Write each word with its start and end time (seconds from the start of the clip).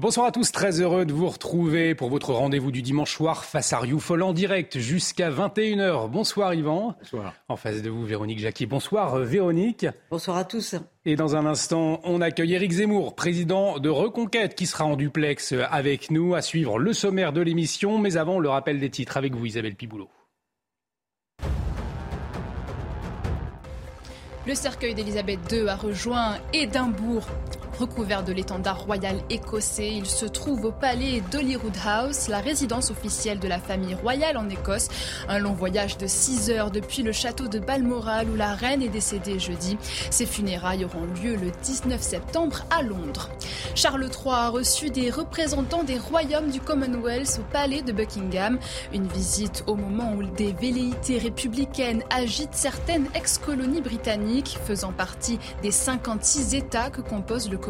Bonsoir 0.00 0.24
à 0.24 0.32
tous, 0.32 0.50
très 0.50 0.80
heureux 0.80 1.04
de 1.04 1.12
vous 1.12 1.28
retrouver 1.28 1.94
pour 1.94 2.08
votre 2.08 2.32
rendez-vous 2.32 2.70
du 2.70 2.80
dimanche 2.80 3.14
soir 3.14 3.44
face 3.44 3.74
à 3.74 3.78
Rioufol 3.78 4.22
en 4.22 4.32
direct 4.32 4.78
jusqu'à 4.78 5.30
21h. 5.30 6.08
Bonsoir 6.08 6.54
Yvan. 6.54 6.94
Bonsoir. 6.98 7.34
En 7.50 7.56
face 7.56 7.82
de 7.82 7.90
vous, 7.90 8.06
Véronique 8.06 8.38
Jacquier. 8.38 8.64
Bonsoir 8.64 9.16
euh, 9.16 9.24
Véronique. 9.24 9.84
Bonsoir 10.10 10.38
à 10.38 10.44
tous. 10.44 10.74
Et 11.04 11.16
dans 11.16 11.36
un 11.36 11.44
instant, 11.44 12.00
on 12.04 12.22
accueille 12.22 12.54
Éric 12.54 12.72
Zemmour, 12.72 13.14
président 13.14 13.78
de 13.78 13.90
Reconquête, 13.90 14.54
qui 14.54 14.64
sera 14.64 14.86
en 14.86 14.96
duplex 14.96 15.52
avec 15.70 16.10
nous 16.10 16.34
à 16.34 16.40
suivre 16.40 16.78
le 16.78 16.94
sommaire 16.94 17.34
de 17.34 17.42
l'émission. 17.42 17.98
Mais 17.98 18.16
avant, 18.16 18.38
le 18.38 18.48
rappel 18.48 18.80
des 18.80 18.88
titres 18.88 19.18
avec 19.18 19.34
vous, 19.34 19.44
Isabelle 19.44 19.74
Piboulot. 19.74 20.08
Le 24.46 24.54
cercueil 24.54 24.94
d'Élisabeth 24.94 25.40
II 25.52 25.68
a 25.68 25.76
rejoint 25.76 26.38
Édimbourg. 26.54 27.26
Recouvert 27.80 28.22
de 28.22 28.32
l'étendard 28.32 28.82
royal 28.82 29.16
écossais, 29.30 29.88
il 29.88 30.04
se 30.04 30.26
trouve 30.26 30.66
au 30.66 30.70
palais 30.70 31.22
d'Holyrood 31.30 31.72
House, 31.82 32.28
la 32.28 32.40
résidence 32.40 32.90
officielle 32.90 33.38
de 33.38 33.48
la 33.48 33.58
famille 33.58 33.94
royale 33.94 34.36
en 34.36 34.50
Écosse. 34.50 34.88
Un 35.30 35.38
long 35.38 35.54
voyage 35.54 35.96
de 35.96 36.06
6 36.06 36.50
heures 36.50 36.70
depuis 36.70 37.02
le 37.02 37.12
château 37.12 37.48
de 37.48 37.58
Balmoral 37.58 38.28
où 38.28 38.36
la 38.36 38.54
reine 38.54 38.82
est 38.82 38.90
décédée 38.90 39.38
jeudi. 39.38 39.78
Ses 40.10 40.26
funérailles 40.26 40.84
auront 40.84 41.06
lieu 41.06 41.36
le 41.36 41.50
19 41.62 42.02
septembre 42.02 42.66
à 42.68 42.82
Londres. 42.82 43.30
Charles 43.74 44.10
III 44.10 44.34
a 44.34 44.48
reçu 44.50 44.90
des 44.90 45.08
représentants 45.08 45.82
des 45.82 45.96
royaumes 45.96 46.50
du 46.50 46.60
Commonwealth 46.60 47.40
au 47.40 47.50
palais 47.50 47.80
de 47.80 47.92
Buckingham. 47.92 48.58
Une 48.92 49.06
visite 49.06 49.64
au 49.66 49.74
moment 49.74 50.12
où 50.12 50.22
des 50.22 50.52
velléités 50.52 51.16
républicaines 51.16 52.02
agitent 52.10 52.50
certaines 52.52 53.06
ex-colonies 53.14 53.80
britanniques 53.80 54.58
faisant 54.66 54.92
partie 54.92 55.38
des 55.62 55.70
56 55.70 56.54
États 56.54 56.90
que 56.90 57.00
compose 57.00 57.50
le 57.50 57.56
Commonwealth. 57.56 57.69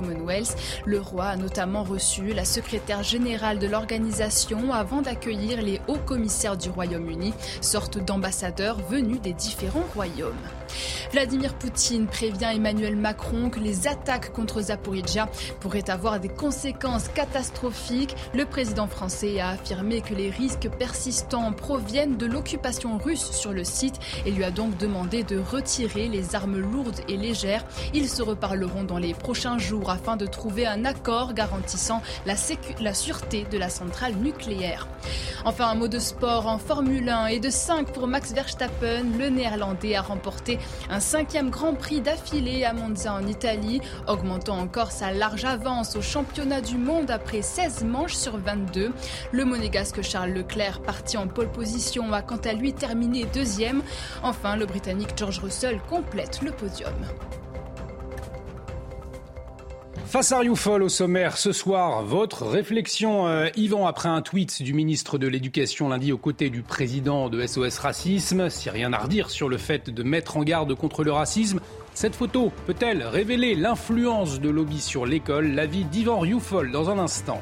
Le 0.84 1.00
roi 1.00 1.26
a 1.26 1.36
notamment 1.36 1.82
reçu 1.82 2.32
la 2.32 2.44
secrétaire 2.44 3.02
générale 3.02 3.58
de 3.58 3.66
l'organisation 3.66 4.72
avant 4.72 5.02
d'accueillir 5.02 5.62
les 5.62 5.80
hauts 5.88 5.98
commissaires 5.98 6.56
du 6.56 6.70
Royaume-Uni, 6.70 7.34
sorte 7.60 7.98
d'ambassadeurs 7.98 8.78
venus 8.88 9.20
des 9.20 9.32
différents 9.32 9.86
royaumes. 9.94 10.34
Vladimir 11.12 11.54
Poutine 11.54 12.06
prévient 12.06 12.52
Emmanuel 12.54 12.94
Macron 12.94 13.50
que 13.50 13.58
les 13.58 13.88
attaques 13.88 14.32
contre 14.32 14.62
Zaporizhia 14.62 15.28
pourraient 15.58 15.90
avoir 15.90 16.20
des 16.20 16.28
conséquences 16.28 17.08
catastrophiques. 17.08 18.14
Le 18.32 18.46
président 18.46 18.86
français 18.86 19.40
a 19.40 19.50
affirmé 19.50 20.00
que 20.00 20.14
les 20.14 20.30
risques 20.30 20.68
persistants 20.78 21.52
proviennent 21.52 22.16
de 22.16 22.26
l'occupation 22.26 22.96
russe 22.98 23.32
sur 23.32 23.52
le 23.52 23.64
site 23.64 23.96
et 24.24 24.30
lui 24.30 24.44
a 24.44 24.50
donc 24.52 24.76
demandé 24.76 25.24
de 25.24 25.38
retirer 25.38 26.08
les 26.08 26.34
armes 26.36 26.58
lourdes 26.58 27.00
et 27.08 27.16
légères. 27.16 27.64
Ils 27.92 28.08
se 28.08 28.22
reparleront 28.22 28.84
dans 28.84 28.98
les 28.98 29.14
prochains 29.14 29.58
jours 29.58 29.89
afin 29.90 30.16
de 30.16 30.26
trouver 30.26 30.66
un 30.66 30.84
accord 30.84 31.34
garantissant 31.34 32.02
la, 32.26 32.34
la 32.80 32.94
sûreté 32.94 33.46
de 33.50 33.58
la 33.58 33.68
centrale 33.68 34.14
nucléaire. 34.14 34.86
Enfin, 35.44 35.68
un 35.68 35.74
mot 35.74 35.88
de 35.88 35.98
sport 35.98 36.46
en 36.46 36.58
Formule 36.58 37.08
1 37.08 37.26
et 37.26 37.40
de 37.40 37.50
5 37.50 37.92
pour 37.92 38.06
Max 38.06 38.32
Verstappen. 38.32 39.04
Le 39.18 39.28
néerlandais 39.28 39.94
a 39.94 40.02
remporté 40.02 40.58
un 40.90 41.00
cinquième 41.00 41.50
Grand 41.50 41.74
Prix 41.74 42.00
d'affilée 42.00 42.64
à 42.64 42.72
Monza 42.72 43.14
en 43.14 43.26
Italie, 43.26 43.80
augmentant 44.06 44.58
encore 44.58 44.92
sa 44.92 45.12
large 45.12 45.44
avance 45.44 45.96
au 45.96 46.02
championnat 46.02 46.60
du 46.60 46.76
monde 46.76 47.10
après 47.10 47.42
16 47.42 47.84
manches 47.84 48.14
sur 48.14 48.36
22. 48.36 48.92
Le 49.32 49.44
monégasque 49.44 50.02
Charles 50.02 50.32
Leclerc, 50.32 50.82
parti 50.82 51.16
en 51.16 51.26
pole 51.26 51.50
position, 51.50 52.12
a 52.12 52.22
quant 52.22 52.36
à 52.36 52.52
lui 52.52 52.72
terminé 52.72 53.24
deuxième. 53.32 53.82
Enfin, 54.22 54.56
le 54.56 54.66
Britannique 54.66 55.16
George 55.16 55.38
Russell 55.40 55.80
complète 55.88 56.40
le 56.42 56.50
podium. 56.50 56.92
Face 60.06 60.32
à 60.32 60.38
Rioufol 60.38 60.82
au 60.82 60.88
sommaire 60.88 61.36
ce 61.36 61.52
soir, 61.52 62.02
votre 62.02 62.44
réflexion, 62.44 63.28
euh, 63.28 63.48
Yvan, 63.56 63.86
après 63.86 64.08
un 64.08 64.22
tweet 64.22 64.62
du 64.62 64.74
ministre 64.74 65.18
de 65.18 65.28
l'Éducation 65.28 65.88
lundi 65.88 66.12
aux 66.12 66.18
côtés 66.18 66.50
du 66.50 66.62
président 66.62 67.28
de 67.28 67.46
SOS 67.46 67.78
Racisme, 67.78 68.50
si 68.50 68.70
rien 68.70 68.92
à 68.92 68.98
redire 68.98 69.30
sur 69.30 69.48
le 69.48 69.56
fait 69.56 69.88
de 69.90 70.02
mettre 70.02 70.36
en 70.36 70.42
garde 70.42 70.74
contre 70.74 71.04
le 71.04 71.12
racisme, 71.12 71.60
cette 71.94 72.16
photo 72.16 72.52
peut-elle 72.66 73.02
révéler 73.04 73.54
l'influence 73.54 74.40
de 74.40 74.48
lobby 74.48 74.80
sur 74.80 75.06
l'école? 75.06 75.52
L'avis 75.52 75.84
d'Yvan 75.84 76.18
Rioufol 76.18 76.72
dans 76.72 76.90
un 76.90 76.98
instant. 76.98 77.40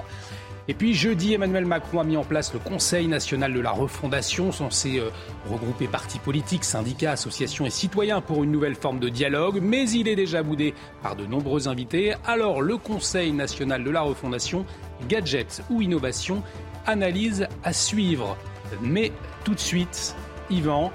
Et 0.70 0.74
puis 0.74 0.92
jeudi, 0.92 1.32
Emmanuel 1.32 1.64
Macron 1.64 2.00
a 2.00 2.04
mis 2.04 2.18
en 2.18 2.24
place 2.24 2.52
le 2.52 2.58
Conseil 2.58 3.08
national 3.08 3.54
de 3.54 3.60
la 3.60 3.70
refondation, 3.70 4.52
censé 4.52 4.98
euh, 4.98 5.08
regrouper 5.50 5.88
partis 5.88 6.18
politiques, 6.18 6.64
syndicats, 6.64 7.12
associations 7.12 7.64
et 7.64 7.70
citoyens 7.70 8.20
pour 8.20 8.44
une 8.44 8.52
nouvelle 8.52 8.74
forme 8.74 9.00
de 9.00 9.08
dialogue, 9.08 9.60
mais 9.62 9.88
il 9.90 10.08
est 10.08 10.16
déjà 10.16 10.42
boudé 10.42 10.74
par 11.02 11.16
de 11.16 11.24
nombreux 11.24 11.68
invités. 11.68 12.14
Alors 12.26 12.60
le 12.60 12.76
Conseil 12.76 13.32
national 13.32 13.82
de 13.82 13.90
la 13.90 14.02
refondation, 14.02 14.66
gadgets 15.08 15.62
ou 15.70 15.80
innovation, 15.80 16.42
analyse 16.86 17.48
à 17.64 17.72
suivre. 17.72 18.36
Mais 18.82 19.10
tout 19.44 19.54
de 19.54 19.60
suite, 19.60 20.14
Yvan, 20.50 20.92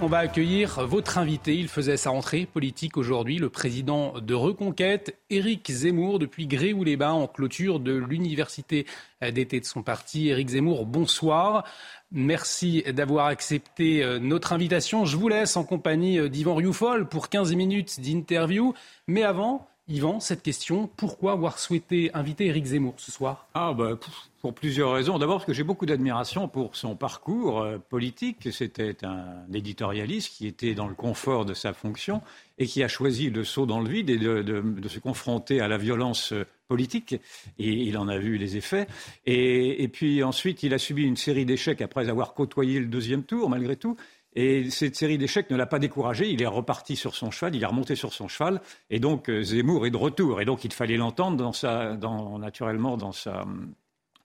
on 0.00 0.06
va 0.06 0.18
accueillir 0.18 0.86
votre 0.86 1.18
invité. 1.18 1.54
Il 1.56 1.68
faisait 1.68 1.96
sa 1.96 2.10
rentrée 2.10 2.46
politique 2.46 2.96
aujourd'hui, 2.96 3.38
le 3.38 3.48
président 3.48 4.14
de 4.20 4.34
Reconquête, 4.34 5.18
Éric 5.30 5.70
Zemmour, 5.70 6.18
depuis 6.18 6.46
Gréoux-les-Bains, 6.46 7.12
en 7.12 7.26
clôture 7.26 7.80
de 7.80 7.92
l'université 7.92 8.86
d'été 9.32 9.60
de 9.60 9.64
son 9.64 9.82
parti. 9.82 10.28
Éric 10.28 10.50
Zemmour, 10.50 10.86
bonsoir. 10.86 11.64
Merci 12.12 12.84
d'avoir 12.92 13.26
accepté 13.26 14.04
euh, 14.04 14.18
notre 14.18 14.52
invitation. 14.52 15.04
Je 15.04 15.16
vous 15.16 15.28
laisse 15.28 15.56
en 15.56 15.64
compagnie 15.64 16.18
euh, 16.18 16.28
d'Yvan 16.28 16.54
Rioufol 16.54 17.08
pour 17.08 17.28
15 17.28 17.54
minutes 17.54 18.00
d'interview. 18.00 18.74
Mais 19.08 19.22
avant, 19.22 19.66
Yvan, 19.86 20.18
cette 20.18 20.42
question, 20.42 20.88
pourquoi 20.96 21.32
avoir 21.32 21.58
souhaité 21.58 22.10
inviter 22.14 22.46
Éric 22.46 22.64
Zemmour 22.64 22.94
ce 22.96 23.12
soir? 23.12 23.48
Ah, 23.52 23.74
bah, 23.74 23.98
pour 24.40 24.54
plusieurs 24.54 24.92
raisons. 24.92 25.18
D'abord 25.18 25.36
parce 25.36 25.46
que 25.46 25.52
j'ai 25.52 25.62
beaucoup 25.62 25.84
d'admiration 25.84 26.48
pour 26.48 26.74
son 26.74 26.96
parcours 26.96 27.60
euh, 27.60 27.76
politique. 27.78 28.48
C'était 28.50 29.04
un 29.04 29.44
éditorialiste 29.52 30.32
qui 30.32 30.46
était 30.46 30.72
dans 30.72 30.88
le 30.88 30.94
confort 30.94 31.44
de 31.44 31.52
sa 31.52 31.74
fonction 31.74 32.22
et 32.56 32.66
qui 32.66 32.82
a 32.82 32.88
choisi 32.88 33.28
le 33.28 33.44
saut 33.44 33.66
dans 33.66 33.80
le 33.80 33.90
vide 33.90 34.08
et 34.08 34.16
de, 34.16 34.88
se 34.88 34.98
confronter 35.00 35.60
à 35.60 35.68
la 35.68 35.76
violence 35.76 36.32
euh, 36.32 36.46
politique. 36.66 37.16
Et 37.58 37.70
il 37.70 37.98
en 37.98 38.08
a 38.08 38.16
vu 38.16 38.38
les 38.38 38.56
effets. 38.56 38.86
Et, 39.26 39.82
et 39.82 39.88
puis 39.88 40.22
ensuite, 40.22 40.62
il 40.62 40.72
a 40.72 40.78
subi 40.78 41.04
une 41.04 41.16
série 41.16 41.44
d'échecs 41.44 41.82
après 41.82 42.08
avoir 42.08 42.32
côtoyé 42.32 42.80
le 42.80 42.86
deuxième 42.86 43.22
tour, 43.22 43.50
malgré 43.50 43.76
tout. 43.76 43.96
Et 44.36 44.70
cette 44.70 44.96
série 44.96 45.18
d'échecs 45.18 45.50
ne 45.50 45.56
l'a 45.56 45.66
pas 45.66 45.78
découragé. 45.78 46.28
Il 46.30 46.42
est 46.42 46.46
reparti 46.46 46.96
sur 46.96 47.14
son 47.14 47.30
cheval, 47.30 47.54
il 47.54 47.62
est 47.62 47.66
remonté 47.66 47.94
sur 47.94 48.12
son 48.12 48.28
cheval. 48.28 48.60
Et 48.90 48.98
donc 48.98 49.30
Zemmour 49.30 49.86
est 49.86 49.90
de 49.90 49.96
retour. 49.96 50.40
Et 50.40 50.44
donc 50.44 50.64
il 50.64 50.72
fallait 50.72 50.96
l'entendre 50.96 51.36
dans 51.36 51.52
sa, 51.52 51.94
dans, 51.94 52.38
naturellement 52.38 52.96
dans 52.96 53.12
sa 53.12 53.44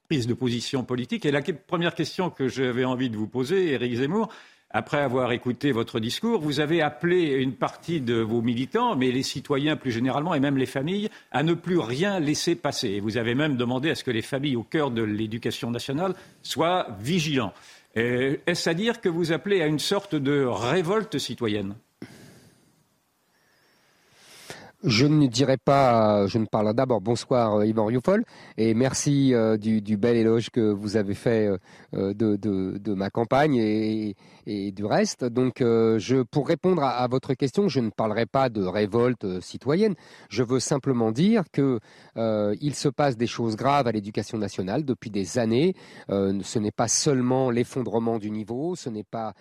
prise 0.08 0.26
de 0.26 0.34
position 0.34 0.82
politique. 0.82 1.24
Et 1.24 1.30
la 1.30 1.42
première 1.42 1.94
question 1.94 2.30
que 2.30 2.48
j'avais 2.48 2.84
envie 2.84 3.10
de 3.10 3.16
vous 3.16 3.28
poser, 3.28 3.72
Éric 3.72 3.94
Zemmour, 3.94 4.28
après 4.72 4.98
avoir 4.98 5.32
écouté 5.32 5.72
votre 5.72 5.98
discours, 5.98 6.40
vous 6.40 6.60
avez 6.60 6.80
appelé 6.80 7.34
une 7.34 7.54
partie 7.54 8.00
de 8.00 8.14
vos 8.14 8.40
militants, 8.40 8.94
mais 8.94 9.10
les 9.10 9.24
citoyens 9.24 9.76
plus 9.76 9.90
généralement 9.90 10.32
et 10.32 10.38
même 10.38 10.56
les 10.56 10.66
familles, 10.66 11.08
à 11.32 11.42
ne 11.42 11.54
plus 11.54 11.78
rien 11.78 12.20
laisser 12.20 12.54
passer. 12.54 12.88
Et 12.90 13.00
vous 13.00 13.16
avez 13.16 13.34
même 13.34 13.56
demandé 13.56 13.90
à 13.90 13.96
ce 13.96 14.04
que 14.04 14.12
les 14.12 14.22
familles 14.22 14.54
au 14.54 14.62
cœur 14.62 14.92
de 14.92 15.02
l'éducation 15.02 15.72
nationale 15.72 16.14
soient 16.42 16.86
vigilants. 17.00 17.52
Est-ce 17.94 18.70
à 18.70 18.74
dire 18.74 19.00
que 19.00 19.08
vous 19.08 19.32
appelez 19.32 19.62
à 19.62 19.66
une 19.66 19.78
sorte 19.78 20.14
de 20.14 20.44
révolte 20.44 21.18
citoyenne? 21.18 21.74
Je 24.82 25.06
ne 25.06 25.26
dirais 25.26 25.58
pas, 25.58 26.26
je 26.26 26.38
ne 26.38 26.46
parle 26.46 26.72
d'abord 26.74 27.00
bonsoir 27.00 27.56
euh, 27.56 27.66
Yvan 27.66 27.86
Rioufol 27.86 28.24
et 28.56 28.74
merci 28.74 29.34
euh, 29.34 29.56
du, 29.56 29.96
bel 29.96 30.16
éloge 30.16 30.50
que 30.50 30.60
vous 30.60 30.96
avez 30.96 31.14
fait 31.14 31.50
de, 31.92 32.36
de, 32.36 32.94
ma 32.94 33.10
campagne 33.10 33.56
et, 33.56 34.14
du 34.72 34.84
reste. 34.84 35.24
Donc, 35.24 35.60
euh, 35.60 35.98
je, 35.98 36.22
pour 36.22 36.48
répondre 36.48 36.82
à, 36.82 37.06
votre 37.06 37.34
question, 37.34 37.68
je 37.68 37.80
ne 37.80 37.90
parlerai 37.90 38.26
pas 38.26 38.48
de 38.48 38.62
révolte 38.62 39.24
euh, 39.24 39.40
citoyenne. 39.40 39.94
Je 40.28 40.42
veux 40.42 40.60
simplement 40.60 41.12
dire 41.12 41.44
que 41.52 41.78
euh, 42.16 42.54
il 42.60 42.74
se 42.74 42.88
passe 42.88 43.16
des 43.16 43.26
choses 43.26 43.56
graves 43.56 43.86
à 43.86 43.92
l'éducation 43.92 44.38
nationale 44.38 44.84
depuis 44.84 45.10
des 45.10 45.38
années. 45.38 45.74
ce 46.08 46.58
n'est 46.58 46.70
pas 46.70 46.88
seulement 46.88 47.50
l'effondrement 47.50 48.18
du 48.18 48.30
niveau, 48.30 48.74
ce 48.76 48.88
n'est 48.88 49.04
pas 49.04 49.34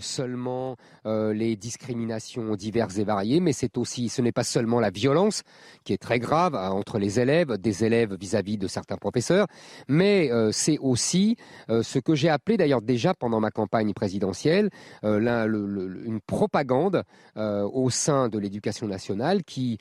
seulement 0.00 0.76
les 1.04 1.56
discriminations 1.56 2.54
diverses 2.56 2.98
et 2.98 3.04
variées, 3.04 3.40
mais 3.40 3.52
c'est 3.52 3.76
aussi, 3.78 4.08
ce 4.08 4.22
n'est 4.22 4.32
pas 4.32 4.44
seulement 4.44 4.80
la 4.84 4.90
violence 4.90 5.42
qui 5.84 5.92
est 5.94 6.02
très 6.08 6.18
grave 6.18 6.54
hein, 6.54 6.70
entre 6.70 6.98
les 6.98 7.18
élèves, 7.18 7.56
des 7.56 7.84
élèves 7.84 8.14
vis-à-vis 8.14 8.58
de 8.58 8.68
certains 8.68 8.96
professeurs, 8.96 9.46
mais 9.88 10.30
euh, 10.30 10.52
c'est 10.52 10.78
aussi 10.78 11.36
euh, 11.70 11.82
ce 11.82 11.98
que 11.98 12.14
j'ai 12.14 12.28
appelé 12.28 12.56
d'ailleurs 12.56 12.82
déjà 12.82 13.14
pendant 13.14 13.40
ma 13.40 13.50
campagne 13.50 13.92
présidentielle 13.94 14.68
une 15.02 16.20
propagande 16.26 17.02
au 17.36 17.90
sein 17.90 18.28
de 18.28 18.38
l'éducation 18.38 18.86
nationale 18.86 19.42
qui 19.42 19.78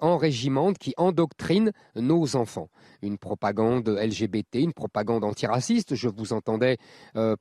enrégimente, 0.00 0.78
qui 0.78 0.94
endoctrine 0.96 1.72
nos 1.96 2.36
enfants. 2.36 2.68
Une 3.02 3.18
propagande 3.18 3.88
LGBT, 3.88 4.56
une 4.56 4.72
propagande 4.72 5.24
antiraciste. 5.24 5.94
Je 5.94 6.08
vous 6.08 6.32
entendais 6.32 6.78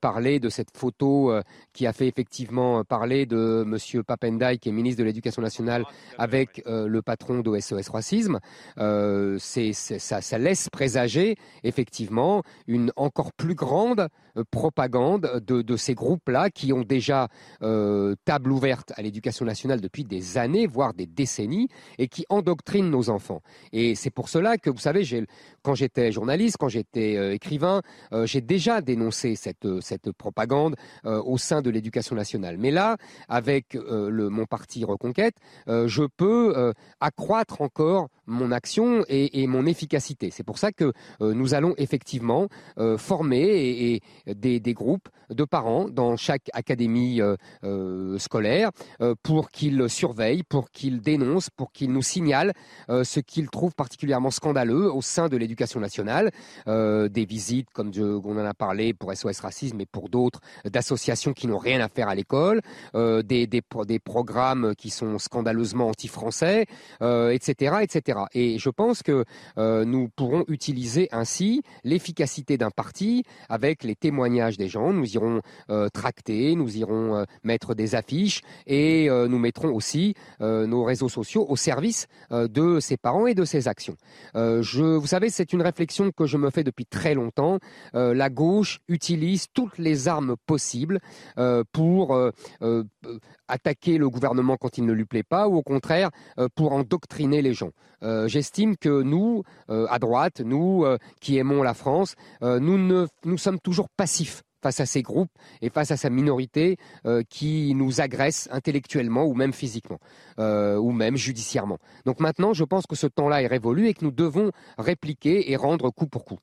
parler 0.01 0.39
de 0.39 0.49
cette 0.49 0.75
photo 0.75 1.33
qui 1.73 1.87
a 1.87 1.93
fait 1.93 2.07
effectivement 2.07 2.83
parler 2.83 3.25
de 3.25 3.65
M. 3.65 4.03
Papendai, 4.03 4.57
qui 4.57 4.69
est 4.69 4.71
ministre 4.71 4.99
de 4.99 5.05
l'Éducation 5.05 5.41
nationale, 5.41 5.85
avec 6.17 6.63
euh, 6.67 6.87
le 6.87 7.01
patron 7.01 7.39
de 7.39 7.59
SOS 7.59 7.89
Racisme. 7.89 8.39
Euh, 8.77 9.37
ça, 9.39 10.37
laisse 10.37 10.69
présager 10.69 11.35
effectivement 11.63 12.43
une 12.67 12.91
encore 12.95 13.33
plus 13.33 13.55
grande 13.55 14.07
euh, 14.37 14.43
propagande 14.51 15.41
de, 15.45 15.75
ces 15.77 15.93
groupes-là 15.93 16.49
qui 16.49 16.73
ont 16.73 16.81
déjà 16.81 17.27
table 17.61 18.51
ouverte 18.51 18.91
à 18.95 19.01
l'éducation 19.01 19.45
nationale 19.45 19.81
depuis 19.81 20.03
des 20.03 20.37
années, 20.37 20.67
voire 20.67 20.93
des 20.93 21.05
décennies, 21.05 21.67
et 21.97 22.07
qui 22.07 22.25
endoctrinent 22.29 22.89
nos 22.89 23.09
enfants. 23.09 23.41
Et 23.71 23.95
c'est 23.95 24.09
pour 24.09 24.29
cela 24.29 24.57
que, 24.57 24.69
vous 24.69 24.79
savez, 24.79 25.03
quand 25.61 25.75
j'étais 25.75 26.11
journaliste, 26.11 26.57
quand 26.57 26.69
j'étais 26.69 27.35
écrivain, 27.35 27.81
j'ai 28.23 28.41
déjà 28.41 28.81
dénoncé 28.81 29.35
cette, 29.35 29.67
cette 29.81 30.11
propagande 30.11 30.75
au 31.03 31.37
sein 31.37 31.61
de 31.61 31.69
l'éducation 31.69 32.15
nationale. 32.15 32.57
Mais 32.57 32.71
là, 32.71 32.97
avec 33.27 33.75
mon 33.75 34.45
parti 34.45 34.83
Reconquête, 34.85 35.35
je 35.67 36.03
peux 36.05 36.73
accroître 36.99 37.61
encore 37.61 38.09
mon 38.29 38.51
action 38.51 39.03
et, 39.09 39.47
mon 39.47 39.65
efficacité. 39.65 40.29
C'est 40.31 40.43
pour 40.43 40.57
ça 40.57 40.71
que 40.71 40.93
euh, 41.21 41.33
nous 41.33 41.53
allons 41.53 41.73
effectivement 41.77 42.47
euh, 42.77 42.97
former 42.97 43.41
et, 43.43 44.01
des, 44.27 44.73
groupes 44.73 45.09
de 45.31 45.43
parents 45.43 45.89
dans 45.89 46.15
chaque 46.15 46.49
académie 46.53 47.21
euh, 47.21 48.17
scolaire 48.19 48.69
pour 49.23 49.49
qu'ils 49.49 49.89
surveillent, 49.89 50.43
pour 50.43 50.69
qu'ils 50.69 51.01
dénoncent, 51.01 51.49
pour 51.49 51.71
qu'ils 51.71 51.91
nous 51.91 52.03
signalent 52.03 52.53
ce 52.87 53.19
qu'ils 53.19 53.49
trouvent 53.49 53.73
particulièrement 53.73 54.29
scandaleux 54.29 54.93
au 54.93 55.01
sein 55.01 55.27
de 55.27 55.37
l'éducation 55.39 55.79
nationale. 55.79 56.31
des 56.67 57.25
visites, 57.25 57.69
comme 57.73 57.91
on 57.97 58.37
en 58.37 58.45
a 58.45 58.53
parlé 58.53 58.93
pour 58.93 59.13
SOS 59.15 59.39
Racisme 59.39 59.79
et 59.81 59.85
pour 59.85 60.09
d'autres, 60.09 60.39
d'associations 60.65 61.33
qui 61.33 61.47
n'ont 61.47 61.57
rien 61.57 61.79
à 61.81 61.87
faire 61.87 62.09
à 62.09 62.15
l'école, 62.15 62.61
des, 62.93 63.47
des, 63.47 63.61
des 63.87 63.99
programmes 63.99 64.73
qui 64.75 64.89
sont 64.89 65.17
scandaleusement 65.17 65.89
anti-français, 65.89 66.65
etc., 67.01 67.77
etc. 67.81 68.19
Et 68.33 68.59
je 68.59 68.69
pense 68.69 69.03
que 69.03 69.25
euh, 69.57 69.85
nous 69.85 70.09
pourrons 70.09 70.43
utiliser 70.47 71.09
ainsi 71.11 71.63
l'efficacité 71.83 72.57
d'un 72.57 72.71
parti 72.71 73.23
avec 73.49 73.83
les 73.83 73.95
témoignages 73.95 74.57
des 74.57 74.67
gens. 74.67 74.93
Nous 74.93 75.13
irons 75.13 75.41
euh, 75.69 75.89
tracter, 75.89 76.55
nous 76.55 76.77
irons 76.77 77.15
euh, 77.15 77.23
mettre 77.43 77.75
des 77.75 77.95
affiches 77.95 78.41
et 78.67 79.09
nous 79.09 79.39
mettrons 79.39 79.73
aussi 79.73 80.15
nos 80.39 80.83
réseaux 80.83 81.09
sociaux 81.09 81.45
au 81.49 81.55
service 81.55 82.07
de 82.31 82.79
ses 82.79 82.97
parents 82.97 83.27
et 83.27 83.33
de 83.33 83.45
ses 83.45 83.67
actions. 83.67 83.95
je, 84.35 84.95
vous 84.95 85.07
savez, 85.07 85.28
c'est 85.29 85.53
une 85.53 85.61
réflexion 85.61 86.11
que 86.11 86.25
je 86.25 86.37
me 86.37 86.49
fais 86.49 86.63
depuis 86.63 86.85
très 86.85 87.13
longtemps. 87.13 87.59
la 87.93 88.29
gauche 88.29 88.79
utilise 88.87 89.47
toutes 89.53 89.77
les 89.77 90.07
armes 90.07 90.35
possibles 90.45 90.99
pour 91.71 92.17
attaquer 93.47 93.97
le 93.97 94.09
gouvernement 94.09 94.57
quand 94.57 94.77
il 94.77 94.85
ne 94.85 94.93
lui 94.93 95.05
plaît 95.05 95.23
pas 95.23 95.47
ou 95.47 95.57
au 95.57 95.63
contraire 95.63 96.09
pour 96.55 96.73
endoctriner 96.73 97.41
les 97.41 97.53
gens. 97.53 97.71
Euh, 98.03 98.27
j'estime 98.27 98.77
que 98.77 99.01
nous, 99.01 99.43
euh, 99.69 99.87
à 99.89 99.99
droite, 99.99 100.41
nous 100.41 100.83
euh, 100.85 100.97
qui 101.19 101.37
aimons 101.37 101.63
la 101.63 101.73
France, 101.73 102.15
nous 102.41 103.37
sommes 103.37 103.59
toujours 103.59 103.89
passifs 103.89 104.43
face 104.61 104.79
à 104.79 104.85
ces 104.85 105.01
groupes 105.01 105.31
et 105.61 105.69
face 105.69 105.91
à 105.91 105.97
sa 105.97 106.09
minorité 106.09 106.77
qui 107.29 107.73
nous 107.75 108.01
agresse 108.01 108.47
intellectuellement 108.51 109.25
ou 109.25 109.33
même 109.33 109.53
physiquement 109.53 109.99
ou 110.37 110.91
même 110.91 111.15
judiciairement. 111.17 111.79
Donc 112.05 112.19
maintenant, 112.19 112.53
je 112.53 112.63
pense 112.63 112.85
que 112.85 112.95
ce 112.95 113.07
temps-là 113.07 113.41
est 113.41 113.47
révolu 113.47 113.87
et 113.87 113.93
que 113.93 114.03
nous 114.03 114.11
devons 114.11 114.51
répliquer 114.77 115.51
et 115.51 115.55
rendre 115.55 115.89
coup 115.89 116.07
pour 116.07 116.25
coup. 116.25 116.39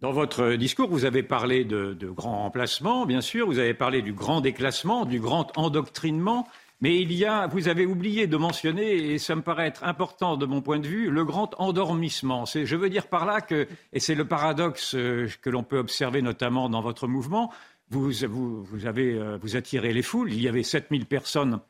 Dans 0.00 0.12
votre 0.12 0.54
discours, 0.54 0.88
vous 0.90 1.04
avez 1.04 1.22
parlé 1.22 1.64
de 1.64 2.10
grands 2.10 2.38
remplacements, 2.38 3.06
bien 3.06 3.20
sûr, 3.20 3.46
vous 3.46 3.58
avez 3.58 3.74
parlé 3.74 4.02
du 4.02 4.12
grand 4.12 4.40
déclassement, 4.40 5.04
du 5.06 5.20
grand 5.20 5.56
endoctrinement. 5.56 6.46
Mais 6.80 7.00
il 7.00 7.12
y 7.12 7.24
a, 7.24 7.46
vous 7.46 7.68
avez 7.68 7.86
oublié 7.86 8.26
de 8.26 8.36
mentionner, 8.36 8.94
et 9.12 9.18
ça 9.18 9.36
me 9.36 9.42
paraît 9.42 9.66
être 9.66 9.84
important 9.84 10.36
de 10.36 10.44
mon 10.44 10.60
point 10.60 10.78
de 10.78 10.86
vue, 10.86 11.10
le 11.10 11.24
grand 11.24 11.54
endormissement. 11.58 12.44
Je 12.46 12.76
veux 12.76 12.90
dire 12.90 13.06
par 13.06 13.26
là 13.26 13.40
que, 13.40 13.66
et 13.92 14.00
c'est 14.00 14.14
le 14.14 14.26
paradoxe 14.26 14.94
euh, 14.94 15.28
que 15.40 15.50
l'on 15.50 15.62
peut 15.62 15.78
observer 15.78 16.20
notamment 16.20 16.68
dans 16.68 16.82
votre 16.82 17.06
mouvement, 17.06 17.52
vous, 17.90 18.10
vous, 18.10 18.86
avez, 18.86 19.14
euh, 19.14 19.38
vous 19.40 19.56
attirez 19.56 19.92
les 19.92 20.02
foules. 20.02 20.32
Il 20.32 20.40
y 20.40 20.48
avait 20.48 20.62
7000 20.62 21.06
personnes 21.06 21.60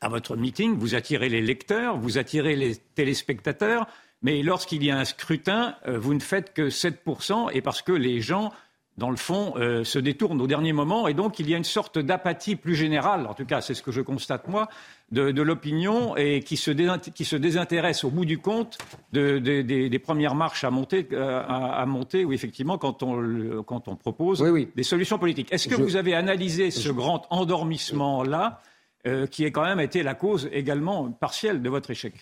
à 0.00 0.08
votre 0.08 0.36
meeting. 0.36 0.76
Vous 0.76 0.94
attirez 0.94 1.28
les 1.28 1.42
lecteurs, 1.42 1.96
vous 1.96 2.18
attirez 2.18 2.56
les 2.56 2.76
téléspectateurs. 2.76 3.86
Mais 4.22 4.42
lorsqu'il 4.42 4.84
y 4.84 4.90
a 4.90 4.98
un 4.98 5.04
scrutin, 5.04 5.76
euh, 5.86 5.98
vous 5.98 6.14
ne 6.14 6.20
faites 6.20 6.52
que 6.52 6.68
7%, 6.68 7.50
et 7.52 7.62
parce 7.62 7.82
que 7.82 7.92
les 7.92 8.20
gens 8.20 8.52
dans 9.00 9.10
le 9.10 9.16
fond, 9.16 9.54
euh, 9.56 9.82
se 9.82 9.98
détournent 9.98 10.40
au 10.42 10.46
dernier 10.46 10.74
moment. 10.74 11.08
Et 11.08 11.14
donc, 11.14 11.38
il 11.38 11.48
y 11.48 11.54
a 11.54 11.56
une 11.56 11.64
sorte 11.64 11.98
d'apathie 11.98 12.54
plus 12.54 12.76
générale, 12.76 13.26
en 13.26 13.32
tout 13.32 13.46
cas, 13.46 13.62
c'est 13.62 13.72
ce 13.72 13.82
que 13.82 13.90
je 13.90 14.02
constate 14.02 14.46
moi, 14.46 14.68
de, 15.10 15.42
l'opinion 15.42 16.16
et 16.16 16.40
qui 16.40 16.56
se, 16.56 16.70
désintéresse 16.70 18.04
au 18.04 18.10
bout 18.10 18.26
du 18.26 18.38
compte 18.38 18.78
des 19.12 20.00
premières 20.04 20.34
marches 20.34 20.64
à 20.64 20.70
monter, 20.70 21.08
euh, 21.12 21.42
à, 21.48 21.84
monter 21.86 22.24
où 22.26 22.32
effectivement, 22.32 22.76
quand 22.76 23.02
on, 23.02 23.62
quand 23.62 23.88
on 23.88 23.96
propose 23.96 24.44
des 24.76 24.82
solutions 24.82 25.18
politiques. 25.18 25.50
Est-ce 25.50 25.66
que 25.66 25.74
vous 25.74 25.96
avez 25.96 26.14
analysé 26.14 26.70
ce 26.70 26.90
grand 26.90 27.26
endormissement-là, 27.30 28.60
euh, 29.06 29.26
qui 29.26 29.46
a 29.46 29.50
quand 29.50 29.64
même 29.64 29.80
été 29.80 30.02
la 30.02 30.14
cause 30.14 30.50
également 30.52 31.10
partielle 31.10 31.62
de 31.62 31.70
votre 31.70 31.90
échec? 31.90 32.12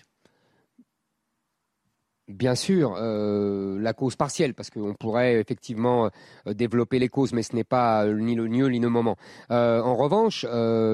Bien 2.29 2.53
sûr, 2.53 2.93
euh, 2.95 3.79
la 3.81 3.93
cause 3.93 4.15
partielle, 4.15 4.53
parce 4.53 4.69
qu'on 4.69 4.93
pourrait 4.93 5.39
effectivement 5.39 6.11
euh, 6.45 6.53
développer 6.53 6.99
les 6.99 7.09
causes, 7.09 7.33
mais 7.33 7.41
ce 7.41 7.55
n'est 7.55 7.63
pas 7.63 8.05
ni 8.05 8.35
le 8.35 8.45
lieu 8.45 8.67
ni 8.67 8.79
le 8.79 8.89
moment. 8.89 9.15
Euh, 9.49 9.81
en 9.81 9.95
revanche, 9.95 10.45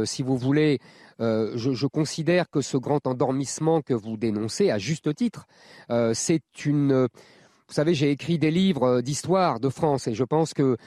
si 0.05 0.23
vous 0.23 0.37
voulez, 0.37 0.79
je, 1.19 1.87
considère 1.87 2.49
que 2.49 2.61
ce 2.61 2.77
grand 2.77 3.05
endormissement 3.05 3.81
que 3.81 3.93
vous 3.93 4.15
dénoncez, 4.15 4.71
à 4.71 4.77
juste 4.77 5.13
titre, 5.13 5.45
c'est 6.13 6.65
une... 6.65 7.09
Vous 7.67 7.73
savez, 7.73 7.95
j'ai 7.95 8.11
écrit 8.11 8.37
des 8.37 8.51
livres 8.51 9.01
d'histoire 9.01 9.59
de 9.59 9.69
France 9.69 10.07
et 10.07 10.13
je 10.13 10.23
pense 10.23 10.53
que 10.53 10.77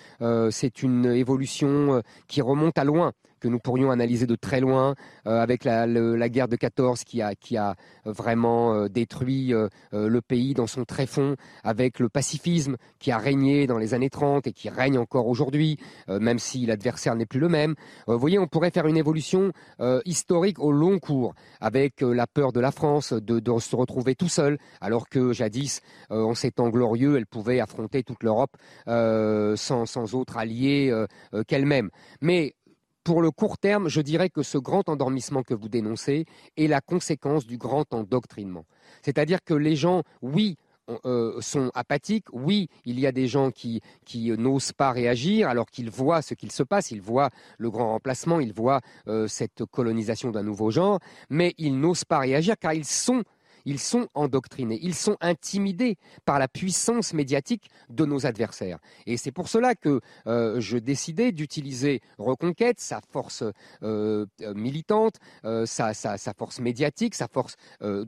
c'est 0.51 0.83
une 0.83 1.07
évolution 1.07 2.03
qui 2.27 2.41
remonte 2.41 2.79
à 2.79 2.85
loin 2.85 3.13
que 3.39 3.49
nous 3.49 3.59
pourrions 3.59 3.91
analyser 3.91 4.27
de 4.27 4.35
très 4.35 4.61
loin, 4.61 4.95
euh, 5.27 5.41
avec 5.41 5.65
la, 5.65 5.87
guerre 6.29 6.49
de 6.49 6.57
14 6.57 7.05
qui 7.05 7.23
a, 7.23 7.35
qui 7.35 7.57
a 7.57 7.75
vraiment 8.05 8.75
euh, 8.75 8.89
détruit 8.89 9.55
euh, 9.55 9.69
le 9.93 10.21
pays 10.21 10.55
dans 10.55 10.67
son 10.67 10.85
tréfonds, 10.85 11.37
avec 11.65 11.99
le 11.99 12.09
pacifisme 12.09 12.77
qui 12.99 13.11
a 13.11 13.19
régné 13.19 13.67
dans 13.67 13.79
les 13.79 13.95
années 13.95 14.11
30 14.11 14.47
et 14.47 14.53
qui 14.53 14.69
règne 14.69 14.99
encore 14.99 15.27
aujourd'hui, 15.27 15.79
même 16.09 16.39
si 16.39 16.67
l'adversaire 16.67 17.15
n'est 17.15 17.27
plus 17.27 17.41
le 17.41 17.49
même. 17.49 17.75
vous 18.07 18.19
voyez, 18.19 18.39
on 18.39 18.47
pourrait 18.47 18.71
faire 18.71 18.87
une 18.87 18.97
évolution 18.97 19.53
historique 20.05 20.59
au 20.59 20.73
long 20.73 20.99
cours, 20.99 21.35
avec 21.61 22.01
la 22.01 22.27
peur 22.27 22.53
de 22.53 22.61
la 22.61 22.71
France 22.71 23.13
de, 23.13 23.41
de, 23.41 23.59
se 23.59 23.77
retrouver 23.77 24.15
tout 24.15 24.29
seul, 24.29 24.59
alors 24.81 25.09
que 25.09 25.33
jadis, 25.33 25.81
en 26.11 26.35
ces 26.35 26.51
temps 26.51 26.69
glorieux, 26.69 27.17
elle 27.17 27.27
pouvait 27.27 27.61
affronter 27.61 28.03
toute 28.03 28.23
l'Europe 28.23 28.57
sans, 28.87 29.87
sans 29.87 30.15
autre 30.15 30.37
allié 30.37 30.93
qu'elle-même. 31.47 31.91
Mais 32.21 32.55
pour 33.09 33.23
le 33.23 33.31
court 33.31 33.57
terme, 33.57 33.89
je 33.89 34.03
dirais 34.03 34.29
que 34.29 34.43
ce 34.43 34.59
grand 34.59 34.87
endormissement 34.91 35.43
que 35.43 35.55
vous 35.55 35.71
dénoncez 35.71 36.27
est 36.59 36.67
la 36.67 36.83
conséquence 36.83 37.47
du 37.47 37.57
grand 37.57 37.95
endoctrinement. 37.95 38.67
C'est-à-dire 39.01 39.43
que 39.43 39.55
les 39.55 39.77
gens, 39.77 40.03
oui, 40.21 40.59
euh, 41.07 41.41
sont 41.41 41.71
apathiques. 41.75 42.27
Oui, 42.35 42.69
il 42.85 43.01
y 43.01 43.07
a 43.07 43.13
des 43.13 43.27
gens 43.27 43.51
qui, 43.51 43.81
n'osent 44.15 44.73
pas 44.73 44.93
réagir 44.93 45.49
alors 45.49 45.71
qu'ils 45.71 45.89
voient 45.89 46.21
ce 46.21 46.35
qu'il 46.35 46.53
se 46.53 46.63
passe, 46.63 46.91
ils 46.91 47.01
voient 47.01 47.31
le 47.57 47.71
grand 47.71 47.93
remplacement, 47.93 48.41
ils 48.41 48.53
voient 48.53 48.83
euh, 49.07 49.27
cette 49.27 49.65
colonisation 49.65 50.31
d'un 50.31 50.43
nouveau 50.43 50.71
genre, 50.71 50.99
mais 51.31 51.55
ils 51.57 51.81
n'osent 51.81 52.05
pas 52.05 52.19
réagir 52.19 52.57
car 52.61 52.75
ils 52.75 52.85
sont 52.85 53.23
ils 53.65 53.79
sont 53.79 54.09
endoctrinés, 54.15 54.79
ils 54.83 54.95
sont 54.95 55.17
intimidés 55.21 55.97
par 56.25 56.39
la 56.39 56.49
puissance 56.49 57.13
médiatique 57.13 57.71
de 57.91 58.05
nos 58.05 58.27
adversaires. 58.27 58.79
Et 59.07 59.17
c'est 59.17 59.33
pour 59.33 59.49
cela 59.49 59.75
que 59.75 60.01
euh, 60.27 60.61
je 60.61 60.79
décidais 60.79 61.33
d'utiliser 61.33 62.01
Reconquête, 62.19 62.81
sa 62.81 63.01
force 63.01 63.45
euh, 63.83 64.27
militante, 64.55 65.17
euh, 65.45 65.67
sa, 65.67 65.93
force 66.37 66.61
médiatique, 66.61 67.15
sa 67.15 67.29
force 67.29 67.57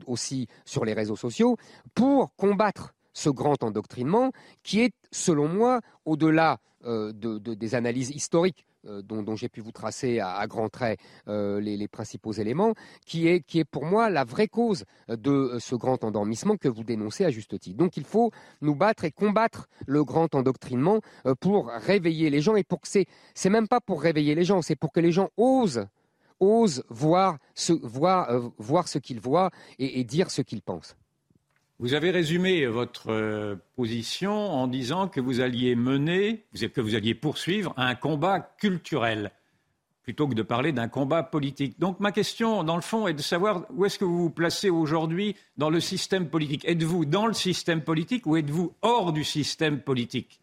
aussi 0.05 0.47
sur 0.65 0.85
les 0.85 0.93
réseaux 0.93 1.15
sociaux, 1.15 1.57
pour 1.95 2.35
combattre 2.35 2.93
ce 3.13 3.29
grand 3.29 3.63
endoctrinement 3.63 4.31
qui 4.63 4.81
est, 4.81 4.93
selon 5.11 5.47
moi, 5.47 5.81
au-delà 6.05 6.59
des 6.83 7.75
analyses 7.75 8.09
historiques 8.09 8.65
dont, 8.83 9.35
j'ai 9.35 9.49
pu 9.49 9.61
vous 9.61 9.71
tracer 9.71 10.19
à, 10.19 10.45
grands 10.47 10.69
traits 10.69 10.99
les, 11.27 11.87
principaux 11.87 12.31
éléments, 12.31 12.73
qui 13.05 13.27
est, 13.27 13.63
pour 13.65 13.85
moi 13.85 14.09
la 14.09 14.23
vraie 14.23 14.47
cause 14.47 14.85
de 15.07 15.57
ce 15.59 15.75
grand 15.75 16.03
endormissement 16.03 16.57
que 16.57 16.67
vous 16.67 16.83
dénoncez 16.83 17.25
à 17.25 17.29
juste 17.29 17.59
titre. 17.59 17.77
Donc 17.77 17.97
il 17.97 18.03
faut 18.03 18.31
nous 18.61 18.75
battre 18.75 19.05
et 19.05 19.11
combattre 19.11 19.67
le 19.85 20.03
grand 20.03 20.33
endoctrinement 20.35 21.01
pour 21.39 21.67
réveiller 21.67 22.29
les 22.29 22.41
gens 22.41 22.55
et 22.55 22.63
pour 22.63 22.81
que 22.81 22.87
c'est, 22.87 23.05
c'est 23.33 23.49
même 23.49 23.67
pas 23.67 23.81
pour 23.81 24.01
réveiller 24.01 24.35
les 24.35 24.43
gens, 24.43 24.61
c'est 24.61 24.75
pour 24.75 24.91
que 24.91 24.99
les 24.99 25.11
gens 25.11 25.29
osent 25.37 25.87
voir 26.89 27.37
ce 27.55 28.97
qu'ils 28.97 29.19
voient 29.19 29.51
et 29.79 30.03
dire 30.03 30.31
ce 30.31 30.41
qu'ils 30.41 30.61
pensent. 30.61 30.95
Vous 31.81 31.95
avez 31.95 32.11
résumé 32.11 32.67
votre 32.67 33.09
euh, 33.09 33.55
position 33.75 34.31
en 34.31 34.67
disant 34.67 35.07
que 35.07 35.19
vous 35.19 35.41
alliez 35.41 35.75
mener, 35.75 36.45
que 36.53 36.79
vous 36.79 36.93
alliez 36.93 37.15
poursuivre 37.15 37.73
un 37.75 37.95
combat 37.95 38.39
culturel 38.39 39.31
plutôt 40.03 40.27
que 40.27 40.35
de 40.35 40.43
parler 40.43 40.73
d'un 40.73 40.87
combat 40.87 41.23
politique. 41.23 41.79
Donc 41.79 41.99
ma 41.99 42.11
question, 42.11 42.63
dans 42.63 42.75
le 42.75 42.83
fond, 42.83 43.07
est 43.07 43.15
de 43.15 43.21
savoir 43.23 43.65
où 43.71 43.83
est-ce 43.83 43.97
que 43.97 44.05
vous 44.05 44.19
vous 44.19 44.29
placez 44.29 44.69
aujourd'hui 44.69 45.35
dans 45.57 45.71
le 45.71 45.79
système 45.79 46.29
politique. 46.29 46.65
Êtes-vous 46.65 47.05
dans 47.05 47.25
le 47.25 47.33
système 47.33 47.81
politique 47.81 48.27
ou 48.27 48.37
êtes-vous 48.37 48.75
hors 48.83 49.11
du 49.11 49.23
système 49.23 49.79
politique? 49.79 50.40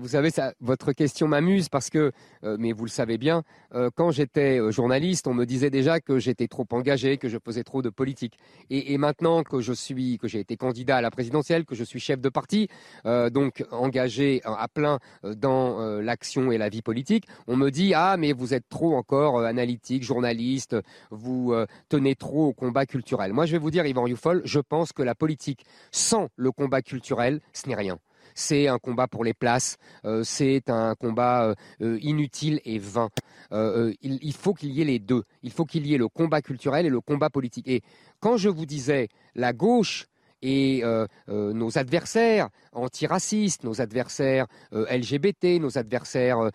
Vous 0.00 0.08
savez, 0.08 0.30
votre 0.60 0.92
question 0.92 1.28
m'amuse 1.28 1.68
parce 1.68 1.90
que, 1.90 2.12
euh, 2.44 2.56
mais 2.58 2.72
vous 2.72 2.84
le 2.84 2.90
savez 2.90 3.18
bien, 3.18 3.44
euh, 3.74 3.90
quand 3.94 4.10
j'étais 4.10 4.60
euh, 4.60 4.70
journaliste, 4.70 5.26
on 5.28 5.34
me 5.34 5.44
disait 5.44 5.70
déjà 5.70 6.00
que 6.00 6.18
j'étais 6.18 6.48
trop 6.48 6.66
engagé, 6.72 7.16
que 7.16 7.28
je 7.28 7.38
faisais 7.44 7.62
trop 7.62 7.82
de 7.82 7.90
politique. 7.90 8.38
Et, 8.70 8.98
maintenant 8.98 9.44
que 9.44 9.60
je 9.60 9.72
suis, 9.72 10.18
que 10.18 10.26
j'ai 10.26 10.40
été 10.40 10.56
candidat 10.56 10.96
à 10.96 11.00
la 11.00 11.10
présidentielle, 11.10 11.64
que 11.64 11.76
je 11.76 11.84
suis 11.84 12.00
chef 12.00 12.20
de 12.20 12.28
parti, 12.28 12.68
donc 13.04 13.64
engagé 13.70 14.40
à 14.44 14.66
plein 14.66 14.98
dans 15.22 15.78
l'action 16.00 16.50
et 16.50 16.58
la 16.58 16.68
vie 16.68 16.82
politique, 16.82 17.26
on 17.46 17.56
me 17.56 17.70
dit 17.70 17.94
ah 17.94 18.16
mais 18.18 18.32
vous 18.32 18.54
êtes 18.54 18.68
trop 18.68 18.96
encore 18.96 19.40
analytique, 19.40 20.02
journaliste, 20.02 20.76
vous 21.10 21.54
tenez 21.88 22.16
trop 22.16 22.48
au 22.48 22.52
combat 22.52 22.86
culturel. 22.86 23.32
Moi, 23.32 23.46
je 23.46 23.52
vais 23.52 23.58
vous 23.58 23.70
dire, 23.70 23.86
Yvan 23.86 24.08
Youfol, 24.08 24.42
je 24.44 24.60
pense 24.60 24.92
que 24.92 25.02
la 25.02 25.14
politique 25.14 25.64
sans 25.92 26.28
le 26.36 26.50
combat 26.50 26.82
culturel, 26.82 27.40
ce 27.52 27.68
n'est 27.68 27.76
rien 27.76 27.98
c'est 28.38 28.68
un 28.68 28.78
combat 28.78 29.08
pour 29.08 29.24
les 29.24 29.34
places, 29.34 29.76
euh, 30.04 30.22
c'est 30.22 30.70
un 30.70 30.94
combat 30.94 31.46
euh, 31.46 31.54
euh, 31.82 31.98
inutile 32.00 32.60
et 32.64 32.78
vain. 32.78 33.08
Il, 33.50 34.32
faut 34.32 34.54
qu'il 34.54 34.70
y 34.70 34.80
ait 34.80 34.84
les 34.84 35.00
deux. 35.00 35.24
Il 35.42 35.50
faut 35.50 35.64
qu'il 35.64 35.86
y 35.86 35.94
ait 35.94 35.98
le 35.98 36.08
combat 36.08 36.40
culturel 36.40 36.86
et 36.86 36.88
le 36.88 37.00
combat 37.00 37.30
politique. 37.30 37.66
Et 37.66 37.82
quand 38.20 38.36
je 38.36 38.48
vous 38.48 38.66
disais 38.66 39.08
la 39.34 39.52
gauche 39.52 40.06
et 40.42 40.84
nos 41.26 41.78
adversaires 41.78 42.48
antiracistes, 42.72 43.64
nos 43.64 43.80
adversaires 43.80 44.46
LGBT, 44.70 45.60
nos 45.60 45.78
adversaires, 45.78 46.50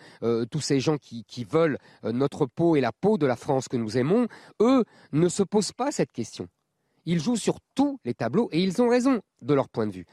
tous 0.52 0.62
ces 0.62 0.80
gens 0.80 0.98
qui, 0.98 1.26
qui 1.26 1.44
veulent 1.44 1.80
notre 2.04 2.46
peau 2.46 2.76
et 2.76 2.82
la 2.82 2.92
peau 2.92 3.18
de 3.18 3.26
la 3.26 3.36
France 3.36 3.68
que 3.68 3.78
nous 3.78 3.98
aimons, 3.98 4.28
eux 4.62 4.86
ne 5.12 5.28
se 5.28 5.44
posent 5.44 5.74
pas 5.74 5.92
cette 5.92 6.12
question. 6.12 6.48
Ils 7.06 7.20
jouent 7.20 7.38
sur 7.38 7.60
tous 7.76 8.00
les 8.06 8.14
tableaux 8.14 8.50
et 8.52 8.62
ils 8.62 8.82
ont 8.82 8.90
raison 8.90 9.22
de 9.42 9.54
leur 9.54 9.70
point 9.70 9.88
de 9.88 9.92
vue. 9.92 10.06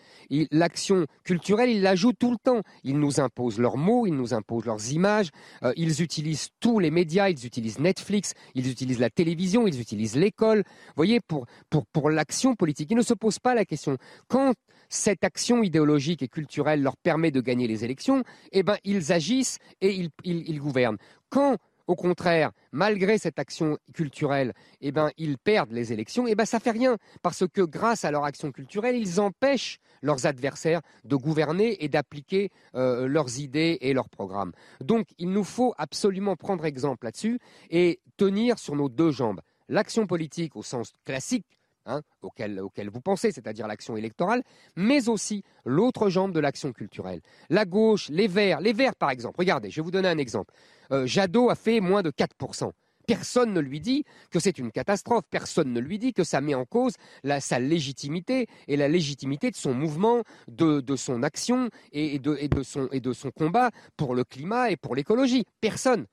L'action 0.50 1.06
culturelle, 1.25 1.70
ils 1.70 1.82
la 1.82 1.94
jouent 1.94 2.12
tout 2.12 2.30
le 2.30 2.37
temps. 2.37 2.62
Ils 2.85 2.99
nous 2.99 3.20
imposent 3.20 3.59
leurs 3.59 3.76
mots, 3.76 4.06
ils 4.06 4.14
nous 4.14 4.35
imposent 4.35 4.64
leurs 4.64 4.92
images, 4.92 5.30
euh, 5.62 5.73
ils 5.76 6.02
utilisent 6.02 6.49
tous 6.59 6.78
les 6.78 6.90
médias, 6.90 7.28
ils 7.28 7.47
utilisent 7.47 7.78
Netflix, 7.78 8.35
ils 8.54 8.68
utilisent 8.68 8.99
la 8.99 9.11
télévision, 9.11 9.66
ils 9.66 9.80
utilisent 9.80 10.16
l'école. 10.16 10.64
Vous 10.88 10.94
voyez, 10.97 11.20
pour, 11.20 12.11
l'action 12.11 12.54
politique, 12.56 12.90
ils 12.90 12.97
ne 12.97 13.02
se 13.02 13.14
posent 13.14 13.38
pas 13.38 13.54
la 13.54 13.64
question. 13.64 13.97
Quand 14.28 14.54
cette 14.88 15.23
action 15.23 15.62
idéologique 15.62 16.23
et 16.23 16.28
culturelle 16.28 16.82
leur 16.82 16.97
permet 16.97 17.30
de 17.30 17.40
gagner 17.40 17.68
les 17.68 17.85
élections, 17.85 18.25
eh 18.52 18.62
ben, 18.62 18.76
ils 18.85 19.12
agissent 19.12 19.59
et 19.80 19.94
ils, 19.94 20.11
ils 20.25 20.59
gouvernent. 20.59 20.99
Quand 21.28 21.56
au 21.90 21.97
contraire, 21.97 22.52
malgré 22.70 23.18
cette 23.18 23.40
action 23.40 23.76
culturelle, 23.92 24.52
eh 24.80 24.92
ben, 24.92 25.11
ils 25.18 25.38
perdent 25.38 25.73
les 25.73 25.92
élections, 25.92 26.28
eh 26.28 26.37
ben, 26.37 26.44
ça 26.44 26.61
fait 26.61 26.70
rien, 26.70 26.99
parce 27.20 27.49
que 27.49 27.62
grâce 27.62 28.04
à 28.04 28.12
leur 28.12 28.23
action 28.23 28.52
culturelle, 28.52 28.94
ils 28.94 29.20
empêchent 29.20 29.80
leurs 30.00 30.25
adversaires 30.25 30.82
de 31.02 31.16
gouverner 31.16 31.82
et 31.82 31.88
d'appliquer 31.88 32.50
euh, 32.76 33.09
leurs 33.09 33.40
idées 33.40 33.78
et 33.80 33.92
leurs 33.92 34.09
programmes. 34.09 34.52
Donc, 34.80 35.09
il 35.18 35.30
nous 35.30 35.42
faut 35.42 35.75
absolument 35.78 36.37
prendre 36.37 36.64
exemple 36.64 37.06
là-dessus 37.06 37.40
et 37.70 37.99
tenir 38.16 38.61
sur 38.61 38.76
nos 38.76 38.88
deux 38.88 39.11
jambes. 39.11 39.40
L'action 39.68 40.06
politique 40.06 40.54
au 40.54 40.62
sens 40.62 40.92
classique 41.04 41.60
Hein, 41.87 42.02
auquel, 42.20 42.60
vous 42.92 43.00
pensez, 43.00 43.32
c'est-à-dire 43.32 43.66
l'action 43.66 43.96
électorale, 43.96 44.42
mais 44.76 45.08
aussi 45.08 45.42
l'autre 45.64 46.10
jambe 46.10 46.32
de 46.32 46.38
l'action 46.38 46.72
culturelle. 46.72 47.22
La 47.49 47.64
gauche, 47.64 48.10
les 48.10 48.28
Verts, 48.28 48.60
les 48.60 48.75
Verts 48.75 48.94
par 48.96 49.10
exemple, 49.10 49.37
regardez, 49.38 49.70
je 49.70 49.76
vais 49.76 49.84
vous 49.84 49.90
donner 49.90 50.08
un 50.08 50.18
exemple. 50.18 50.52
Euh, 50.92 51.06
Jadot 51.06 51.49
a 51.49 51.54
fait 51.54 51.80
moins 51.80 52.02
de 52.02 52.10
4%. 52.10 52.70
Personne 53.06 53.52
ne 53.52 53.60
lui 53.60 53.80
dit 53.80 54.04
que 54.30 54.38
c'est 54.38 54.58
une 54.58 54.70
catastrophe, 54.70 55.25
personne 55.30 55.72
ne 55.72 55.80
lui 55.80 55.99
dit 55.99 56.12
que 56.12 56.22
ça 56.22 56.40
met 56.40 56.54
en 56.54 56.64
cause 56.64 56.92
sa 57.40 57.58
légitimité 57.58 58.46
et 58.68 58.76
la 58.76 58.87
légitimité 58.87 59.50
de 59.50 59.56
son 59.56 59.75
mouvement, 59.75 60.22
de, 60.49 60.96
son 60.96 61.22
action 61.22 61.70
et, 61.92 62.18
de, 62.18 62.62
son, 62.62 62.88
et 62.92 63.00
de 63.00 63.12
son 63.12 63.30
combat 63.30 63.70
pour 63.96 64.14
le 64.14 64.22
climat 64.22 64.70
et 64.70 64.76
pour 64.76 64.94
l'écologie. 64.94 65.44
Personne. 65.60 66.06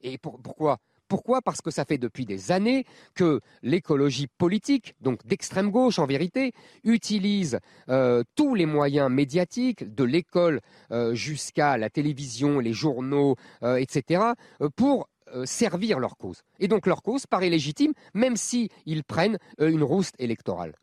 Et 0.00 0.18
pourquoi? 0.18 0.78
Pourquoi? 1.12 1.42
Parce 1.42 1.60
que 1.60 1.70
ça 1.70 1.84
fait 1.84 1.98
depuis 1.98 2.24
des 2.24 2.52
années 2.52 2.86
que 3.14 3.40
l'écologie 3.62 4.28
politique, 4.28 4.94
donc 5.02 5.26
d'extrême 5.26 5.70
gauche 5.70 5.98
en 5.98 6.06
vérité, 6.06 6.54
utilise 6.84 7.58
euh, 7.90 8.22
tous 8.34 8.54
les 8.54 8.64
moyens 8.64 9.10
médiatiques, 9.10 9.94
de 9.94 10.04
l'école 10.04 10.62
euh, 10.90 11.12
jusqu'à 11.12 11.76
la 11.76 11.90
télévision, 11.90 12.60
les 12.60 12.72
journaux, 12.72 13.36
euh, 13.62 13.76
etc., 13.76 14.22
pour 14.74 15.10
servir 15.44 15.98
leur 15.98 16.16
cause. 16.16 16.42
Et 16.60 16.68
donc 16.68 16.86
leur 16.86 17.02
cause 17.02 17.26
paraît 17.26 17.50
légitime, 17.50 17.92
même 18.14 18.36
s'ils 18.36 19.04
prennent 19.06 19.38
une 19.58 19.82
rouste 19.82 20.14
électorale. 20.18 20.74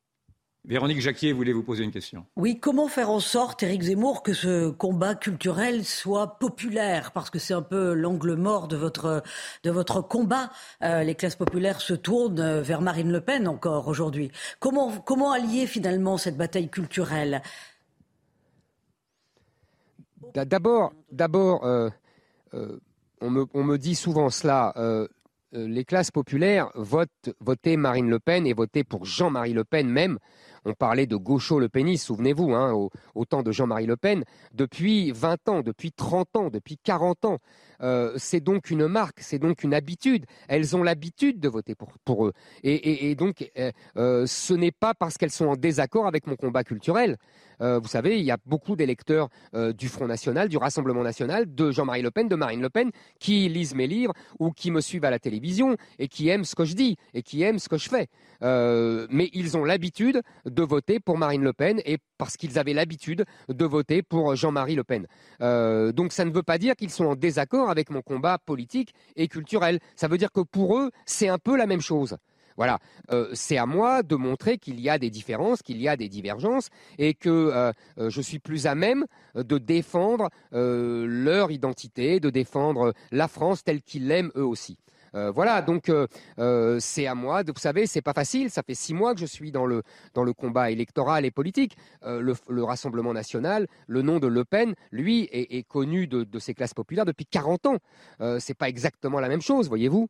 Véronique 0.66 1.00
Jacquier 1.00 1.32
voulez 1.32 1.54
vous 1.54 1.64
poser 1.64 1.84
une 1.84 1.92
question. 1.92 2.26
Oui, 2.36 2.60
comment 2.60 2.90
faire 2.90 3.10
en 3.10 3.22
sorte, 3.22 3.64
Éric 3.64 3.84
Zemmour, 3.84 4.24
que 4.24 4.34
ce 4.34 4.70
combat 4.70 5.16
culturel 5.16 5.86
soit 5.86 6.38
populaire? 6.38 7.12
Parce 7.14 7.30
que 7.30 7.40
c'est 7.40 7.54
un 7.54 7.62
peu 7.62 7.94
l'angle 7.94 8.36
mort 8.36 8.68
de 8.68 8.76
votre, 8.76 9.24
de 9.64 9.72
votre 9.72 10.02
combat. 10.02 10.52
Euh, 10.84 11.04
les 11.04 11.16
classes 11.16 11.38
populaires 11.38 11.80
se 11.80 11.94
tournent 11.94 12.60
vers 12.60 12.82
Marine 12.82 13.12
Le 13.12 13.22
Pen 13.22 13.48
encore 13.48 13.88
aujourd'hui. 13.88 14.32
Comment, 14.60 14.92
comment 14.92 15.32
allier 15.32 15.66
finalement 15.66 16.18
cette 16.18 16.38
bataille 16.38 16.70
culturelle? 16.70 17.42
D'abord, 20.34 20.94
d'abord 21.12 21.66
euh, 21.66 21.90
euh, 22.54 22.80
on, 23.22 23.30
me, 23.30 23.46
on, 23.54 23.64
me, 23.64 23.78
dit 23.78 23.96
souvent 23.96 24.30
cela. 24.30 24.74
les 25.54 25.86
classes 25.86 26.12
populaires 26.12 26.70
votent, 26.76 27.34
votaient 27.40 27.78
Marine 27.78 28.10
Le 28.10 28.20
Pen 28.20 28.46
et 28.46 28.54
votaient 28.54 28.84
pour 28.84 29.06
Jean-Marie 29.06 29.54
Le 29.54 29.64
Pen 29.64 29.90
même 29.90 30.20
on 30.66 30.74
parlait 30.74 31.08
de 31.08 31.16
gaucho 31.16 31.60
le 31.60 31.70
pénis, 31.70 32.02
souvenez-vous, 32.04 32.54
hein, 32.54 32.72
au, 33.16 33.26
temps 33.26 33.44
de 33.44 33.52
Jean-Marie 33.52 33.86
Le 33.86 33.98
Pen, 33.98 34.24
depuis 34.54 35.12
20 35.12 35.50
ans, 35.50 35.62
depuis 35.62 35.92
30 35.92 36.36
ans, 36.36 36.50
depuis 36.50 36.78
40 36.78 37.26
ans. 37.26 37.38
Euh, 37.82 38.14
c'est 38.18 38.40
donc 38.42 38.72
une 38.72 38.88
marque, 38.88 39.20
c'est 39.22 39.40
donc 39.40 39.64
une 39.64 39.74
habitude. 39.74 40.26
Elles 40.48 40.76
ont 40.76 40.84
l'habitude 40.84 41.40
de 41.40 41.48
voter 41.48 41.76
pour, 41.76 42.28
eux. 42.28 42.34
Et, 42.64 43.16
donc, 43.16 43.50
euh, 43.58 43.72
euh, 43.98 44.26
ce 44.26 44.54
n'est 44.54 44.72
pas 44.72 44.94
parce 44.94 45.18
qu'elles 45.18 45.32
sont 45.32 45.48
en 45.48 45.56
désaccord 45.56 46.08
avec 46.08 46.28
mon 46.28 46.36
combat 46.36 46.64
culturel. 46.64 47.18
Vous 47.60 47.88
savez, 47.88 48.20
il 48.20 48.26
y 48.26 48.32
a 48.32 48.38
beaucoup 48.46 48.76
d'électeurs 48.76 49.30
du 49.54 49.90
Front 49.90 50.08
National, 50.08 50.50
du 50.50 50.58
Rassemblement 50.58 51.04
National, 51.04 51.54
de 51.54 51.72
Jean-Marie 51.72 52.02
Le 52.02 52.12
Pen, 52.12 52.28
de 52.28 52.36
Marine 52.36 52.62
Le 52.62 52.70
Pen, 52.70 52.92
qui 53.20 53.50
lisent 53.50 53.76
mes 53.76 53.88
livres 53.88 54.14
ou 54.40 54.52
qui 54.52 54.72
me 54.72 54.82
suivent 54.82 55.06
à 55.06 55.10
la 55.10 55.20
télévision 55.20 55.76
et 55.98 56.08
qui 56.08 56.30
aiment 56.30 56.46
ce 56.46 56.56
que 56.56 56.66
je 56.66 56.76
dis 56.76 56.98
et 57.14 57.22
qui 57.22 57.44
aiment 57.44 57.60
ce 57.60 57.70
que 57.70 57.78
je 57.78 57.90
fais. 57.90 58.08
mais 58.42 59.30
ils 59.34 59.58
ont 59.58 59.66
l'habitude 59.66 60.22
de 60.46 60.64
voter 60.64 61.00
pour 61.00 61.18
Marine 61.18 61.44
Le 61.44 61.54
Pen 61.54 61.82
et 61.86 61.98
parce 62.18 62.38
qu'ils 62.38 62.60
avaient 62.60 62.74
l'habitude 62.74 63.26
de 63.50 63.66
voter 63.66 64.02
pour 64.04 64.36
Jean-Marie 64.36 64.76
Le 64.76 64.84
Pen. 64.84 65.08
donc 65.94 66.14
ça 66.14 66.26
ne 66.26 66.32
veut 66.32 66.44
pas 66.44 66.58
dire 66.58 66.76
qu'ils 66.76 66.92
sont 66.92 67.06
en 67.06 67.16
désaccord 67.16 67.70
avec 67.70 67.90
mon 67.90 68.02
combat 68.02 68.38
politique 68.38 68.94
et 69.16 69.28
culturel. 69.28 69.80
Ça 69.96 70.08
veut 70.08 70.18
dire 70.18 70.32
que 70.32 70.42
pour 70.42 70.78
eux, 70.78 70.92
c'est 71.06 71.28
un 71.30 71.38
peu 71.38 71.58
la 71.58 71.66
même 71.66 71.82
chose. 71.82 72.18
Voilà, 72.60 72.80
euh, 73.14 73.30
c'est 73.32 73.56
à 73.56 73.66
moi 73.66 74.04
de 74.04 74.18
montrer 74.18 74.58
qu'il 74.58 74.82
y 74.82 74.90
a 74.90 75.00
des 75.00 75.10
différences, 75.10 75.62
qu'il 75.62 75.82
y 75.82 75.88
a 75.88 75.96
des 75.96 76.10
divergences, 76.10 76.68
et 76.98 77.14
que 77.14 77.30
euh, 77.30 77.72
euh, 77.98 78.10
je 78.10 78.20
suis 78.20 78.40
plus 78.40 78.68
à 78.68 78.76
même 78.76 79.06
de 79.34 79.58
défendre 79.58 80.30
leur 80.52 81.52
identité, 81.52 82.20
de 82.20 82.30
défendre 82.30 82.94
la 83.12 83.30
France 83.30 83.64
telle 83.64 83.82
qu'ils 83.82 84.08
l'aiment 84.08 84.32
eux 84.36 84.46
aussi. 84.46 84.78
Voilà, 85.14 85.62
donc 85.62 85.92
c'est 86.80 87.08
à 87.08 87.16
moi. 87.16 87.44
vous 87.44 87.54
savez, 87.58 87.88
c'est 87.88 88.02
pas 88.02 88.14
facile. 88.14 88.50
Ça 88.50 88.62
fait 88.62 88.76
six 88.76 88.94
mois 88.94 89.14
que 89.14 89.20
je 89.20 89.26
suis 89.26 89.52
dans 89.52 89.66
le 89.66 89.84
dans 90.14 90.24
le 90.24 90.34
combat 90.34 90.70
électoral 90.70 91.26
et 91.26 91.32
politique. 91.32 91.78
Le, 92.06 92.64
Rassemblement 92.64 93.14
national, 93.14 93.68
le 93.88 94.02
nom 94.02 94.20
de 94.20 94.28
Le 94.28 94.44
Pen, 94.44 94.76
lui, 94.92 95.30
est, 95.32 95.68
connu 95.68 96.08
de, 96.08 96.24
de, 96.24 96.40
ces 96.40 96.54
classes 96.54 96.74
populaires 96.74 97.06
depuis 97.06 97.26
40 97.26 97.66
ans. 97.68 97.78
c'est 98.40 98.58
pas 98.58 98.70
exactement 98.70 99.20
la 99.20 99.30
même 99.30 99.42
chose, 99.42 99.68
voyez-vous. 99.70 100.10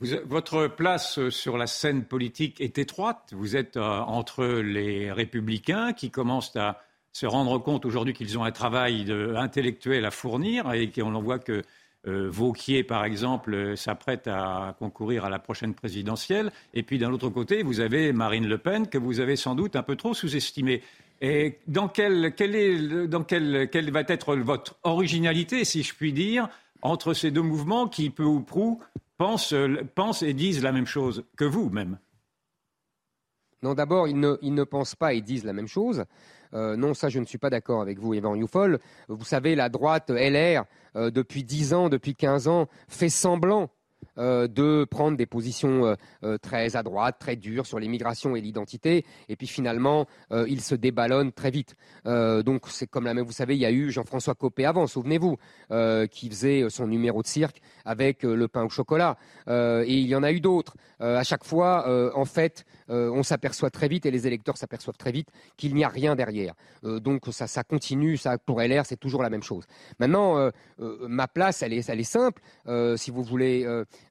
Votre 0.00 0.66
place 0.66 1.28
sur 1.28 1.58
la 1.58 1.66
scène 1.66 2.04
politique 2.04 2.60
est 2.60 2.78
étroite. 2.78 3.32
Vous 3.32 3.54
êtes 3.56 3.76
entre 3.76 4.44
les 4.46 5.12
républicains 5.12 5.92
qui 5.92 6.10
commencent 6.10 6.56
à 6.56 6.82
se 7.12 7.26
rendre 7.26 7.58
compte 7.58 7.84
aujourd'hui 7.84 8.14
qu'ils 8.14 8.38
ont 8.38 8.44
un 8.44 8.52
travail 8.52 9.12
intellectuel 9.36 10.04
à 10.04 10.10
fournir 10.10 10.72
et 10.72 10.90
qu'on 10.90 11.20
voit 11.20 11.38
que 11.38 11.62
euh, 12.06 12.30
Vauquier, 12.30 12.82
par 12.82 13.04
exemple, 13.04 13.52
euh, 13.52 13.76
s'apprête 13.76 14.26
à 14.26 14.74
concourir 14.78 15.26
à 15.26 15.30
la 15.30 15.38
prochaine 15.38 15.74
présidentielle. 15.74 16.50
Et 16.72 16.82
puis, 16.82 16.98
d'un 16.98 17.12
autre 17.12 17.28
côté, 17.28 17.62
vous 17.62 17.80
avez 17.80 18.12
Marine 18.12 18.48
Le 18.48 18.56
Pen, 18.56 18.88
que 18.88 18.96
vous 18.96 19.20
avez 19.20 19.36
sans 19.36 19.54
doute 19.54 19.76
un 19.76 19.82
peu 19.82 19.96
trop 19.96 20.14
sous-estimée. 20.14 20.82
Et 21.20 21.58
dans 21.66 21.88
quelle, 21.88 22.32
va 23.90 24.00
être 24.08 24.36
votre 24.36 24.76
originalité, 24.82 25.66
si 25.66 25.82
je 25.82 25.94
puis 25.94 26.14
dire, 26.14 26.48
entre 26.82 27.14
ces 27.14 27.30
deux 27.30 27.42
mouvements 27.42 27.88
qui, 27.88 28.10
peu 28.10 28.24
ou 28.24 28.40
prou, 28.40 28.80
pensent, 29.18 29.52
et 30.22 30.34
disent 30.34 30.62
la 30.62 30.72
même 30.72 30.86
chose 30.86 31.24
que 31.36 31.44
vous, 31.44 31.68
même 31.70 31.98
Non, 33.62 33.74
d'abord, 33.74 34.08
ils 34.08 34.18
ne 34.18 34.64
pensent 34.64 34.96
pas 34.96 35.12
et 35.14 35.20
disent 35.20 35.44
la 35.44 35.52
même 35.52 35.68
chose. 35.68 36.04
Euh, 36.54 36.76
non, 36.76 36.94
ça, 36.94 37.08
je 37.08 37.18
ne 37.18 37.24
suis 37.24 37.38
pas 37.38 37.50
d'accord 37.50 37.80
avec 37.80 37.98
vous, 37.98 38.14
Yvan 38.14 38.34
Youfol. 38.34 38.80
Vous 39.08 39.24
savez, 39.24 39.54
la 39.54 39.68
droite 39.68 40.10
LR, 40.10 40.64
euh, 40.96 41.10
depuis 41.10 41.44
10 41.44 41.74
ans, 41.74 41.88
depuis 41.88 42.14
15 42.14 42.48
ans, 42.48 42.68
fait 42.88 43.08
semblant 43.08 43.70
euh, 44.18 44.48
de 44.48 44.84
prendre 44.84 45.16
des 45.16 45.26
positions 45.26 45.86
euh, 45.86 45.94
euh, 46.24 46.36
très 46.36 46.76
à 46.76 46.82
droite, 46.82 47.16
très 47.18 47.36
dures 47.36 47.66
sur 47.66 47.78
l'immigration 47.78 48.34
et 48.34 48.40
l'identité, 48.40 49.04
et 49.28 49.36
puis 49.36 49.46
finalement, 49.46 50.06
il 50.30 50.60
se 50.60 50.74
déballonne 50.74 51.32
très 51.32 51.50
vite. 51.50 51.74
donc 52.04 52.66
c'est 52.68 52.86
comme 52.86 53.04
la 53.04 53.14
même, 53.14 53.24
vous 53.24 53.32
savez, 53.32 53.54
il 53.54 53.60
y 53.60 53.66
a 53.66 53.70
eu 53.70 53.90
Jean-François 53.90 54.34
Copé 54.34 54.64
avant, 54.64 54.86
souvenez-vous, 54.86 55.36
qui 56.10 56.28
faisait 56.28 56.68
son 56.68 56.86
numéro 56.86 57.22
de 57.22 57.26
cirque 57.26 57.60
avec 57.84 58.22
le 58.22 58.48
pain 58.48 58.64
au 58.64 58.68
chocolat, 58.68 59.16
et 59.48 59.98
il 59.98 60.06
y 60.06 60.14
en 60.14 60.22
a 60.22 60.32
eu 60.32 60.40
d'autres. 60.40 60.76
à 61.00 61.22
chaque 61.22 61.44
fois, 61.44 62.12
en 62.14 62.24
fait, 62.24 62.64
on 62.88 63.22
s'aperçoit 63.22 63.70
très 63.70 63.88
vite, 63.88 64.06
et 64.06 64.10
les 64.10 64.26
électeurs 64.26 64.56
s'aperçoivent 64.56 64.98
très 64.98 65.12
vite, 65.12 65.28
qu'il 65.56 65.74
n'y 65.74 65.84
a 65.84 65.88
rien 65.88 66.14
derrière. 66.14 66.54
donc 66.82 67.26
ça, 67.30 67.46
ça 67.46 67.64
continue, 67.64 68.16
ça 68.16 68.38
pour 68.38 68.60
LR, 68.60 68.86
c'est 68.86 69.00
toujours 69.00 69.22
la 69.22 69.30
même 69.30 69.42
chose. 69.42 69.64
Maintenant, 69.98 70.50
ma 70.78 71.28
place, 71.28 71.62
elle 71.62 71.72
est, 71.72 71.88
elle 71.88 72.00
est 72.00 72.04
simple. 72.04 72.42
si 72.96 73.10
vous 73.10 73.22
voulez, 73.22 73.66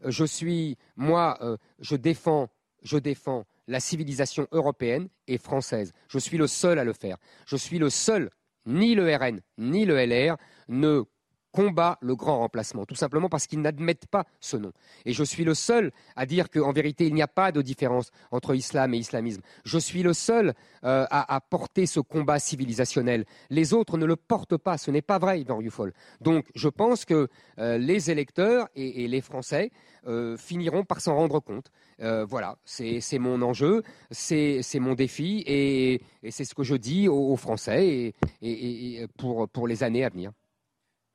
je 0.05 0.25
suis, 0.25 0.77
moi, 0.95 1.37
euh, 1.41 1.57
je 1.79 1.95
défends, 1.95 2.49
je 2.83 2.97
défends 2.97 3.45
la 3.67 3.79
civilisation 3.79 4.47
européenne 4.51 5.09
et 5.27 5.37
française. 5.37 5.93
Je 6.07 6.19
suis 6.19 6.37
le 6.37 6.47
seul 6.47 6.79
à 6.79 6.83
le 6.83 6.93
faire. 6.93 7.17
Je 7.45 7.55
suis 7.55 7.79
le 7.79 7.89
seul, 7.89 8.29
ni 8.65 8.95
le 8.95 9.15
RN, 9.15 9.41
ni 9.57 9.85
le 9.85 9.95
LR 10.03 10.37
ne 10.67 11.03
combat 11.51 11.97
le 12.01 12.15
grand 12.15 12.39
remplacement, 12.39 12.85
tout 12.85 12.95
simplement 12.95 13.29
parce 13.29 13.47
qu'ils 13.47 13.61
n'admettent 13.61 14.07
pas 14.07 14.25
ce 14.39 14.57
nom. 14.57 14.71
Et 15.05 15.13
je 15.13 15.23
suis 15.23 15.43
le 15.43 15.53
seul 15.53 15.91
à 16.15 16.25
dire 16.25 16.49
qu'en 16.49 16.71
vérité, 16.71 17.07
il 17.07 17.13
n'y 17.13 17.21
a 17.21 17.27
pas 17.27 17.51
de 17.51 17.61
différence 17.61 18.11
entre 18.31 18.55
islam 18.55 18.93
et 18.93 18.97
islamisme. 18.97 19.41
Je 19.63 19.77
suis 19.77 20.03
le 20.03 20.13
seul 20.13 20.53
euh, 20.83 21.05
à, 21.09 21.41
porter 21.41 21.85
ce 21.85 21.99
combat 21.99 22.39
civilisationnel. 22.39 23.25
Les 23.49 23.73
autres 23.73 23.97
ne 23.97 24.05
le 24.05 24.15
portent 24.15 24.57
pas, 24.57 24.77
ce 24.77 24.91
n'est 24.91 25.01
pas 25.01 25.17
vrai, 25.17 25.41
Yvan 25.41 25.57
Rufol. 25.57 25.93
Donc 26.21 26.45
je 26.55 26.69
pense 26.69 27.05
que 27.05 27.27
euh, 27.59 27.77
les 27.77 28.11
électeurs 28.11 28.67
et, 28.75 29.07
les 29.07 29.21
Français 29.21 29.71
euh, 30.07 30.37
finiront 30.37 30.83
par 30.83 31.01
s'en 31.01 31.15
rendre 31.15 31.39
compte. 31.39 31.71
voilà, 31.99 32.57
c'est 32.63 33.19
mon 33.19 33.41
enjeu, 33.41 33.83
c'est 34.11 34.79
mon 34.79 34.93
défi 34.93 35.43
et, 35.45 36.01
c'est 36.29 36.45
ce 36.45 36.53
que 36.53 36.63
je 36.63 36.75
dis 36.75 37.07
aux, 37.07 37.35
Français 37.35 38.13
et, 38.41 39.07
pour 39.17 39.67
les 39.67 39.83
années 39.83 40.05
à 40.05 40.09
venir. 40.09 40.31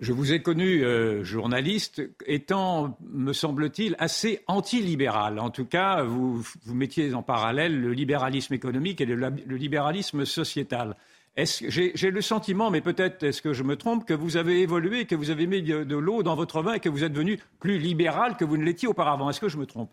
Je 0.01 0.13
vous 0.13 0.33
ai 0.33 0.43
connu 0.43 0.85
euh, 0.85 1.23
journaliste 1.23 2.03
étant, 2.27 2.99
me 3.01 3.33
semble-t-il, 3.33 3.95
assez 3.99 4.41
anti-libéral. 4.49 5.39
En 5.39 5.51
tout 5.51 5.67
cas, 5.67 6.03
vous, 6.03 6.43
mettiez 6.67 7.15
en 7.15 7.23
parallèle 7.23 7.81
le 7.81 7.93
libéralisme 7.93 8.55
économique 8.55 9.01
et 9.01 9.07
le, 9.07 9.31
libéralisme 9.57 10.25
sociétal. 10.25 10.97
J'ai 11.37 12.11
le 12.11 12.21
sentiment, 12.21 12.71
mais 12.71 12.81
peut-être 12.81 13.23
est-ce 13.23 13.41
que 13.41 13.53
je 13.53 13.63
me 13.63 13.77
trompe, 13.77 14.05
que 14.05 14.15
vous 14.15 14.37
avez 14.37 14.61
évolué, 14.63 15.05
que 15.05 15.15
vous 15.15 15.31
avez 15.31 15.47
mis 15.47 15.63
de, 15.63 15.97
l'eau 15.97 16.25
dans 16.25 16.35
votre 16.35 16.61
vin 16.61 16.75
et 16.75 16.81
que 16.81 16.89
vous 16.89 17.05
êtes 17.05 17.13
devenu 17.13 17.39
plus 17.61 17.79
libéral 17.79 18.37
que 18.37 18.45
vous 18.45 18.57
ne 18.57 18.65
l'étiez 18.65 18.89
auparavant. 18.89 19.31
Est-ce 19.31 19.41
que 19.41 19.49
je 19.49 19.59
me 19.59 19.67
trompe? 19.67 19.91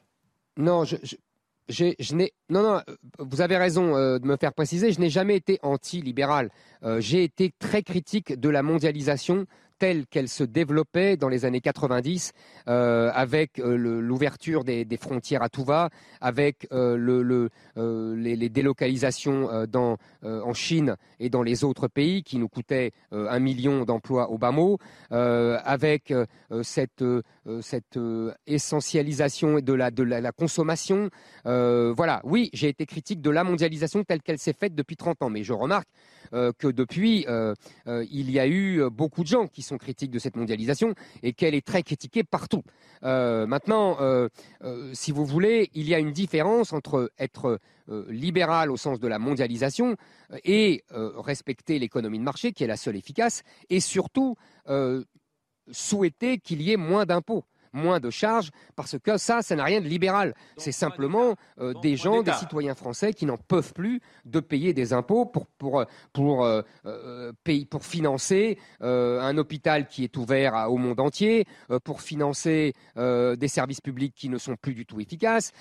Non, 0.58 0.84
je, 0.84 0.98
non, 2.50 2.64
non, 2.64 2.82
vous 3.20 3.42
avez 3.42 3.58
raison 3.58 3.96
euh, 3.96 4.20
de 4.20 4.26
me 4.26 4.36
faire 4.38 4.54
préciser, 4.54 4.92
je 4.92 5.00
n'ai 5.00 5.10
jamais 5.10 5.36
été 5.36 5.60
anti-libéral. 5.62 6.50
Euh, 6.84 7.00
j'ai 7.00 7.24
été 7.24 7.54
très 7.60 7.84
critique 7.84 8.40
de 8.40 8.50
la 8.50 8.64
mondialisation 8.64 9.46
telle 9.82 10.06
qu'elle 10.06 10.30
se 10.30 10.44
développait 10.44 11.18
dans 11.18 11.28
les 11.28 11.44
années 11.44 11.60
90, 11.60 12.34
euh, 12.68 13.10
avec 13.16 13.58
euh, 13.58 13.76
l'ouverture 13.76 14.64
des, 14.64 14.86
frontières 15.02 15.42
à 15.42 15.50
tout 15.50 15.64
va, 15.64 15.90
avec 16.22 16.68
euh, 16.72 16.96
le, 16.96 17.50
les, 18.16 18.50
délocalisations 18.50 19.66
dans, 19.66 19.98
en 20.24 20.54
Chine 20.54 20.98
et 21.20 21.32
dans 21.32 21.42
les 21.42 21.64
autres 21.64 21.88
pays 21.88 22.22
qui 22.22 22.38
nous 22.38 22.48
coûtaient 22.48 22.92
un 23.12 23.40
million 23.40 23.84
d'emplois 23.84 24.30
au 24.30 24.38
bas 24.38 24.52
mot, 24.52 24.78
avec 25.10 26.14
cette, 26.62 27.04
cette 27.62 28.00
essentialisation 28.46 29.62
de 29.62 29.74
la, 29.74 29.90
de 29.90 30.04
la, 30.04 30.32
consommation. 30.32 31.10
voilà, 31.44 32.22
oui, 32.24 32.52
j'ai 32.54 32.70
été 32.70 32.86
critique 32.86 33.22
de 33.22 33.32
la 33.32 33.44
mondialisation 33.44 34.04
telle 34.04 34.22
qu'elle 34.22 34.38
s'est 34.38 34.54
faite 34.54 34.76
depuis 34.76 34.96
30 34.96 35.24
ans, 35.24 35.30
mais 35.32 35.44
je 35.44 35.54
remarque 35.54 35.88
que 36.32 36.68
depuis, 36.68 37.26
il 37.88 38.32
y 38.32 38.40
a 38.40 38.48
eu 38.48 38.90
beaucoup 38.90 39.24
de 39.24 39.28
gens 39.28 39.48
qui 39.48 39.62
sont 39.62 39.78
critiques 39.78 40.12
de 40.12 40.20
cette 40.20 40.36
mondialisation 40.36 40.94
et 41.24 41.34
qu'elle 41.34 41.56
est 41.56 41.66
très 41.66 41.84
critiquée 41.84 42.24
partout. 42.24 42.64
Euh, 43.04 43.48
maintenant, 43.48 43.98
euh, 44.00 44.30
euh, 44.64 44.92
si 44.94 45.12
vous 45.12 45.26
voulez, 45.26 45.70
il 45.74 45.88
y 45.88 45.96
a 45.96 46.00
une 46.00 46.12
différence 46.12 46.74
entre 46.74 47.12
être 47.20 47.60
libéral 48.08 48.72
au 48.72 48.78
sens 48.78 49.02
de 49.02 49.08
la 49.08 49.20
mondialisation 49.20 49.98
et 50.46 50.86
respecter 50.90 51.78
l'économie 51.78 52.20
de 52.20 52.24
marché, 52.24 52.54
qui 52.54 52.64
est 52.64 52.68
la 52.68 52.78
seule 52.78 52.96
efficace, 52.96 53.44
et 53.70 53.82
surtout 53.82 54.38
souhaiter 55.72 56.38
qu'il 56.38 56.62
y 56.62 56.72
ait 56.72 56.78
moins 56.78 57.06
d'impôts 57.06 57.44
moins 57.74 58.00
de 58.00 58.10
charges, 58.10 58.52
parce 58.76 58.98
que 59.00 59.18
ça, 59.18 59.42
ça 59.42 59.56
n'a 59.56 59.64
rien 59.64 59.82
de 59.82 59.88
libéral. 59.88 60.34
C'est 60.58 60.72
simplement 60.72 61.36
euh, 61.60 61.74
des 61.82 61.96
gens, 61.96 62.22
des 62.24 62.34
citoyens 62.34 62.76
français 62.76 63.14
qui 63.14 63.26
n'en 63.26 63.38
peuvent 63.38 63.74
plus 63.74 64.02
de 64.26 64.40
payer 64.40 64.74
des 64.74 64.94
impôts 64.94 65.26
pour, 65.26 65.48
pour, 65.48 65.86
pour, 66.14 66.46
euh, 66.46 66.62
euh, 66.86 67.32
pour 67.70 67.86
financer 67.86 68.58
un 68.82 69.38
hôpital 69.38 69.88
qui 69.88 70.04
est 70.04 70.18
ouvert 70.18 70.68
au 70.70 70.78
monde 70.78 71.00
entier, 71.00 71.46
pour 71.84 72.02
financer 72.02 72.74
des 72.96 73.48
services 73.48 73.82
publics 73.82 74.14
qui 74.16 74.30
ne 74.30 74.38
sont 74.38 74.56
plus 74.56 74.74
du 74.74 74.86
tout 74.86 75.00
efficaces, 75.00 75.52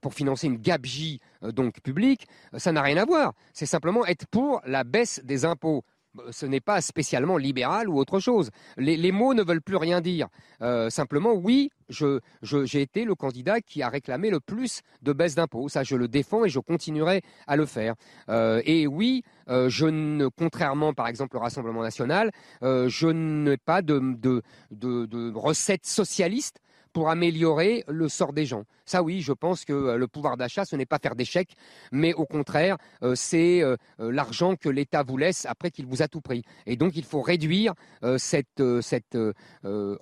pour 0.00 0.14
financer 0.14 0.46
une 0.46 0.58
gabegie 0.58 1.20
donc 1.42 1.80
publique. 1.80 2.26
Ça 2.56 2.72
n'a 2.72 2.82
rien 2.82 2.96
à 2.96 3.04
voir. 3.04 3.32
C'est 3.52 3.66
simplement 3.66 4.06
être 4.06 4.26
pour 4.26 4.60
la 4.66 4.84
baisse 4.84 5.20
des 5.24 5.44
impôts. 5.44 5.84
Bah, 6.14 6.24
ce 6.30 6.44
n'est 6.44 6.60
pas 6.60 6.82
spécialement 6.82 7.38
libéral 7.38 7.88
ou 7.88 7.98
autre 7.98 8.20
chose. 8.20 8.50
Les, 8.76 9.12
mots 9.12 9.32
ne 9.32 9.42
veulent 9.42 9.62
plus 9.62 9.76
rien 9.76 10.02
dire. 10.02 10.28
Euh, 10.60 10.90
simplement, 10.90 11.32
oui, 11.32 11.70
j'ai 11.88 12.82
été 12.82 13.04
le 13.04 13.14
candidat 13.14 13.62
qui 13.62 13.82
a 13.82 13.88
réclamé 13.88 14.28
le 14.28 14.38
plus 14.38 14.82
de 15.00 15.14
baisse 15.14 15.34
d'impôts. 15.34 15.70
Ça, 15.70 15.84
je 15.84 15.96
le 15.96 16.08
défends 16.08 16.44
et 16.44 16.50
je 16.50 16.58
continuerai 16.58 17.22
à 17.46 17.56
le 17.56 17.64
faire. 17.64 17.94
Euh, 18.28 18.60
et 18.66 18.86
oui, 18.86 19.22
euh, 19.48 19.70
je 19.70 19.86
ne, 19.86 20.28
contrairement 20.28 20.92
par 20.92 21.08
exemple 21.08 21.36
au 21.38 21.40
Rassemblement 21.40 21.82
national, 21.82 22.30
je 22.60 23.06
n'ai 23.06 23.56
pas 23.56 23.80
de, 23.80 23.98
de, 23.98 24.42
de, 24.70 25.06
de 25.06 25.32
recettes 25.34 25.86
socialistes 25.86 26.60
pour 26.92 27.08
améliorer 27.08 27.84
le 27.88 28.08
sort 28.08 28.32
des 28.32 28.46
gens. 28.46 28.64
Ça 28.84 29.02
oui, 29.02 29.20
je 29.20 29.32
pense 29.32 29.64
que 29.64 29.72
euh, 29.72 29.96
le 29.96 30.06
pouvoir 30.08 30.36
d'achat, 30.36 30.64
ce 30.64 30.76
n'est 30.76 30.86
pas 30.86 30.98
faire 30.98 31.14
des 31.14 31.24
chèques, 31.24 31.54
mais 31.90 32.12
au 32.14 32.26
contraire, 32.26 32.76
euh, 33.02 33.14
c'est 33.14 33.62
euh, 33.62 33.76
l'argent 33.98 34.56
que 34.56 34.68
l'État 34.68 35.02
vous 35.02 35.16
laisse 35.16 35.46
après 35.46 35.70
qu'il 35.70 35.86
vous 35.86 36.02
a 36.02 36.08
tout 36.08 36.20
pris. 36.20 36.42
Et 36.66 36.76
donc 36.76 36.96
il 36.96 37.04
faut 37.04 37.22
réduire 37.22 37.74
cette, 38.16 38.62
cette 38.80 39.18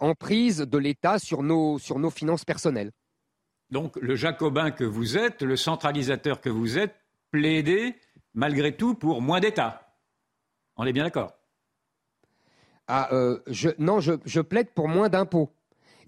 emprise 0.01 0.59
de 0.59 0.79
l'État 0.79 1.19
sur 1.19 1.43
nos, 1.43 1.79
sur 1.79 1.99
nos 1.99 2.11
finances 2.11 2.45
personnelles. 2.45 2.91
Donc 3.71 3.97
le 3.97 4.17
jacobin 4.17 4.71
que 4.71 4.85
vous 4.85 5.17
êtes, 5.17 5.43
le 5.43 5.57
centralisateur 5.57 6.41
que 6.41 6.49
vous 6.49 6.79
êtes, 6.79 6.95
plaidez 7.31 7.95
malgré 8.35 8.77
tout 8.77 8.95
pour 8.95 9.21
moins 9.21 9.41
d'État. 9.41 9.95
On 10.77 10.87
est 10.87 10.93
bien 10.93 11.05
d'accord? 11.05 11.35
Ah, 12.89 13.09
Non, 13.79 14.01
je, 14.01 14.15
je 14.25 14.41
plaide 14.41 14.71
pour 14.75 14.89
moins 14.89 15.09
d'impôts. 15.09 15.51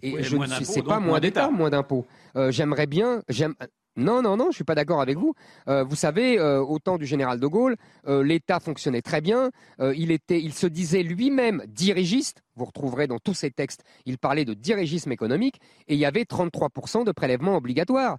Et 0.03 0.23
je 0.23 0.37
ne 0.37 0.65
sais 0.65 0.83
pas 0.83 1.01
moins 1.01 1.21
d'État, 1.21 1.51
moins 1.51 1.71
d'impôts. 1.71 2.07
Euh, 2.37 2.51
j'aimerais 2.51 2.87
bien, 2.87 3.23
j'aime. 3.29 3.55
Non, 3.95 4.23
non, 4.23 4.39
non, 4.39 4.47
je 4.51 4.55
suis 4.55 4.65
pas 4.65 4.75
d'accord 4.75 5.03
avec 5.03 5.19
vous. 5.19 5.35
Euh, 5.69 5.85
vous 5.85 5.97
savez, 5.97 6.39
euh, 6.39 6.61
au 6.61 6.79
temps 6.79 6.97
du 6.97 7.05
général 7.05 7.39
de 7.39 7.47
Gaulle, 7.47 7.77
l'État 8.07 8.59
fonctionnait 8.59 9.03
très 9.03 9.21
bien. 9.21 9.51
il 9.95 10.11
était, 10.11 10.41
il 10.41 10.55
se 10.55 10.67
disait 10.67 11.03
lui-même 11.03 11.63
dirigiste. 11.69 12.43
Vous 12.57 12.65
retrouverez 12.65 13.07
dans 13.07 13.19
tous 13.19 13.35
ses 13.35 13.51
textes, 13.51 13.83
il 14.07 14.19
parlait 14.19 14.45
de 14.45 14.55
dirigisme 14.55 15.13
économique 15.13 15.61
et 15.89 15.95
il 15.95 16.01
y 16.01 16.07
avait 16.07 16.23
33% 16.23 17.05
de 17.05 17.13
prélèvements 17.13 17.57
obligatoires. 17.57 18.19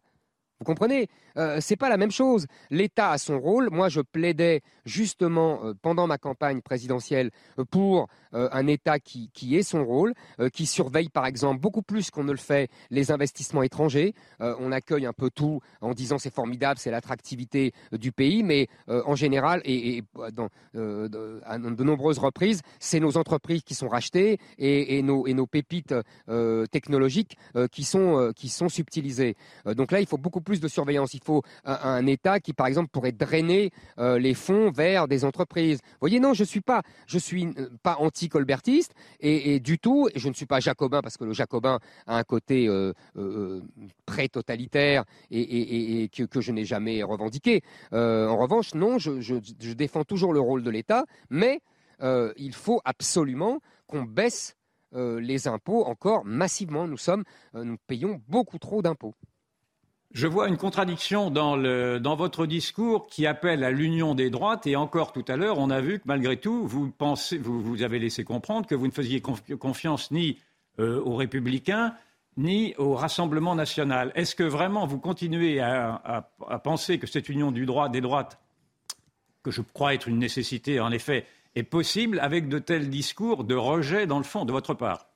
Vous 0.59 0.65
comprenez? 0.65 1.07
Euh, 1.37 1.57
C'est 1.61 1.75
pas 1.75 1.89
la 1.89 1.97
même 1.97 2.11
chose. 2.11 2.47
L'État 2.69 3.11
a 3.11 3.17
son 3.17 3.39
rôle. 3.39 3.69
Moi, 3.71 3.89
je 3.89 4.01
plaidais 4.01 4.61
justement 4.85 5.63
euh, 5.63 5.73
pendant 5.81 6.07
ma 6.07 6.17
campagne 6.17 6.61
présidentielle 6.61 7.31
euh, 7.59 7.65
pour 7.65 8.07
un 8.35 8.65
État 8.65 8.97
qui, 8.97 9.29
qui 9.31 9.55
ait 9.55 9.61
son 9.61 9.85
rôle, 9.85 10.15
qui 10.53 10.65
surveille 10.65 11.09
par 11.09 11.27
exemple 11.27 11.61
beaucoup 11.61 11.83
plus 11.83 12.09
qu'on 12.09 12.23
ne 12.23 12.31
le 12.31 12.39
fait 12.39 12.67
les 12.89 13.11
investissements 13.11 13.61
étrangers. 13.61 14.15
on 14.39 14.71
accueille 14.71 15.05
un 15.05 15.13
peu 15.13 15.29
tout 15.29 15.61
en 15.81 15.91
disant 15.91 16.17
c'est 16.17 16.33
formidable, 16.33 16.79
c'est 16.79 16.89
l'attractivité 16.89 17.73
du 17.91 18.11
pays, 18.11 18.41
mais 18.41 18.69
en 18.87 19.13
général 19.13 19.61
et, 19.65 20.01
dans, 20.31 20.49
à 20.73 21.59
de 21.59 21.83
nombreuses 21.83 22.17
reprises, 22.17 22.61
c'est 22.79 22.99
nos 22.99 23.17
entreprises 23.17 23.61
qui 23.61 23.75
sont 23.75 23.87
rachetées 23.87 24.39
et, 24.57 25.03
nos, 25.03 25.27
et 25.27 25.35
nos, 25.35 25.45
pépites 25.45 25.93
technologiques 26.71 27.37
qui 27.71 27.83
sont 27.83 28.33
qui 28.35 28.49
sont 28.49 28.67
subtilisées. 28.67 29.35
donc 29.67 29.91
là, 29.91 29.99
il 29.99 30.07
faut 30.07 30.17
beaucoup 30.17 30.41
plus 30.41 30.59
de 30.59 30.67
surveillance. 30.67 31.13
Il 31.13 31.22
faut 31.23 31.43
un, 31.65 32.05
État 32.05 32.39
qui, 32.39 32.53
par 32.53 32.67
exemple, 32.67 32.89
pourrait 32.91 33.11
drainer 33.11 33.71
euh, 33.97 34.19
les 34.19 34.33
fonds 34.33 34.71
vers 34.71 35.07
des 35.07 35.25
entreprises. 35.25 35.79
Vous 35.83 35.97
voyez, 36.01 36.19
non, 36.19 36.33
je 36.33 36.43
suis 36.43 36.61
pas, 36.61 36.81
je 37.07 37.17
suis 37.17 37.45
euh, 37.57 37.69
pas 37.81 37.95
anti-colbertiste 37.99 38.93
et, 39.19 39.59
du 39.59 39.79
tout. 39.79 40.09
je 40.15 40.29
ne 40.29 40.33
suis 40.33 40.45
pas 40.45 40.59
jacobin 40.59 41.01
parce 41.01 41.17
que 41.17 41.23
le 41.23 41.33
jacobin 41.33 41.79
a 42.07 42.17
un 42.17 42.23
côté 42.23 42.67
euh, 42.67 42.93
pré-totalitaire 44.05 45.05
et, 45.31 46.09
que, 46.09 46.41
je 46.41 46.51
n'ai 46.51 46.65
jamais 46.65 47.03
revendiqué. 47.03 47.61
en 47.91 48.37
revanche, 48.37 48.73
non, 48.73 48.97
je, 48.97 49.73
défends 49.73 50.03
toujours 50.03 50.33
le 50.33 50.39
rôle 50.39 50.63
de 50.63 50.69
l'État, 50.69 51.05
mais 51.29 51.61
il 52.01 52.53
faut 52.53 52.81
absolument 52.83 53.59
qu'on 53.87 54.03
baisse 54.03 54.55
les 54.93 55.47
impôts 55.47 55.85
encore 55.85 56.25
massivement. 56.25 56.87
Nous 56.87 56.97
sommes, 56.97 57.23
nous 57.53 57.77
payons 57.87 58.21
beaucoup 58.27 58.59
trop 58.59 58.81
d'impôts. 58.81 59.15
Je 60.13 60.27
vois 60.27 60.47
une 60.47 60.57
contradiction 60.57 61.31
dans, 61.31 62.15
votre 62.15 62.45
discours 62.45 63.07
qui 63.07 63.25
appelle 63.25 63.63
à 63.63 63.71
l'union 63.71 64.13
des 64.13 64.29
droites. 64.29 64.67
Et 64.67 64.75
encore 64.75 65.11
tout 65.11 65.25
à 65.27 65.35
l'heure, 65.35 65.57
on 65.57 65.71
a 65.71 65.81
vu 65.81 65.97
que 65.97 66.03
malgré 66.05 66.37
tout, 66.37 66.67
vous, 66.67 66.93
avez 67.81 67.97
laissé 67.97 68.23
comprendre 68.23 68.67
que 68.67 68.75
vous 68.75 68.85
ne 68.85 68.91
faisiez 68.91 69.21
confiance 69.21 70.11
ni 70.11 70.37
euh, 70.79 71.01
aux 71.01 71.15
républicains 71.15 71.95
ni 72.37 72.73
au 72.77 72.95
Rassemblement 72.95 73.55
national. 73.55 74.11
Est-ce 74.15 74.35
que 74.35 74.43
vraiment 74.43 74.85
vous 74.85 74.99
continuez 74.99 75.59
à, 75.59 76.31
penser 76.63 76.97
que 76.97 77.07
cette 77.07 77.29
union 77.29 77.51
du 77.51 77.65
droit 77.65 77.89
des 77.89 78.01
droites, 78.01 78.39
que 79.43 79.51
je 79.51 79.61
crois 79.61 79.93
être 79.93 80.07
une 80.07 80.17
nécessité 80.17 80.79
en 80.79 80.91
effet, 80.91 81.25
est 81.55 81.63
possible 81.63 82.19
avec 82.19 82.49
de 82.49 82.57
tels 82.57 82.89
discours 82.89 83.43
de 83.43 83.53
rejet 83.53 84.07
dans 84.07 84.17
le 84.17 84.23
fond 84.23 84.45
de 84.45 84.51
votre 84.51 84.73
part? 84.73 85.09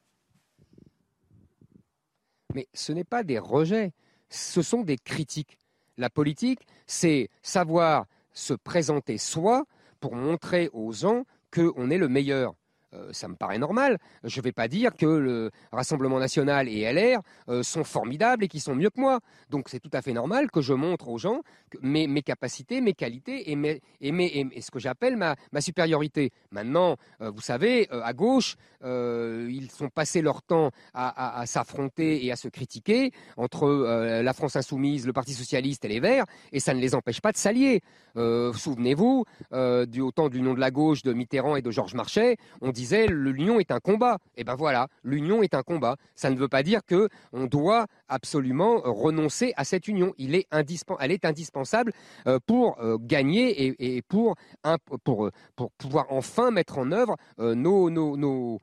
Mais 2.53 2.67
ce 2.73 2.91
n'est 2.91 3.03
pas 3.03 3.23
des 3.23 3.39
rejets 3.39 3.93
ce 4.29 4.61
sont 4.61 4.81
des 4.81 4.97
critiques. 4.97 5.57
La 5.97 6.09
politique, 6.09 6.59
c'est 6.85 7.29
savoir 7.41 8.05
se 8.33 8.53
présenter 8.53 9.17
soi 9.17 9.65
pour 9.99 10.15
montrer 10.15 10.69
aux 10.73 10.91
gens 10.91 11.23
qu'on 11.51 11.89
est 11.89 11.97
le 11.97 12.07
meilleur. 12.07 12.53
Euh, 12.97 13.09
ça 13.11 13.27
me 13.27 13.35
paraît 13.35 13.57
normal. 13.57 13.97
Je 14.23 14.39
ne 14.39 14.43
vais 14.43 14.51
pas 14.51 14.67
dire 14.67 14.95
que 14.95 15.05
le 15.05 15.51
Rassemblement 15.71 16.19
national 16.19 16.67
et 16.67 16.91
LR 16.91 17.21
euh, 17.49 17.63
sont 17.63 17.83
formidables 17.83 18.43
et 18.43 18.47
qu'ils 18.47 18.61
sont 18.61 18.75
mieux 18.75 18.89
que 18.89 18.99
moi. 18.99 19.19
Donc 19.49 19.69
c'est 19.69 19.79
tout 19.79 19.89
à 19.93 20.01
fait 20.01 20.13
normal 20.13 20.51
que 20.51 20.61
je 20.61 20.73
montre 20.73 21.09
aux 21.09 21.17
gens 21.17 21.41
mes, 21.81 22.21
capacités, 22.21 22.81
mes 22.81 22.93
qualités 22.93 23.51
et, 23.51 23.81
et, 24.01 24.61
ce 24.61 24.71
que 24.71 24.79
j'appelle 24.79 25.17
ma, 25.17 25.35
supériorité. 25.61 26.31
Maintenant, 26.51 26.97
euh, 27.21 27.29
vous 27.29 27.41
savez, 27.41 27.89
à 27.91 28.13
gauche, 28.13 28.55
ils 28.83 29.69
sont 29.71 29.89
passés 29.89 30.21
leur 30.21 30.41
temps 30.41 30.71
à, 30.93 31.43
s'affronter 31.45 32.25
et 32.25 32.31
à 32.31 32.35
se 32.35 32.47
critiquer 32.47 33.11
entre 33.35 33.67
la 34.21 34.33
France 34.33 34.55
insoumise, 34.55 35.05
le 35.05 35.13
Parti 35.13 35.33
socialiste 35.33 35.83
et 35.85 35.87
les 35.87 35.99
Verts, 35.99 36.25
et 36.51 36.59
ça 36.59 36.73
ne 36.73 36.79
les 36.79 36.95
empêche 36.95 37.21
pas 37.21 37.31
de 37.31 37.37
s'allier. 37.37 37.81
Souvenez-vous, 38.15 39.25
du, 39.87 40.01
au 40.01 40.11
temps 40.11 40.29
de 40.29 40.35
l'Union 40.35 40.53
de 40.53 40.59
la 40.59 40.71
gauche 40.71 41.03
de 41.03 41.13
Mitterrand 41.13 41.55
et 41.55 41.61
de 41.61 41.71
Georges 41.71 41.95
Marchais, 41.95 42.37
on 42.61 42.71
disait 42.71 42.86
l'union 42.91 43.59
est 43.59 43.71
un 43.71 43.79
combat. 43.79 44.17
Et 44.35 44.43
ben 44.43 44.55
voilà, 44.55 44.87
l'union 45.03 45.43
est 45.43 45.53
un 45.53 45.63
combat. 45.63 45.95
Ça 46.15 46.29
ne 46.29 46.35
veut 46.35 46.47
pas 46.47 46.63
dire 46.63 46.81
que 46.85 47.09
on 47.33 47.45
doit 47.45 47.87
absolument 48.07 48.81
renoncer 48.83 49.53
à 49.57 49.63
cette 49.63 49.87
union. 49.87 50.13
Il 50.17 50.35
est 50.35 50.47
elle 50.99 51.11
est 51.11 51.25
indispensable 51.25 51.93
euh, 52.27 52.39
pour 52.45 52.79
euh, 52.79 52.97
gagner 52.99 53.75
et, 53.79 54.01
pour, 54.01 54.35
euh, 54.65 54.77
pour 55.55 55.71
pouvoir 55.77 56.05
enfin 56.09 56.51
mettre 56.51 56.77
en 56.77 56.91
œuvre 56.91 57.15
nos, 57.37 58.59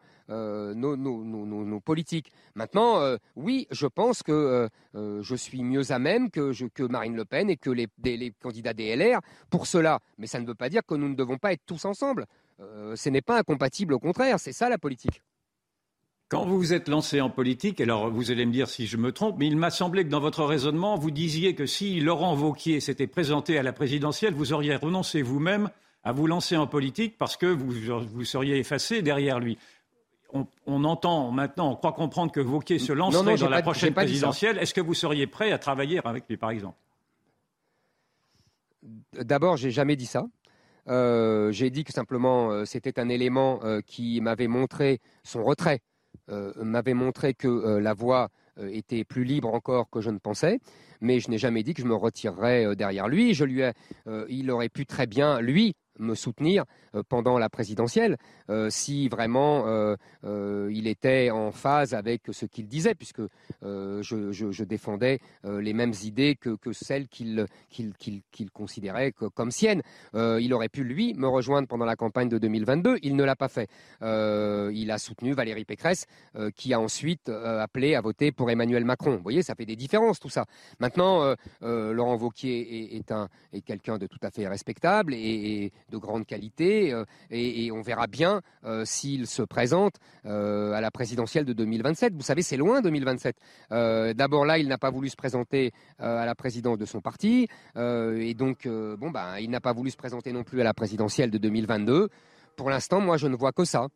politiques. 1.85 2.33
Maintenant, 2.55 3.17
oui, 3.37 3.67
je 3.71 3.87
pense 3.87 4.23
que 4.23 4.69
je 4.95 5.35
suis 5.35 5.63
mieux 5.63 5.93
à 5.93 5.99
même 5.99 6.31
que, 6.31 6.53
que 6.69 6.83
Marine 6.85 7.17
Le 7.17 7.25
Pen 7.25 7.51
et 7.51 7.57
que 7.57 7.71
les, 7.71 7.89
les, 8.05 8.33
candidats 8.33 8.73
des 8.73 8.95
LR 8.97 9.21
pour 9.51 9.67
cela. 9.67 10.01
Mais 10.19 10.27
ça 10.27 10.41
ne 10.41 10.47
veut 10.47 10.55
pas 10.55 10.69
dire 10.69 10.83
que 10.87 10.95
nous 10.95 11.09
ne 11.09 11.15
devons 11.15 11.39
pas 11.39 11.53
être 11.53 11.65
tous 11.67 11.85
ensemble. 11.85 12.27
Euh, 12.61 12.97
ce 12.97 13.09
n'est 13.09 13.23
pas 13.23 13.39
incompatible, 13.39 13.95
au 13.95 13.99
contraire, 13.99 14.39
c'est 14.39 14.53
ça 14.53 14.69
la 14.69 14.79
politique. 14.79 15.23
Quand 16.29 16.47
vous 16.47 16.57
vous 16.57 16.73
êtes 16.73 16.89
lancé 16.89 17.21
en 17.21 17.31
politique, 17.31 17.81
alors 17.81 18.11
vous 18.11 18.31
allez 18.31 18.47
me 18.47 18.53
dire 18.53 18.69
si 18.69 18.87
je 18.87 18.97
me 18.97 19.13
trompe, 19.13 19.37
mais 19.39 19.47
il 19.47 19.57
m'a 19.57 19.71
semblé 19.71 20.05
que 20.05 20.09
dans 20.09 20.21
votre 20.21 20.45
raisonnement, 20.45 20.97
vous 20.97 21.11
disiez 21.11 21.55
que 21.55 21.67
si 21.67 22.01
Laurent 22.01 22.35
Vauquier 22.35 22.81
s'était 22.81 23.07
présenté 23.07 23.59
à 23.59 23.63
la 23.63 23.73
présidentielle, 23.73 24.35
vous 24.35 24.53
auriez 24.53 24.75
renoncé 24.77 25.23
vous-même 25.23 25.69
à 26.03 26.13
vous 26.13 26.27
lancer 26.27 26.57
en 26.57 26.67
politique 26.67 27.19
parce 27.19 27.37
que 27.37 27.47
vous, 27.47 27.73
vous 28.13 28.25
seriez 28.25 28.59
effacé 28.59 29.03
derrière 29.03 29.39
lui. 29.39 29.59
On, 30.67 30.83
entend 30.83 31.31
maintenant, 31.31 31.71
on 31.71 31.77
croit 31.77 31.93
comprendre 31.93 32.33
que 32.33 32.41
Vauquier 32.41 32.81
se 32.81 32.93
lancerait 32.93 33.37
dans 33.37 33.49
la 33.49 33.63
prochaine 33.63 33.95
présidentielle. 33.95 34.59
Est-ce 34.59 34.75
que 34.75 34.81
vous 34.81 34.95
seriez 34.95 35.29
prêt 35.29 35.53
à 35.53 35.59
travailler 35.59 36.01
avec 36.05 36.25
lui, 36.29 36.37
par 36.37 36.51
exemple? 36.51 36.77
D'abord, 39.13 39.57
j'ai 39.57 39.71
jamais 39.71 39.95
dit 39.95 40.07
ça. 40.07 40.27
Euh, 40.89 41.51
j'ai 41.51 41.71
dit 41.71 41.85
que 41.85 41.93
simplement 41.93 42.51
euh, 42.51 42.65
c'était 42.65 43.01
un 43.01 43.09
élément 43.09 43.61
euh, 43.65 43.81
qui 43.81 44.21
m'avait 44.21 44.49
montré 44.49 45.01
son 45.23 45.43
retrait, 45.43 45.81
m'avait 46.29 46.95
montré 46.95 47.35
que 47.35 47.79
la 47.79 47.93
voie 47.93 48.31
était 48.57 49.05
plus 49.05 49.25
libre 49.25 49.53
encore 49.53 49.91
que 49.91 50.01
je 50.01 50.11
ne 50.11 50.19
pensais, 50.19 50.61
mais 51.03 51.21
je 51.21 51.29
n'ai 51.29 51.37
jamais 51.37 51.63
dit 51.63 51.75
que 51.75 51.83
je 51.83 51.87
me 51.87 51.95
retirerais 51.95 52.75
derrière 52.77 53.09
lui. 53.09 53.35
Je 53.35 53.45
lui 53.45 53.63
il 54.29 54.51
aurait 54.51 54.71
pu 54.71 54.87
très 54.87 55.07
bien, 55.07 55.41
lui, 55.41 55.75
me 55.99 56.15
soutenir 56.15 56.65
euh, 56.95 57.03
pendant 57.09 57.39
la 57.39 57.49
présidentielle 57.49 58.17
euh, 58.51 58.69
si 58.71 59.09
vraiment 59.09 59.65
euh, 59.67 59.97
il 60.73 60.87
était 60.87 61.31
en 61.31 61.51
phase 61.53 61.95
avec 61.95 62.23
ce 62.31 62.47
qu'il 62.47 62.67
disait, 62.67 62.95
puisque 62.95 63.23
je, 63.63 64.65
défendais 64.65 65.21
les 65.45 65.73
mêmes 65.73 65.93
idées 66.03 66.37
que, 66.37 66.57
celles 66.73 67.09
qu'il 67.09 67.47
considérait 68.53 69.13
comme 69.13 69.51
siennes. 69.51 69.83
il 70.15 70.53
aurait 70.55 70.69
pu, 70.69 70.85
lui, 70.85 71.15
me 71.15 71.29
rejoindre 71.29 71.69
pendant 71.69 71.85
la 71.85 71.97
campagne 71.97 72.29
de 72.29 72.39
2022. 72.39 72.99
Il 73.03 73.17
ne 73.17 73.25
l'a 73.25 73.37
pas 73.37 73.49
fait. 73.49 73.69
il 74.01 74.91
a 74.91 74.99
soutenu 74.99 75.33
Valérie 75.33 75.65
Pécresse, 75.65 76.07
qui 76.55 76.73
a 76.73 76.81
ensuite 76.81 77.29
appelé 77.29 77.95
à 77.95 78.01
voter 78.01 78.33
pour 78.33 78.51
Emmanuel 78.51 78.85
Macron. 78.85 79.17
Vous 79.17 79.23
voyez, 79.23 79.43
ça 79.43 79.55
fait 79.55 79.67
des 79.67 79.77
différences, 79.77 80.19
tout 80.21 80.31
ça. 80.31 80.45
Maintenant, 80.81 81.35
Laurent 81.61 82.17
Vauquier 82.17 82.97
est, 82.97 83.13
est 83.53 83.61
quelqu'un 83.63 83.99
de 83.99 84.07
tout 84.07 84.21
à 84.23 84.31
fait 84.31 84.49
respectable 84.49 85.15
et 85.15 85.73
de 85.91 85.99
grande 85.99 86.27
qualité 86.27 86.93
euh, 86.93 87.05
et, 87.31 87.71
on 87.73 87.83
verra 87.83 88.07
bien 88.07 88.41
euh, 88.65 88.85
s'il 88.85 89.27
se 89.27 89.43
présente 89.43 89.95
euh, 90.27 90.73
à 90.73 90.81
la 90.81 90.91
présidentielle 90.91 91.45
de 91.45 91.53
2027. 91.53 92.15
Vous 92.15 92.23
savez, 92.23 92.43
c'est 92.43 92.57
loin 92.57 92.81
2027. 92.81 93.37
D'abord 94.17 94.45
là, 94.45 94.59
il 94.59 94.69
n'a 94.69 94.79
pas 94.79 94.91
voulu 94.91 95.09
se 95.09 95.17
présenter 95.17 95.73
à 95.99 96.25
la 96.27 96.35
présidence 96.35 96.79
de 96.79 96.85
son 96.85 97.01
parti 97.01 97.49
et 97.77 98.35
donc 98.35 98.67
bon 98.67 99.11
bah 99.11 99.41
il 99.41 99.51
n'a 99.51 99.61
pas 99.61 99.73
voulu 99.73 99.91
se 99.91 99.97
présenter 99.97 100.33
non 100.33 100.45
plus 100.45 100.61
à 100.61 100.65
la 100.65 100.75
présidentielle 100.75 101.31
de 101.31 101.39
2022. 101.39 102.09
Pour 102.57 102.71
l'instant, 102.71 103.01
moi, 103.01 103.17
je 103.17 103.27
ne 103.27 103.37
vois 103.37 103.53
que 103.53 103.65
ça. 103.65 103.89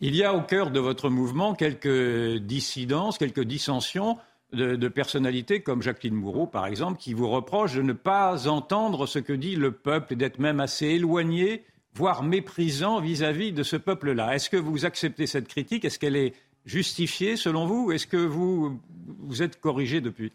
Il 0.00 0.14
y 0.14 0.24
a 0.24 0.34
au 0.34 0.42
cœur 0.42 0.70
de 0.70 0.80
votre 0.80 1.10
mouvement 1.10 1.54
quelques 1.54 2.38
dissidences, 2.38 3.18
quelques 3.18 3.44
dissensions 3.44 4.18
de, 4.52 4.88
personnalités 4.88 5.62
comme 5.62 5.82
Jacqueline 5.82 6.14
Moureau, 6.14 6.46
par 6.46 6.66
exemple, 6.66 6.98
qui 6.98 7.14
vous 7.14 7.28
reproche 7.28 7.74
de 7.74 7.82
ne 7.82 7.92
pas 7.92 8.48
entendre 8.48 9.06
ce 9.06 9.18
que 9.18 9.32
dit 9.32 9.56
le 9.56 9.72
peuple 9.72 10.12
et 10.12 10.16
d'être 10.16 10.38
même 10.38 10.60
assez 10.60 10.86
éloigné, 10.86 11.64
voire 11.94 12.22
méprisant 12.22 13.00
vis-à-vis 13.00 13.52
de 13.52 13.62
ce 13.62 13.76
peuple-là. 13.76 14.34
Est-ce 14.34 14.50
que 14.50 14.56
vous 14.56 14.84
acceptez 14.84 15.26
cette 15.26 15.48
critique? 15.48 15.84
Est-ce 15.84 15.98
qu'elle 15.98 16.16
est 16.16 16.34
justifiée 16.64 17.36
selon 17.36 17.66
vous? 17.66 17.92
Est-ce 17.92 18.06
que 18.06 18.16
vous 18.16 18.80
vous 19.18 19.42
êtes 19.42 19.60
corrigé 19.60 20.00
depuis? 20.00 20.32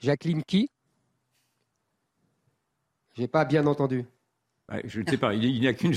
Jacqueline 0.00 0.42
qui? 0.42 0.70
J'ai 3.16 3.28
pas 3.28 3.44
bien 3.44 3.66
entendu. 3.66 4.04
je 4.84 5.00
ne 5.00 5.08
sais 5.08 5.16
pas, 5.16 5.34
il 5.34 5.60
n'y 5.60 5.68
a 5.68 5.72
qu'une. 5.72 5.94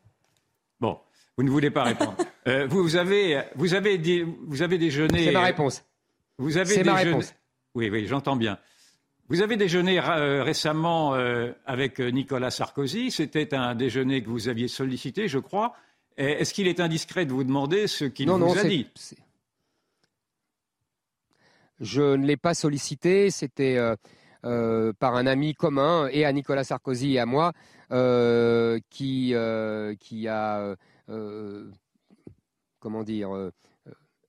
bon. 0.80 0.98
Vous 1.36 1.42
ne 1.42 1.50
voulez 1.50 1.70
pas 1.70 1.84
répondre. 1.84 2.16
Euh, 2.46 2.66
vous, 2.66 2.96
avez, 2.96 3.42
vous, 3.54 3.74
avez 3.74 4.24
vous 4.46 4.62
avez 4.62 4.78
déjeuné. 4.78 5.24
C'est 5.24 5.32
ma 5.32 5.42
réponse. 5.42 5.84
Vous 6.38 6.56
avez 6.56 6.74
C'est 6.74 6.84
ma 6.84 6.94
réponse. 6.94 7.34
Oui, 7.74 7.88
oui, 7.90 8.06
j'entends 8.06 8.36
bien. 8.36 8.58
Vous 9.28 9.40
avez 9.40 9.56
déjeuné 9.56 9.98
euh, 9.98 10.42
récemment 10.42 11.14
euh, 11.14 11.52
avec 11.64 11.98
Nicolas 11.98 12.50
Sarkozy. 12.50 13.10
C'était 13.10 13.54
un 13.54 13.74
déjeuner 13.74 14.22
que 14.22 14.28
vous 14.28 14.48
aviez 14.48 14.68
sollicité, 14.68 15.28
je 15.28 15.38
crois. 15.38 15.74
Est-ce 16.16 16.54
qu'il 16.54 16.68
est 16.68 16.78
indiscret 16.78 17.24
de 17.26 17.32
vous 17.32 17.42
demander 17.42 17.86
ce 17.86 18.04
qu'il 18.04 18.28
vous 18.28 18.58
a 18.58 18.64
dit? 18.64 18.86
je 21.80 22.14
ne 22.14 22.24
l'ai 22.24 22.36
pas 22.36 22.54
sollicité. 22.54 23.30
C'était 23.30 23.80
par 24.42 25.16
un 25.16 25.26
ami 25.26 25.54
commun 25.54 26.08
et 26.12 26.24
à 26.24 26.32
Nicolas 26.32 26.62
Sarkozy 26.62 27.14
et 27.14 27.18
à 27.18 27.26
moi 27.26 27.52
qui, 28.90 29.34
qui 29.98 30.28
a 30.28 30.76
comment 32.84 33.02
dire 33.02 33.30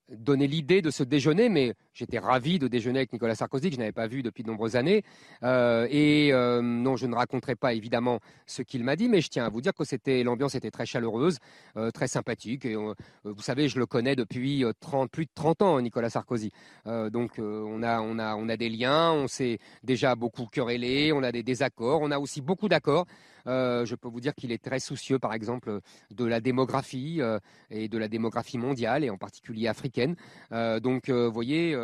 donné 0.10 0.48
l'idée 0.48 0.82
de 0.82 0.92
ce 0.92 1.04
déjeuner, 1.04 1.50
mais 1.50 1.74
j'étais 1.94 2.20
ravi 2.20 2.60
de 2.60 2.68
déjeuner 2.68 3.00
avec 3.00 3.14
Nicolas 3.14 3.36
Sarkozy, 3.36 3.70
que 3.70 3.76
je 3.76 3.80
n'avais 3.80 3.92
pas 3.92 4.08
vu 4.08 4.22
depuis 4.22 4.44
de 4.44 4.48
nombreuses 4.48 4.76
années. 4.76 5.04
Euh, 5.44 5.88
et 5.90 6.32
euh, 6.32 6.62
non, 6.62 6.96
je 6.96 7.08
ne 7.08 7.16
raconterai 7.16 7.56
pas 7.56 7.74
évidemment 7.74 8.20
ce 8.46 8.62
qu'il 8.62 8.84
m'a 8.84 8.96
dit, 8.96 9.10
mais 9.10 9.22
je 9.22 9.30
tiens 9.30 9.46
à 9.46 9.50
vous 9.50 9.62
dire 9.62 9.74
que 9.74 9.84
c'était 9.84 10.24
l'ambiance 10.24 10.56
était 10.56 10.72
très 10.72 10.86
chaleureuse, 10.86 11.40
euh, 11.78 11.90
très 11.92 12.08
sympathique. 12.08 12.66
Et 12.66 12.76
vous 12.76 13.42
savez, 13.42 13.68
je 13.68 13.80
le 13.80 13.86
connais 13.86 14.16
depuis 14.16 14.64
30, 14.80 15.10
plus 15.10 15.26
de 15.26 15.32
30 15.34 15.62
ans, 15.62 15.82
Nicolas 15.82 16.10
Sarkozy. 16.10 16.52
donc 16.86 17.40
on 17.40 17.82
a, 17.84 18.00
on 18.02 18.20
a, 18.20 18.36
on 18.36 18.50
a 18.50 18.58
des 18.58 18.70
liens, 18.70 19.12
on 19.12 19.28
s'est 19.28 19.60
déjà 19.84 20.16
beaucoup 20.16 20.46
querellé, 20.46 21.12
on 21.14 21.24
a 21.24 21.32
des 21.32 21.44
désaccords, 21.44 22.02
on 22.02 22.12
a 22.12 22.20
aussi 22.20 22.42
beaucoup 22.42 22.70
d'accords. 22.70 23.06
Euh, 23.48 23.86
je 23.86 23.96
peux 23.96 24.08
vous 24.08 24.20
dire 24.20 24.34
qu'il 24.34 24.52
est 24.52 24.64
très 24.64 24.80
soucieux, 24.80 25.20
par 25.20 25.34
exemple, 25.34 25.80
de 26.12 26.26
la 26.26 26.40
démographie 26.40 27.22
euh, 27.22 27.40
et 27.70 27.88
de 27.88 27.98
la 27.98 28.08
démographie 28.08 28.58
mondiale 28.58 29.04
et 29.04 29.10
en 29.10 29.18
particulier 29.18 29.68
africaine. 29.68 30.16
Euh, 30.52 30.80
donc, 30.80 31.10
vous 31.10 31.32
voyez, 31.32 31.76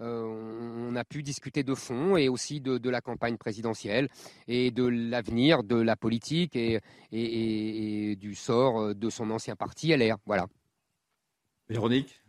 on 0.00 0.96
a 0.96 1.04
pu 1.04 1.22
discuter 1.22 1.62
de 1.62 1.74
fond 1.74 2.16
et 2.16 2.28
aussi 2.28 2.60
de, 2.60 2.88
la 2.88 3.00
campagne 3.00 3.36
présidentielle 3.36 4.08
et 4.46 4.70
de 4.70 4.84
l'avenir 4.84 5.62
de 5.62 5.76
la 5.76 5.96
politique 5.96 6.56
et, 6.56 6.80
et, 7.12 8.16
du 8.16 8.34
sort 8.34 8.94
de 8.94 9.10
son 9.10 9.30
ancien 9.30 9.56
parti 9.56 9.94
LR. 9.94 10.16
Voilà. 10.26 10.46
Véronique? 11.68 12.22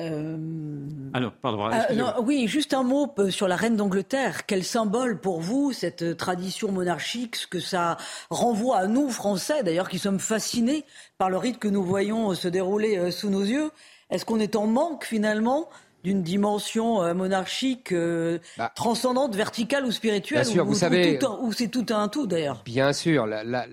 Euh... 0.00 0.36
Alors, 1.12 1.32
pardon. 1.32 1.70
Euh, 1.70 2.12
oui, 2.22 2.48
juste 2.48 2.74
un 2.74 2.82
mot 2.82 3.12
euh, 3.18 3.30
sur 3.30 3.46
la 3.46 3.54
reine 3.54 3.76
d'Angleterre. 3.76 4.46
Quel 4.46 4.64
symbole 4.64 5.20
pour 5.20 5.40
vous 5.40 5.72
cette 5.72 6.02
euh, 6.02 6.14
tradition 6.14 6.72
monarchique, 6.72 7.36
ce 7.36 7.46
que 7.46 7.60
ça 7.60 7.96
renvoie 8.30 8.78
à 8.78 8.86
nous, 8.86 9.08
Français, 9.10 9.62
d'ailleurs, 9.62 9.88
qui 9.88 9.98
sommes 9.98 10.18
fascinés 10.18 10.84
par 11.18 11.30
le 11.30 11.36
rite 11.36 11.58
que 11.58 11.68
nous 11.68 11.84
voyons 11.84 12.34
se 12.34 12.48
dérouler 12.48 13.10
sous 13.12 13.30
nos 13.30 13.42
yeux? 13.42 13.70
Est-ce 14.10 14.24
qu'on 14.24 14.40
est 14.40 14.56
en 14.56 14.66
manque 14.66 15.04
finalement 15.04 15.68
d'une 16.02 16.22
dimension 16.22 17.14
monarchique 17.14 17.94
bah. 18.58 18.72
transcendante, 18.74 19.34
verticale 19.34 19.84
ou 19.86 19.92
spirituelle? 19.92 20.42
Bien 20.42 20.52
sûr, 20.52 20.64
ou, 20.64 20.68
vous 20.68 20.74
savez, 20.74 21.18
ou 21.40 21.52
c'est 21.52 21.68
tout 21.68 21.86
un 21.90 22.08
tout 22.08 22.26
d'ailleurs? 22.26 22.62
Bien 22.64 22.92
sûr, 22.92 23.26
la, 23.26 23.44
la, 23.44 23.66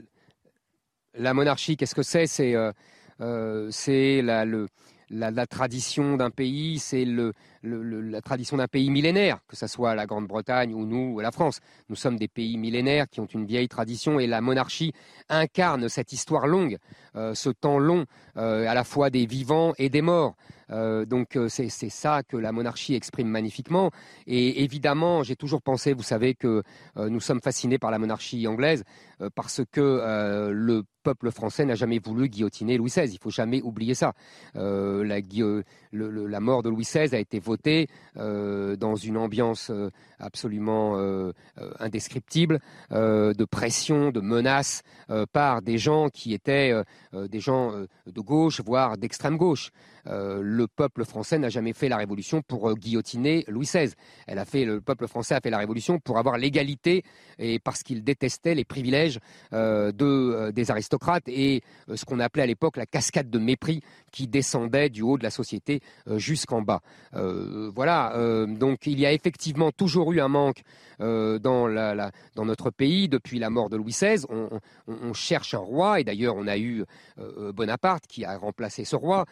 la 1.15 1.33
monarchie, 1.33 1.75
qu'est-ce 1.77 1.95
que 1.95 2.03
c'est? 2.03 2.27
C'est 2.27 2.55
c'est 3.19 4.21
le 4.21 4.67
la, 5.11 5.45
tradition 5.47 6.17
d'un 6.17 6.29
pays, 6.29 6.79
c'est 6.79 7.05
le, 7.05 7.33
la 7.63 8.21
tradition 8.21 8.57
d'un 8.57 8.67
pays 8.67 8.89
millénaire, 8.89 9.39
que 9.47 9.55
ce 9.55 9.67
soit 9.67 9.95
la 9.95 10.05
Grande-Bretagne 10.05 10.73
ou 10.73 10.85
nous, 10.85 11.13
ou 11.13 11.19
la 11.19 11.31
France. 11.31 11.59
Nous 11.89 11.95
sommes 11.95 12.17
des 12.17 12.27
pays 12.27 12.57
millénaires 12.57 13.07
qui 13.09 13.19
ont 13.19 13.25
une 13.25 13.45
vieille 13.45 13.67
tradition 13.67 14.19
et 14.19 14.27
la 14.27 14.41
monarchie 14.41 14.93
incarne 15.29 15.87
cette 15.89 16.13
histoire 16.13 16.47
longue, 16.47 16.77
euh, 17.15 17.33
ce 17.33 17.49
temps 17.49 17.79
long, 17.79 18.05
euh, 18.37 18.67
à 18.67 18.73
la 18.73 18.83
fois 18.83 19.09
des 19.09 19.25
vivants 19.25 19.73
et 19.77 19.89
des 19.89 20.01
morts. 20.01 20.35
Euh, 20.69 21.05
donc 21.05 21.37
c'est 21.49 21.69
ça 21.69 22.23
que 22.23 22.37
la 22.37 22.53
monarchie 22.53 22.95
exprime 22.95 23.27
magnifiquement. 23.27 23.91
Et 24.25 24.63
évidemment, 24.63 25.21
j'ai 25.21 25.35
toujours 25.35 25.61
pensé, 25.61 25.93
vous 25.93 26.03
savez, 26.03 26.33
que 26.33 26.63
nous 26.95 27.19
sommes 27.19 27.41
fascinés 27.41 27.77
par 27.77 27.91
la 27.91 27.99
monarchie 27.99 28.47
anglaise 28.47 28.83
parce 29.35 29.61
que 29.69 30.49
le 30.53 30.83
peuple 31.03 31.31
français 31.31 31.65
n'a 31.65 31.75
jamais 31.75 31.99
voulu 31.99 32.29
guillotiner 32.29 32.77
Louis 32.77 32.89
XVI. 32.89 33.11
Il 33.11 33.19
faut 33.19 33.29
jamais 33.29 33.61
oublier 33.61 33.95
ça. 33.95 34.13
la, 34.53 35.19
mort 36.39 36.63
de 36.63 36.69
Louis 36.69 36.83
XVI 36.83 37.13
a 37.13 37.19
été 37.19 37.39
votée 37.39 37.50
dans 38.15 38.95
une 38.95 39.17
ambiance 39.17 39.71
absolument 40.19 41.31
indescriptible, 41.79 42.59
de 42.91 43.45
pression, 43.45 44.11
de 44.11 44.21
menaces 44.21 44.83
par 45.31 45.61
des 45.61 45.77
gens 45.77 46.09
qui 46.09 46.33
étaient 46.33 46.73
des 47.13 47.39
gens 47.39 47.73
de 48.05 48.21
gauche, 48.21 48.61
voire 48.61 48.97
d'extrême 48.97 49.37
gauche. 49.37 49.71
Le 50.05 50.65
peuple 50.67 51.05
français 51.05 51.37
n'a 51.37 51.49
jamais 51.49 51.73
fait 51.73 51.89
la 51.89 51.97
révolution 51.97 52.41
pour 52.41 52.73
guillotiner 52.75 53.45
Louis 53.47 53.65
XVI. 53.65 53.93
Elle 54.27 54.39
a 54.39 54.45
fait, 54.45 54.65
le 54.65 54.81
peuple 54.81 55.07
français 55.07 55.35
a 55.35 55.41
fait 55.41 55.49
la 55.49 55.57
révolution 55.57 55.99
pour 55.99 56.17
avoir 56.17 56.37
l'égalité 56.37 57.03
et 57.39 57.59
parce 57.59 57.83
qu'il 57.83 58.03
détestait 58.03 58.55
les 58.55 58.65
privilèges 58.65 59.19
de, 59.51 60.51
des 60.51 60.71
aristocrates 60.71 61.27
et 61.27 61.61
ce 61.93 62.05
qu'on 62.05 62.19
appelait 62.19 62.43
à 62.43 62.47
l'époque 62.47 62.77
la 62.77 62.85
cascade 62.85 63.29
de 63.29 63.39
mépris 63.39 63.81
qui 64.11 64.27
descendait 64.27 64.89
du 64.89 65.01
haut 65.01 65.17
de 65.17 65.23
la 65.23 65.29
société 65.29 65.81
jusqu'en 66.17 66.61
bas. 66.61 66.81
voilà, 67.13 68.13
donc 68.47 68.87
il 68.87 68.99
y 68.99 69.05
a 69.05 69.13
effectivement 69.13 69.71
toujours 69.71 70.11
eu 70.11 70.21
un 70.21 70.27
manque 70.27 70.61
dans 70.99 72.45
notre 72.45 72.69
pays 72.69 73.09
depuis 73.09 73.39
la 73.39 73.49
mort 73.49 73.69
de 73.69 73.77
Louis 73.77 73.91
XVI. 73.91 74.25
On, 74.29 75.13
cherche 75.13 75.53
un 75.53 75.59
roi 75.59 75.99
et 75.99 76.03
d'ailleurs 76.03 76.35
on 76.37 76.47
a 76.47 76.57
eu 76.57 76.85
Bonaparte 77.53 78.07
qui 78.07 78.25
a 78.25 78.37
remplacé 78.37 78.85
ce 78.85 78.95
roi 78.95 79.25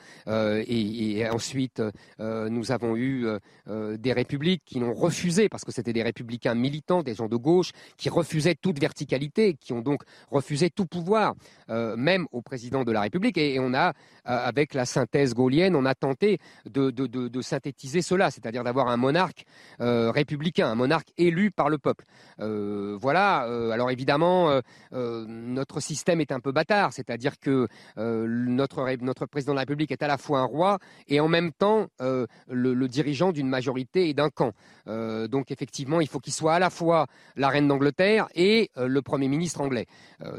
et, 0.68 1.28
ensuite 1.30 1.82
nous 2.20 2.72
avons 2.72 2.96
eu 2.96 3.28
des 3.68 4.14
républiques 4.14 4.64
qui 4.66 4.80
l'ont 4.80 4.94
refusé 4.94 5.50
parce 5.50 5.64
que 5.64 5.72
c'était 5.72 5.94
des 5.94 6.04
républicains 6.04 6.56
militants, 6.56 7.04
des 7.04 7.14
gens 7.14 7.28
de 7.28 7.36
gauche 7.36 7.72
qui 7.98 8.10
refusaient 8.10 8.56
toute 8.56 8.80
verticalité, 8.80 9.56
qui 9.56 9.74
ont 9.74 9.82
donc 9.82 10.04
refusé 10.32 10.70
tout 10.70 10.86
pouvoir, 10.86 11.36
même 11.70 12.28
au 12.32 12.42
président 12.42 12.84
de 12.84 12.92
la 12.92 13.02
République. 13.02 13.38
Et, 13.38 13.60
on 13.60 13.74
a, 13.74 13.94
avec 14.26 14.74
la 14.74 14.86
synthèse 14.86 15.34
gaulienne, 15.34 15.76
on 15.76 15.86
a 15.86 15.96
tenté 15.96 16.40
de, 16.66 17.42
synthétiser 17.42 18.02
cela, 18.02 18.32
c'est-à-dire 18.32 18.64
d'avoir 18.64 18.88
un 18.88 18.98
monarque 18.98 19.46
républicain, 19.80 20.70
un 20.70 20.76
monarque 20.76 21.10
élu 21.18 21.52
par 21.52 21.70
le 21.70 21.78
peuple. 21.78 22.06
Euh, 22.40 22.98
voilà. 23.00 23.46
Euh, 23.48 23.72
alors 23.72 23.92
évidemment, 23.92 24.62
euh, 24.94 25.26
notre 25.28 25.80
système 25.80 26.22
est 26.22 26.32
un 26.32 26.40
peu 26.40 26.52
bâtard, 26.52 26.94
c'est-à-dire 26.94 27.40
que 27.40 27.68
notre 27.98 28.88
notre 29.02 29.26
président 29.26 29.54
de 29.54 29.56
la 29.56 29.62
République 29.62 29.92
est 29.92 30.04
à 30.04 30.08
la 30.08 30.18
fois 30.18 30.40
un 30.40 30.46
roi 30.50 30.80
et 31.08 31.20
en 31.20 31.28
même 31.28 31.52
temps 31.52 31.88
le, 32.00 32.88
dirigeant 32.88 33.32
d'une 33.32 33.48
majorité 33.48 34.10
et 34.10 34.14
d'un 34.14 34.30
camp. 34.30 34.54
donc 34.86 35.52
effectivement, 35.52 36.02
il 36.02 36.08
faut 36.08 36.20
qu'il 36.20 36.34
soit 36.34 36.56
à 36.56 36.60
la 36.60 36.70
fois 36.70 37.08
la 37.36 37.50
reine 37.50 37.68
d'Angleterre 37.68 38.28
et 38.36 38.72
le 38.76 39.02
premier 39.02 39.28
ministre 39.28 39.62
anglais. 39.62 39.86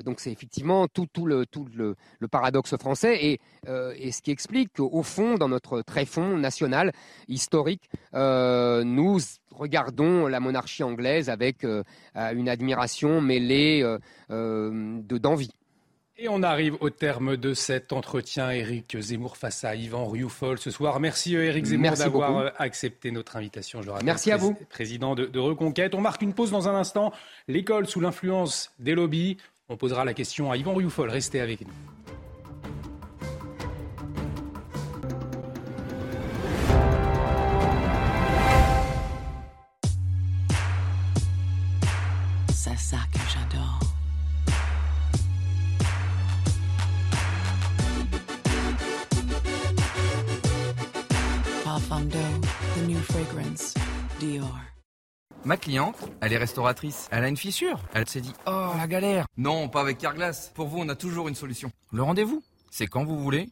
donc 0.04 0.20
c'est 0.20 0.32
effectivement 0.32 0.88
tout, 0.88 1.06
tout, 1.12 1.26
le, 1.26 1.46
tout 1.46 1.66
le, 1.74 1.96
paradoxe 2.28 2.76
français 2.76 3.24
et, 3.24 3.40
et 3.96 4.12
ce 4.12 4.22
qui 4.22 4.30
explique 4.30 4.74
qu'au 4.74 5.02
fond, 5.02 5.36
dans 5.36 5.48
notre 5.48 5.82
tréfonds 5.82 6.36
national 6.36 6.92
historique, 7.28 7.88
nous 8.12 9.18
regardons 9.60 10.26
la 10.26 10.40
monarchie 10.40 10.82
anglaise 10.82 11.28
avec 11.28 11.64
euh, 11.64 11.82
une 12.34 12.48
admiration 12.48 13.20
mêlée 13.20 13.82
euh, 13.82 13.98
euh, 14.30 15.00
de 15.02 15.18
d'envie. 15.18 15.50
Et 16.22 16.28
on 16.28 16.42
arrive 16.42 16.76
au 16.80 16.90
terme 16.90 17.38
de 17.38 17.54
cet 17.54 17.94
entretien. 17.94 18.50
Éric 18.50 18.94
Zemmour 19.00 19.38
face 19.38 19.64
à 19.64 19.74
Yvan 19.74 20.06
Rioufol 20.06 20.58
ce 20.58 20.70
soir. 20.70 21.00
Merci 21.00 21.34
Éric 21.34 21.64
Zemmour 21.64 21.92
d'avoir 21.92 22.52
accepté 22.58 23.10
notre 23.10 23.36
invitation. 23.36 23.80
Je 23.80 23.90
Merci 24.04 24.30
à 24.30 24.36
vous. 24.36 24.54
Président 24.68 25.14
de, 25.14 25.24
de, 25.24 25.38
Reconquête. 25.38 25.94
On 25.94 26.02
marque 26.02 26.20
une 26.20 26.34
pause 26.34 26.50
dans 26.50 26.68
un 26.68 26.74
instant. 26.74 27.14
L'école 27.48 27.86
sous 27.86 28.00
l'influence 28.00 28.70
des 28.78 28.94
lobbies. 28.94 29.38
On 29.70 29.78
posera 29.78 30.04
la 30.04 30.12
question 30.12 30.52
à 30.52 30.58
Yvan 30.58 30.74
Rioufol. 30.74 31.08
Restez 31.08 31.40
avec 31.40 31.62
nous. 31.62 32.19
Ma 55.44 55.56
cliente, 55.56 55.96
elle 56.20 56.32
est 56.32 56.36
restauratrice. 56.36 57.08
Elle 57.10 57.24
a 57.24 57.28
une 57.28 57.36
fissure. 57.36 57.80
Elle 57.94 58.08
s'est 58.08 58.20
dit 58.20 58.34
Oh, 58.46 58.72
la 58.76 58.86
galère 58.86 59.26
Non, 59.38 59.68
pas 59.68 59.80
avec 59.80 59.98
Carglass. 59.98 60.50
Pour 60.54 60.68
vous, 60.68 60.78
on 60.80 60.88
a 60.88 60.94
toujours 60.94 61.28
une 61.28 61.34
solution. 61.34 61.72
Le 61.92 62.02
rendez-vous 62.02 62.42
C'est 62.70 62.86
quand 62.86 63.04
vous 63.04 63.18
voulez 63.18 63.48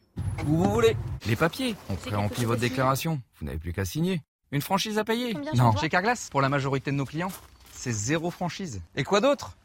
Où 0.47 0.57
vous 0.57 0.71
voulez 0.71 0.95
Les 1.25 1.35
papiers. 1.35 1.75
On 1.89 1.95
pré-remplit 1.95 2.45
votre 2.45 2.61
déclaration. 2.61 3.21
Vous 3.39 3.45
n'avez 3.47 3.57
plus 3.57 3.73
qu'à 3.73 3.85
signer. 3.85 4.21
Une 4.51 4.61
franchise 4.61 4.97
à 4.99 5.03
payer 5.03 5.35
Non. 5.55 5.75
Chez 5.77 5.89
Carglass, 5.89 6.29
pour 6.29 6.41
la 6.41 6.49
majorité 6.49 6.91
de 6.91 6.95
nos 6.95 7.05
clients, 7.05 7.31
c'est 7.73 7.91
zéro 7.91 8.29
franchise. 8.29 8.81
Et 8.95 9.03
quoi 9.03 9.19
d'autre? 9.21 9.57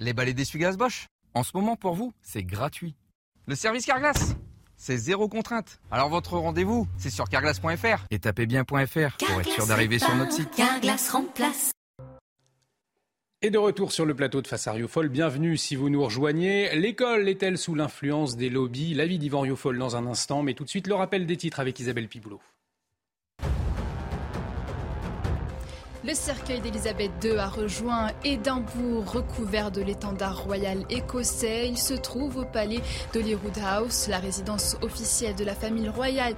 Les 0.00 0.12
balais 0.12 0.34
d'essuie-gaz 0.34 0.76
Bosch. 0.76 1.06
En 1.34 1.44
ce 1.44 1.52
moment, 1.54 1.76
pour 1.76 1.94
vous, 1.94 2.12
c'est 2.22 2.42
gratuit. 2.42 2.94
Le 3.46 3.54
service 3.54 3.86
Carglass 3.86 4.34
c'est 4.80 4.96
zéro 4.96 5.28
contrainte. 5.28 5.78
Alors 5.90 6.08
votre 6.08 6.38
rendez-vous, 6.38 6.88
c'est 6.96 7.10
sur 7.10 7.28
carglass.fr. 7.28 8.06
Et 8.10 8.18
tapez 8.18 8.46
bien.fr 8.46 8.66
pour 8.66 9.40
être 9.40 9.50
sûr 9.50 9.66
d'arriver 9.66 9.98
sur 9.98 10.14
notre 10.16 10.32
site. 10.32 10.50
Carglass 10.56 11.10
remplace. 11.10 11.70
Et 13.42 13.50
de 13.50 13.58
retour 13.58 13.92
sur 13.92 14.04
le 14.04 14.14
plateau 14.14 14.42
de 14.42 14.46
Face 14.46 14.66
à 14.66 14.72
Rioufol, 14.72 15.08
bienvenue 15.08 15.56
si 15.56 15.76
vous 15.76 15.88
nous 15.88 16.02
rejoignez. 16.02 16.74
L'école 16.74 17.28
est-elle 17.28 17.56
sous 17.56 17.74
l'influence 17.74 18.36
des 18.36 18.50
lobbies? 18.50 18.92
L'avis 18.94 19.18
d'Yvan 19.18 19.40
Rioufol 19.40 19.78
dans 19.78 19.96
un 19.96 20.06
instant, 20.06 20.42
mais 20.42 20.54
tout 20.54 20.64
de 20.64 20.68
suite 20.68 20.86
le 20.86 20.94
rappel 20.94 21.26
des 21.26 21.36
titres 21.36 21.60
avec 21.60 21.78
Isabelle 21.78 22.08
Piboulot. 22.08 22.40
Le 26.02 26.14
cercueil 26.14 26.60
d'Elisabeth 26.62 27.10
II 27.22 27.36
a 27.36 27.48
rejoint 27.48 28.08
Édimbourg, 28.24 29.04
recouvert 29.12 29.70
de 29.70 29.82
l'étendard 29.82 30.44
royal 30.44 30.78
écossais. 30.88 31.68
Il 31.68 31.76
se 31.76 31.92
trouve 31.92 32.38
au 32.38 32.46
palais 32.46 32.80
d'Holyrood 33.12 33.58
House, 33.62 34.08
la 34.08 34.18
résidence 34.18 34.78
officielle 34.80 35.34
de 35.34 35.44
la 35.44 35.54
famille 35.54 35.90
royale 35.90 36.34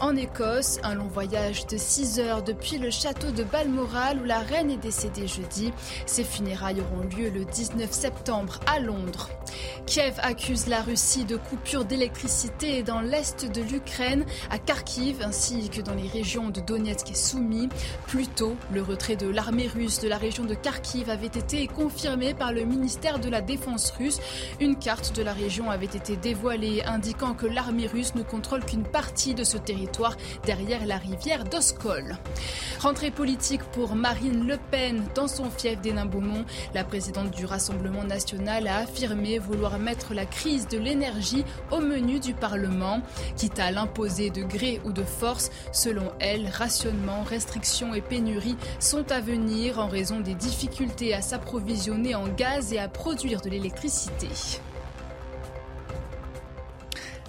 en 0.00 0.16
Écosse. 0.16 0.78
Un 0.82 0.94
long 0.94 1.08
voyage 1.08 1.66
de 1.66 1.76
6 1.76 2.20
heures 2.20 2.42
depuis 2.42 2.78
le 2.78 2.90
château 2.90 3.30
de 3.32 3.42
Balmoral 3.44 4.18
où 4.18 4.24
la 4.24 4.38
reine 4.38 4.70
est 4.70 4.78
décédée 4.78 5.26
jeudi. 5.26 5.74
Ses 6.06 6.24
funérailles 6.24 6.80
auront 6.80 7.02
lieu 7.02 7.28
le 7.28 7.44
19 7.44 7.92
septembre 7.92 8.60
à 8.66 8.80
Londres. 8.80 9.28
Kiev 9.84 10.14
accuse 10.22 10.68
la 10.68 10.80
Russie 10.80 11.26
de 11.26 11.36
coupure 11.36 11.84
d'électricité 11.84 12.82
dans 12.82 13.02
l'est 13.02 13.44
de 13.44 13.60
l'Ukraine, 13.60 14.24
à 14.50 14.58
Kharkiv 14.58 15.20
ainsi 15.22 15.68
que 15.68 15.82
dans 15.82 15.94
les 15.94 16.08
régions 16.08 16.48
de 16.48 16.60
Donetsk 16.60 17.10
et 17.10 17.14
Soumy. 17.14 17.68
Plus 18.06 18.28
de 19.10 19.28
l'armée 19.28 19.66
russe 19.66 19.98
de 19.98 20.06
la 20.08 20.16
région 20.16 20.44
de 20.44 20.54
Kharkiv 20.54 21.10
avait 21.10 21.26
été 21.26 21.66
confirmé 21.66 22.34
par 22.34 22.52
le 22.52 22.64
ministère 22.64 23.18
de 23.18 23.28
la 23.28 23.40
Défense 23.40 23.90
russe. 23.90 24.20
Une 24.60 24.76
carte 24.76 25.16
de 25.16 25.24
la 25.24 25.32
région 25.32 25.70
avait 25.70 25.86
été 25.86 26.14
dévoilée 26.14 26.84
indiquant 26.84 27.34
que 27.34 27.46
l'armée 27.46 27.88
russe 27.88 28.14
ne 28.14 28.22
contrôle 28.22 28.64
qu'une 28.64 28.84
partie 28.84 29.34
de 29.34 29.42
ce 29.42 29.58
territoire 29.58 30.16
derrière 30.46 30.86
la 30.86 30.98
rivière 30.98 31.42
d'Oskol. 31.42 32.16
Rentrée 32.78 33.10
politique 33.10 33.64
pour 33.72 33.96
Marine 33.96 34.46
Le 34.46 34.56
Pen 34.70 35.02
dans 35.16 35.28
son 35.28 35.50
fief 35.50 35.80
d'Hénin-Beaumont. 35.80 36.44
La 36.72 36.84
présidente 36.84 37.32
du 37.32 37.44
Rassemblement 37.44 38.04
national 38.04 38.68
a 38.68 38.78
affirmé 38.78 39.40
vouloir 39.40 39.80
mettre 39.80 40.14
la 40.14 40.26
crise 40.26 40.68
de 40.68 40.78
l'énergie 40.78 41.44
au 41.72 41.80
menu 41.80 42.20
du 42.20 42.34
Parlement, 42.34 43.00
quitte 43.36 43.58
à 43.58 43.72
l'imposer 43.72 44.30
de 44.30 44.42
gré 44.44 44.80
ou 44.84 44.92
de 44.92 45.02
force. 45.02 45.50
Selon 45.72 46.12
elle, 46.20 46.46
rationnement, 46.46 47.24
restrictions 47.24 47.94
et 47.94 48.00
pénuries 48.00 48.56
sont 48.78 48.91
à 49.00 49.20
venir 49.20 49.78
en 49.78 49.88
raison 49.88 50.20
des 50.20 50.34
difficultés 50.34 51.14
à 51.14 51.22
s'approvisionner 51.22 52.14
en 52.14 52.28
gaz 52.28 52.74
et 52.74 52.78
à 52.78 52.88
produire 52.88 53.40
de 53.40 53.48
l'électricité. 53.48 54.28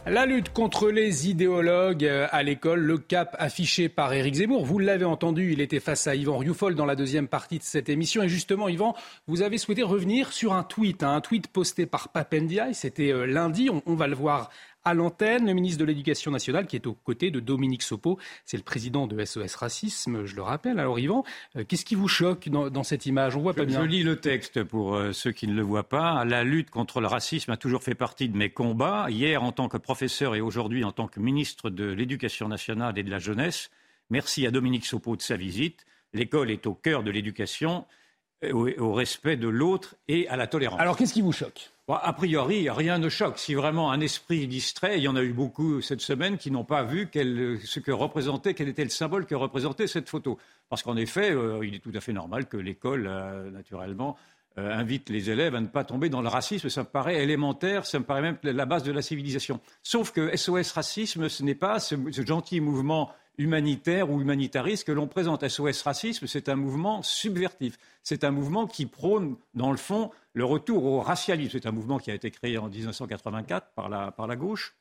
La 0.05 0.25
lutte 0.25 0.49
contre 0.49 0.89
les 0.89 1.29
idéologues 1.29 2.03
euh, 2.03 2.27
à 2.31 2.43
l'école, 2.43 2.81
le 2.81 2.97
cap 2.97 3.37
affiché 3.39 3.87
par 3.87 4.11
Éric 4.11 4.35
Zemmour. 4.35 4.65
Vous 4.65 4.77
l'avez 4.77 5.05
entendu, 5.05 5.53
il 5.53 5.61
était 5.61 5.79
face 5.79 6.07
à 6.07 6.15
Yvan 6.15 6.37
Rioufol 6.37 6.75
dans 6.75 6.85
la 6.85 6.97
deuxième 6.97 7.29
partie 7.29 7.59
de 7.59 7.63
cette 7.63 7.87
émission. 7.87 8.21
Et 8.21 8.27
justement, 8.27 8.67
Yvan, 8.67 8.95
vous 9.27 9.41
avez 9.41 9.57
souhaité 9.57 9.81
revenir 9.81 10.33
sur 10.33 10.51
un 10.51 10.63
tweet, 10.63 11.03
hein, 11.03 11.13
un 11.13 11.21
tweet 11.21 11.47
posté 11.47 11.85
par 11.85 12.09
Papendiaï. 12.09 12.73
C'était 12.73 13.13
euh, 13.13 13.25
lundi. 13.25 13.69
on, 13.69 13.95
va 13.95 14.07
le 14.07 14.15
voir 14.15 14.49
à 14.85 14.93
l'antenne, 14.93 15.45
le 15.45 15.53
ministre 15.53 15.79
de 15.79 15.85
l'Éducation 15.85 16.31
nationale 16.31 16.67
qui 16.67 16.75
est 16.75 16.87
aux 16.87 16.93
côtés 16.93 17.31
de 17.31 17.39
Dominique 17.39 17.83
Sopo. 17.83 18.19
C'est 18.45 18.57
le 18.57 18.63
président 18.63 19.07
de 19.07 19.23
SOS 19.23 19.55
Racisme, 19.55 20.25
je 20.25 20.35
le 20.35 20.41
rappelle. 20.41 20.79
Alors 20.79 20.99
Yvan, 20.99 21.23
euh, 21.55 21.63
qu'est-ce 21.63 21.85
qui 21.85 21.95
vous 21.95 22.07
choque 22.07 22.49
dans, 22.49 22.83
cette 22.83 23.05
image? 23.05 23.35
On 23.35 23.41
voit 23.41 23.53
pas 23.53 23.65
bien. 23.65 23.81
Je 23.81 23.85
lis 23.85 24.03
le 24.03 24.17
texte 24.17 24.63
pour 24.63 24.95
euh, 24.95 25.13
ceux 25.13 25.31
qui 25.31 25.47
ne 25.47 25.53
le 25.53 25.61
voient 25.61 25.87
pas. 25.87 26.25
La 26.25 26.43
lutte 26.43 26.69
contre 26.69 26.99
le 27.01 27.07
racisme 27.07 27.51
a 27.51 27.57
toujours 27.57 27.83
fait 27.83 27.95
partie 27.95 28.29
de 28.29 28.37
mes 28.37 28.49
combats. 28.49 29.07
Hier, 29.09 29.43
en 29.43 29.51
tant 29.51 29.69
que 29.69 29.77
professeur 29.77 30.35
et 30.35 30.41
aujourd'hui 30.41 30.83
en 30.83 30.91
tant 30.91 31.07
que 31.07 31.19
ministre 31.19 31.69
de 31.69 31.85
l'Éducation 31.85 32.47
nationale 32.47 32.97
et 32.97 33.03
de 33.03 33.11
la 33.11 33.19
jeunesse, 33.19 33.69
merci 34.09 34.45
à 34.45 34.51
Dominique 34.51 34.85
Sopo 34.85 35.15
de 35.15 35.21
sa 35.21 35.37
visite. 35.37 35.85
L'école 36.13 36.51
est 36.51 36.67
au 36.67 36.73
cœur 36.73 37.03
de 37.03 37.11
l'éducation, 37.11 37.85
euh, 38.43 38.73
au 38.77 38.93
respect 38.93 39.37
de 39.37 39.47
l'autre 39.47 39.95
et 40.07 40.27
à 40.27 40.35
la 40.35 40.47
tolérance. 40.47 40.79
Alors 40.79 40.97
qu'est-ce 40.97 41.13
qui 41.13 41.21
vous 41.21 41.31
choque? 41.31 41.72
A 41.89 42.13
priori, 42.13 42.69
rien 42.69 42.97
ne 42.97 43.09
choque. 43.09 43.37
Si 43.37 43.55
vraiment 43.55 43.91
un 43.91 43.99
esprit 43.99 44.47
distrait, 44.47 44.99
il 44.99 45.03
y 45.03 45.07
en 45.09 45.17
a 45.17 45.21
eu 45.21 45.33
beaucoup 45.33 45.81
cette 45.81 45.99
semaine 45.99 46.37
qui 46.37 46.49
n'ont 46.49 46.63
pas 46.63 46.83
vu 46.83 47.09
ce 47.13 47.79
que 47.79 47.91
représentait, 47.91 48.53
quel 48.53 48.69
était 48.69 48.85
le 48.85 48.89
symbole 48.89 49.25
que 49.25 49.35
représentait 49.35 49.87
cette 49.87 50.07
photo. 50.07 50.37
Parce 50.69 50.81
qu'en 50.81 50.95
effet, 50.95 51.31
euh, 51.31 51.65
il 51.65 51.75
est 51.75 51.79
tout 51.79 51.91
à 51.93 51.99
fait 51.99 52.13
normal 52.13 52.47
que 52.47 52.55
l'école, 52.55 53.05
euh, 53.07 53.51
naturellement, 53.51 54.15
euh, 54.57 54.71
invite 54.71 55.09
les 55.09 55.29
élèves 55.29 55.55
à 55.55 55.61
ne 55.61 55.67
pas 55.67 55.83
tomber 55.83 56.07
dans 56.07 56.21
le 56.21 56.29
racisme. 56.29 56.69
Ça 56.69 56.83
me 56.83 56.87
paraît 56.87 57.21
élémentaire, 57.21 57.85
ça 57.85 57.99
me 57.99 58.05
paraît 58.05 58.21
même 58.21 58.37
la 58.43 58.65
base 58.65 58.83
de 58.83 58.91
la 58.93 59.01
civilisation. 59.01 59.59
Sauf 59.81 60.11
que 60.11 60.35
SOS 60.37 60.71
Racisme, 60.71 61.27
ce 61.27 61.43
n'est 61.43 61.55
pas 61.55 61.79
ce 61.79 61.95
gentil 62.25 62.61
mouvement 62.61 63.11
humanitaire 63.37 64.11
ou 64.11 64.21
humanitariste 64.21 64.85
que 64.85 64.91
l'on 64.91 65.07
présente. 65.07 65.47
SOS 65.47 65.81
Racisme, 65.81 66.27
c'est 66.27 66.49
un 66.49 66.55
mouvement 66.55 67.01
subvertif. 67.01 67.77
C'est 68.03 68.23
un 68.23 68.31
mouvement 68.31 68.67
qui 68.67 68.85
prône, 68.85 69.35
dans 69.53 69.71
le 69.71 69.77
fond, 69.77 70.11
le 70.33 70.45
retour 70.45 70.85
au 70.85 71.01
racialisme. 71.01 71.51
C'est 71.53 71.65
un 71.65 71.71
mouvement 71.71 71.99
qui 71.99 72.11
a 72.11 72.13
été 72.13 72.31
créé 72.31 72.57
en 72.57 72.69
1984 72.69 73.71
par 73.75 73.89
la, 73.89 74.11
par 74.11 74.27
la 74.27 74.35
gauche, 74.35 74.75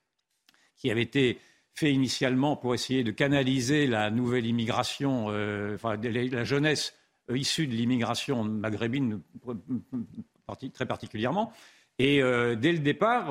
qui 0.77 0.91
avait 0.91 1.03
été 1.03 1.39
fait 1.75 1.93
initialement 1.93 2.57
pour 2.57 2.75
essayer 2.75 3.03
de 3.03 3.11
canaliser 3.11 3.87
la 3.87 4.11
nouvelle 4.11 4.47
immigration, 4.47 5.27
euh, 5.31 5.77
enfin, 5.77 5.97
la 5.97 6.45
jeunesse 6.45 6.95
euh, 7.31 7.39
issue 7.39 7.67
de 7.67 7.75
l'immigration 7.75 8.45
maghrébine 8.45 9.21
très 10.75 10.87
particulièrement. 10.87 11.53
Et 12.05 12.21
euh, 12.21 12.57
dès 12.57 12.73
le 12.73 12.81
départ, 12.81 13.29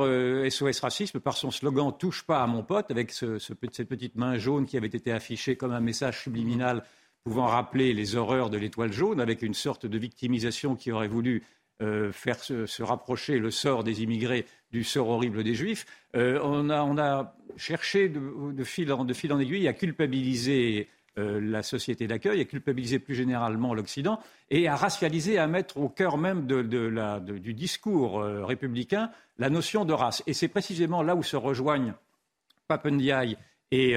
SOS 0.50 0.80
Racisme, 0.80 1.20
par 1.20 1.36
son 1.36 1.52
slogan 1.52 1.92
Touche 1.92 2.24
pas 2.24 2.42
à 2.42 2.48
mon 2.48 2.64
pote, 2.64 2.90
avec 2.90 3.12
cette 3.12 3.90
petite 3.90 4.16
main 4.16 4.38
jaune 4.38 4.66
qui 4.66 4.78
avait 4.78 4.88
été 4.88 5.12
affichée 5.12 5.58
comme 5.58 5.74
un 5.74 5.82
message 5.82 6.24
subliminal 6.24 6.86
pouvant 7.26 7.48
rappeler 7.48 7.92
les 7.92 8.16
horreurs 8.16 8.50
de 8.50 8.58
l'étoile 8.58 8.94
jaune, 8.94 9.20
avec 9.20 9.42
une 9.42 9.54
sorte 9.54 9.86
de 9.86 9.98
victimisation 9.98 10.78
qui 10.78 10.90
aurait 10.94 11.10
voulu 11.10 11.44
euh, 11.82 12.14
faire 12.14 12.40
se, 12.42 12.82
rapprocher 12.82 13.40
le 13.40 13.52
sort 13.52 13.84
des 13.84 14.04
immigrés 14.04 14.46
du 14.72 14.86
sort 14.86 15.10
horrible 15.10 15.44
des 15.44 15.54
juifs. 15.54 15.86
Euh, 16.16 16.40
on, 16.42 16.70
a, 16.70 17.36
cherché 17.58 18.08
de, 18.08 18.64
fil 18.64 18.94
en, 18.94 19.40
aiguille 19.40 19.68
à 19.68 19.74
culpabiliser 19.74 20.88
euh, 21.18 21.40
la 21.42 21.64
société 21.64 22.08
d'accueil, 22.08 22.42
à 22.42 22.46
culpabiliser 22.46 23.00
plus 23.00 23.16
généralement 23.16 23.74
l'Occident 23.74 24.20
et 24.50 24.68
à 24.68 24.76
racialiser, 24.76 25.38
à 25.38 25.48
mettre 25.48 25.78
au 25.78 25.90
cœur 25.90 26.18
même 26.18 26.46
du 26.46 27.54
discours 27.54 28.24
républicain 28.24 29.12
la 29.38 29.50
notion 29.50 29.86
de 29.86 29.94
race. 29.94 30.24
Et 30.28 30.34
c'est 30.34 30.48
précisément 30.48 31.04
là 31.04 31.16
où 31.16 31.24
se 31.24 31.36
rejoignent 31.36 31.94
Papendiaï 32.68 33.38
et, 33.72 33.96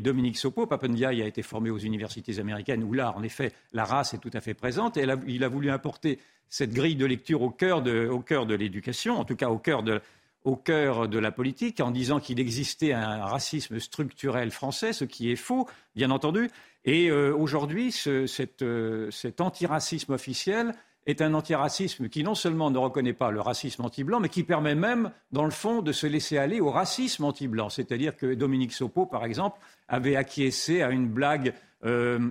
Dominique 0.00 0.38
Sopo. 0.38 0.66
Papendiaï 0.66 1.22
a 1.22 1.26
été 1.26 1.42
formé 1.42 1.70
aux 1.70 1.78
universités 1.78 2.38
américaines 2.38 2.84
où 2.84 2.92
là, 2.92 3.14
en 3.16 3.22
effet, 3.22 3.52
la 3.72 3.84
race 3.84 4.14
est 4.14 4.18
tout 4.18 4.30
à 4.32 4.40
fait 4.40 4.54
présente. 4.54 4.96
Et 4.96 5.06
il 5.26 5.44
a 5.44 5.48
voulu 5.48 5.70
importer 5.70 6.18
cette 6.48 6.72
grille 6.72 6.96
de 6.96 7.06
lecture 7.06 7.42
au 7.42 7.50
cœur 7.50 7.82
de, 7.82 8.54
l'éducation, 8.54 9.18
en 9.18 9.24
tout 9.24 9.36
cas 9.36 9.48
au 9.48 9.58
cœur 9.58 9.82
de, 9.82 10.00
la 10.44 11.30
politique, 11.32 11.80
en 11.80 11.90
disant 11.90 12.20
qu'il 12.20 12.38
existait 12.38 12.92
un 12.92 13.24
racisme 13.24 13.78
structurel 13.78 14.50
français, 14.50 14.92
ce 14.92 15.04
qui 15.04 15.30
est 15.30 15.36
faux, 15.36 15.68
bien 15.94 16.10
entendu. 16.10 16.50
Et 16.84 17.10
euh, 17.10 17.34
aujourd'hui, 17.34 17.92
cet, 17.92 18.62
euh, 18.62 19.10
cet 19.10 19.40
antiracisme 19.40 20.12
officiel 20.12 20.74
est 21.06 21.22
un 21.22 21.34
antiracisme 21.34 22.08
qui 22.08 22.22
non 22.22 22.34
seulement 22.34 22.70
ne 22.70 22.78
reconnaît 22.78 23.14
pas 23.14 23.30
le 23.30 23.40
racisme 23.40 23.84
anti-blanc, 23.84 24.20
mais 24.20 24.28
qui 24.28 24.42
permet 24.42 24.74
même, 24.74 25.10
dans 25.32 25.44
le 25.44 25.50
fond, 25.50 25.82
de 25.82 25.92
se 25.92 26.06
laisser 26.06 26.38
aller 26.38 26.60
au 26.60 26.70
racisme 26.70 27.24
anti-blanc. 27.24 27.68
C'est-à-dire 27.68 28.16
que 28.16 28.34
Dominique 28.34 28.72
Sopo, 28.72 29.06
par 29.06 29.24
exemple, 29.24 29.58
avait 29.88 30.16
acquiescé 30.16 30.82
à 30.82 30.90
une 30.90 31.08
blague 31.08 31.54
euh, 31.84 32.30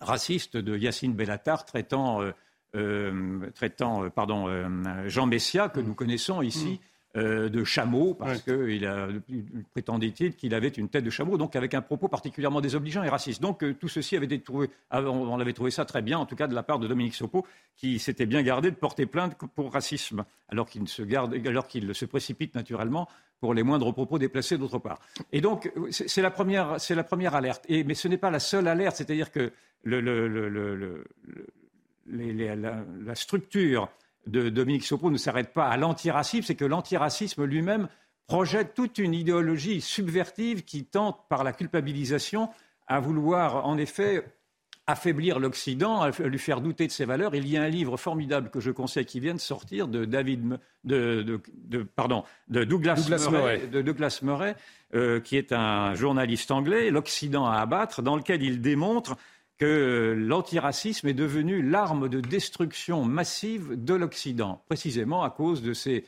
raciste 0.00 0.56
de 0.56 0.76
Yacine 0.76 1.14
Bellatar 1.14 1.64
traitant 1.64 2.20
traitant 3.54 4.10
pardon, 4.10 4.46
Jean 5.06 5.26
Messia, 5.26 5.68
que 5.68 5.80
nous 5.80 5.94
connaissons 5.94 6.42
ici. 6.42 6.80
De 7.14 7.64
chameau, 7.64 8.14
parce 8.14 8.42
qu'il 8.42 8.86
a 8.86 9.08
prétendait-il 9.72 10.34
qu'il 10.34 10.54
avait 10.54 10.68
une 10.68 10.88
tête 10.88 11.04
de 11.04 11.10
chameau, 11.10 11.36
donc 11.36 11.56
avec 11.56 11.74
un 11.74 11.80
propos 11.80 12.08
particulièrement 12.08 12.60
désobligeant 12.60 13.02
et 13.02 13.08
raciste. 13.08 13.42
Donc 13.42 13.64
tout 13.78 13.88
ceci 13.88 14.16
avait 14.16 14.26
été 14.26 14.40
trouvé, 14.40 14.68
on 14.90 15.40
avait 15.40 15.52
trouvé 15.52 15.70
ça 15.70 15.84
très 15.84 16.02
bien, 16.02 16.18
en 16.18 16.26
tout 16.26 16.36
cas 16.36 16.46
de 16.46 16.54
la 16.54 16.62
part 16.62 16.78
de 16.78 16.86
Dominique 16.86 17.14
Sopo, 17.14 17.46
qui 17.76 17.98
s'était 17.98 18.26
bien 18.26 18.42
gardé 18.42 18.70
de 18.70 18.76
porter 18.76 19.06
plainte 19.06 19.36
pour 19.54 19.72
racisme, 19.72 20.24
alors 20.48 20.68
qu'il 20.68 20.86
se 20.86 21.02
garde, 21.02 21.34
alors 21.46 21.66
qu'il 21.66 21.94
se 21.94 22.04
précipite 22.04 22.54
naturellement 22.54 23.08
pour 23.40 23.54
les 23.54 23.62
moindres 23.62 23.92
propos 23.92 24.18
déplacés 24.18 24.58
d'autre 24.58 24.78
part. 24.78 25.00
Et 25.32 25.40
donc 25.40 25.72
c'est 25.90 26.22
la 26.22 26.30
première, 26.30 26.80
c'est 26.80 26.94
la 26.94 27.04
première 27.04 27.34
alerte. 27.34 27.64
Et, 27.68 27.84
mais 27.84 27.94
ce 27.94 28.08
n'est 28.08 28.18
pas 28.18 28.30
la 28.30 28.40
seule 28.40 28.68
alerte, 28.68 28.96
c'est-à-dire 28.96 29.30
que 29.32 29.52
le, 29.82 30.00
le, 30.00 30.28
le, 30.28 31.04
la, 32.06 33.14
structure 33.14 33.88
de 34.28 34.48
Dominique 34.48 34.84
Sopo 34.84 35.10
ne 35.10 35.16
s'arrête 35.16 35.52
pas 35.52 35.68
à 35.68 35.76
l'antiracisme, 35.76 36.46
c'est 36.46 36.54
que 36.54 36.64
l'antiracisme 36.64 37.44
lui-même 37.44 37.88
projette 38.26 38.74
toute 38.74 38.98
une 38.98 39.14
idéologie 39.14 39.80
subvertive 39.80 40.64
qui 40.64 40.84
tente, 40.84 41.18
par 41.28 41.44
la 41.44 41.52
culpabilisation, 41.52 42.50
à 42.86 43.00
vouloir 43.00 43.66
en 43.66 43.78
effet 43.78 44.24
affaiblir 44.86 45.38
l'Occident, 45.38 46.00
à 46.00 46.10
lui 46.10 46.38
faire 46.38 46.62
douter 46.62 46.86
de 46.86 46.92
ses 46.92 47.04
valeurs. 47.04 47.34
Il 47.34 47.46
y 47.46 47.58
a 47.58 47.62
un 47.62 47.68
livre 47.68 47.98
formidable 47.98 48.48
que 48.48 48.58
je 48.58 48.70
conseille 48.70 49.04
qui 49.04 49.20
vient 49.20 49.34
de 49.34 49.40
sortir 49.40 49.86
de, 49.86 50.06
David, 50.06 50.58
de, 50.84 51.40
pardon, 51.94 52.24
de 52.48 52.64
Douglas, 52.64 53.06
Murray, 53.30 53.66
De 53.66 53.82
Douglas 53.82 54.20
Murray 54.22 54.56
euh, 54.94 55.20
qui 55.20 55.36
est 55.36 55.52
un 55.52 55.94
journaliste 55.94 56.50
anglais, 56.50 56.90
L'Occident 56.90 57.46
à 57.46 57.58
abattre, 57.58 58.00
dans 58.00 58.16
lequel 58.16 58.42
il 58.42 58.62
démontre 58.62 59.16
que 59.58 60.14
l'antiracisme 60.16 61.08
est 61.08 61.14
devenu 61.14 61.62
l'arme 61.62 62.08
de 62.08 62.20
destruction 62.20 63.04
massive 63.04 63.72
de 63.82 63.94
l'Occident, 63.94 64.62
précisément 64.66 65.24
à 65.24 65.30
cause 65.30 65.62
de 65.62 65.72
ces, 65.72 66.04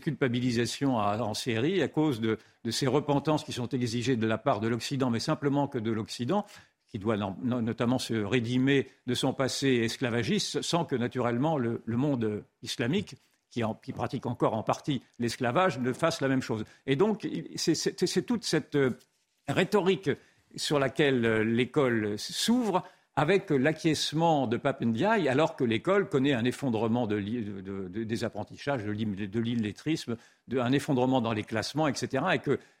culpabilisations 0.00 0.96
en 0.96 1.34
série, 1.34 1.80
à 1.82 1.88
cause 1.88 2.20
de, 2.20 2.38
ces 2.70 2.88
repentances 2.88 3.44
qui 3.44 3.52
sont 3.52 3.68
exigées 3.68 4.16
de 4.16 4.26
la 4.26 4.36
part 4.36 4.60
de 4.60 4.66
l'Occident, 4.66 5.10
mais 5.10 5.20
simplement 5.20 5.68
que 5.68 5.78
de 5.78 5.92
l'Occident, 5.92 6.44
qui 6.88 6.98
doit 6.98 7.16
notamment 7.16 7.98
se 7.98 8.14
rédimer 8.14 8.88
de 9.06 9.14
son 9.14 9.32
passé 9.32 9.68
esclavagiste, 9.68 10.62
sans 10.62 10.84
que 10.84 10.96
naturellement 10.96 11.56
le, 11.56 11.82
monde 11.86 12.42
islamique, 12.62 13.14
qui, 13.50 13.62
pratique 13.92 14.26
encore 14.26 14.54
en 14.54 14.64
partie 14.64 15.02
l'esclavage, 15.20 15.78
ne 15.78 15.92
fasse 15.92 16.20
la 16.20 16.28
même 16.28 16.42
chose. 16.42 16.64
Et 16.86 16.96
donc, 16.96 17.26
c'est 17.56 18.26
toute 18.26 18.44
cette 18.44 18.74
euh, 18.74 18.98
rhétorique 19.46 20.10
sur 20.56 20.78
laquelle 20.78 21.24
euh, 21.24 21.44
l'école 21.44 22.18
s'ouvre 22.18 22.84
avec 23.16 23.50
l'acquiescement 23.50 24.46
de 24.46 24.56
Papendiaï, 24.56 25.28
alors 25.28 25.56
que 25.56 25.64
l'école 25.64 26.08
connaît 26.08 26.34
un 26.34 26.44
effondrement 26.44 27.08
des 27.08 28.22
apprentissages, 28.22 28.84
de 28.84 29.40
l'illettrisme, 29.40 30.16
un 30.56 30.70
effondrement 30.70 31.20
dans 31.20 31.32
les 31.32 31.42
classements, 31.42 31.88
etc., 31.88 32.22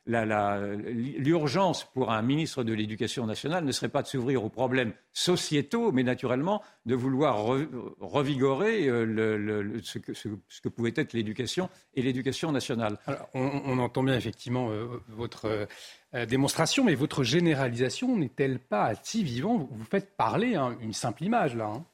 l'urgence 0.08 1.84
pour 1.84 2.10
un 2.10 2.22
ministre 2.22 2.64
de 2.64 2.72
l'Éducation 2.72 3.26
nationale 3.26 3.64
ne 3.64 3.72
serait 3.72 3.90
pas 3.90 4.02
de 4.02 4.06
s'ouvrir 4.06 4.42
aux 4.42 4.48
problèmes 4.48 4.92
sociétaux, 5.12 5.92
mais 5.92 6.02
naturellement 6.02 6.62
de 6.86 6.94
vouloir 6.94 7.44
revigorer 8.00 8.88
euh, 8.88 9.78
ce, 9.82 9.98
que, 9.98 10.68
pouvait 10.68 10.94
être 10.96 11.12
l'éducation 11.12 11.68
et 11.94 12.02
l'éducation 12.02 12.52
nationale. 12.52 12.98
on, 13.34 13.78
entend 13.78 14.02
bien 14.02 14.16
effectivement 14.16 14.70
euh, 14.70 14.86
votre 15.08 15.68
euh, 16.14 16.26
démonstration, 16.26 16.84
mais 16.84 16.94
votre 16.94 17.22
généralisation 17.22 18.16
n'est-elle 18.16 18.58
pas 18.58 18.84
à 18.84 18.94
si 18.94 19.22
vivant 19.22 19.68
Vous 19.70 19.84
faites 19.84 20.16
parler 20.16 20.54
hein, 20.54 20.76
une 20.80 20.94
simple 20.94 21.24
image 21.24 21.54
là. 21.54 21.66
Hein. 21.66 21.84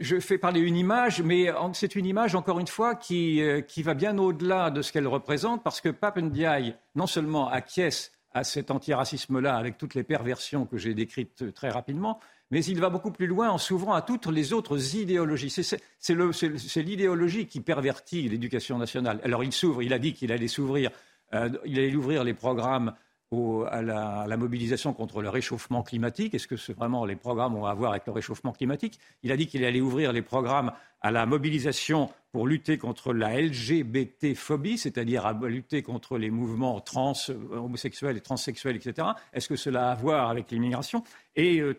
Je 0.00 0.18
fais 0.18 0.36
parler 0.36 0.60
une 0.60 0.76
image, 0.76 1.22
mais 1.22 1.46
c'est 1.72 1.94
une 1.94 2.06
image, 2.06 2.34
encore 2.34 2.58
une 2.58 2.66
fois, 2.66 2.96
qui, 2.96 3.40
euh, 3.40 3.62
va 3.78 3.94
bien 3.94 4.18
au-delà 4.18 4.70
de 4.70 4.82
ce 4.82 4.92
qu'elle 4.92 5.06
représente, 5.06 5.62
parce 5.62 5.80
que 5.80 5.88
Papendiaï, 5.88 6.74
non 6.96 7.06
seulement 7.06 7.48
acquiesce 7.48 8.12
à 8.32 8.42
cet 8.42 8.70
antiracisme-là, 8.70 9.56
avec 9.56 9.78
toutes 9.78 9.94
les 9.94 10.02
perversions 10.02 10.66
que 10.66 10.76
j'ai 10.76 10.92
décrites 10.92 11.54
très 11.54 11.70
rapidement, 11.70 12.18
mais 12.50 12.64
il 12.64 12.80
va 12.80 12.90
beaucoup 12.90 13.10
plus 13.10 13.26
loin 13.26 13.48
en 13.48 13.58
s'ouvrant 13.58 13.94
à 13.94 14.02
toutes 14.02 14.26
les 14.26 14.52
autres 14.52 14.96
idéologies. 14.96 15.50
C'est 15.50 16.82
l'idéologie 16.82 17.46
qui 17.46 17.60
pervertit 17.60 18.28
l'éducation 18.28 18.78
nationale. 18.78 19.20
Alors 19.24 19.42
il 19.42 19.52
s'ouvre, 19.52 19.82
il 19.82 19.92
a 19.92 19.98
dit 19.98 20.12
qu'il 20.12 20.32
allait 20.32 20.48
s'ouvrir, 20.48 20.90
euh, 21.32 21.48
il 21.64 21.78
allait 21.78 21.94
ouvrir 21.94 22.24
les 22.24 22.34
programmes 22.34 22.92
à, 23.32 23.82
la, 23.82 24.36
mobilisation 24.36 24.92
contre 24.92 25.20
le 25.20 25.28
réchauffement 25.28 25.82
climatique. 25.82 26.34
Est-ce 26.34 26.46
que 26.46 26.72
vraiment 26.72 27.04
les 27.04 27.16
programmes 27.16 27.56
ont 27.56 27.64
à 27.64 27.74
voir 27.74 27.90
avec 27.90 28.06
le 28.06 28.12
réchauffement 28.12 28.52
climatique? 28.52 29.00
Il 29.22 29.32
a 29.32 29.36
dit 29.36 29.48
qu'il 29.48 29.64
allait 29.64 29.80
ouvrir 29.80 30.12
les 30.12 30.22
programmes 30.22 30.72
à 31.00 31.10
la 31.10 31.26
mobilisation 31.26 32.08
pour 32.30 32.46
lutter 32.46 32.78
contre 32.78 33.12
la 33.12 33.40
LGBT-phobie, 33.40 34.78
c'est-à-dire 34.78 35.26
à 35.26 35.32
lutter 35.32 35.82
contre 35.82 36.18
les 36.18 36.30
mouvements 36.30 36.80
trans, 36.80 37.14
homosexuels 37.50 38.16
et 38.16 38.20
transsexuels, 38.20 38.76
etc. 38.76 39.08
Est-ce 39.32 39.48
que 39.48 39.56
cela 39.56 39.88
a 39.88 39.92
à 39.92 39.94
voir 39.96 40.30
avec 40.30 40.50
l'immigration? 40.50 41.02
Et 41.34 41.60
euh, 41.60 41.74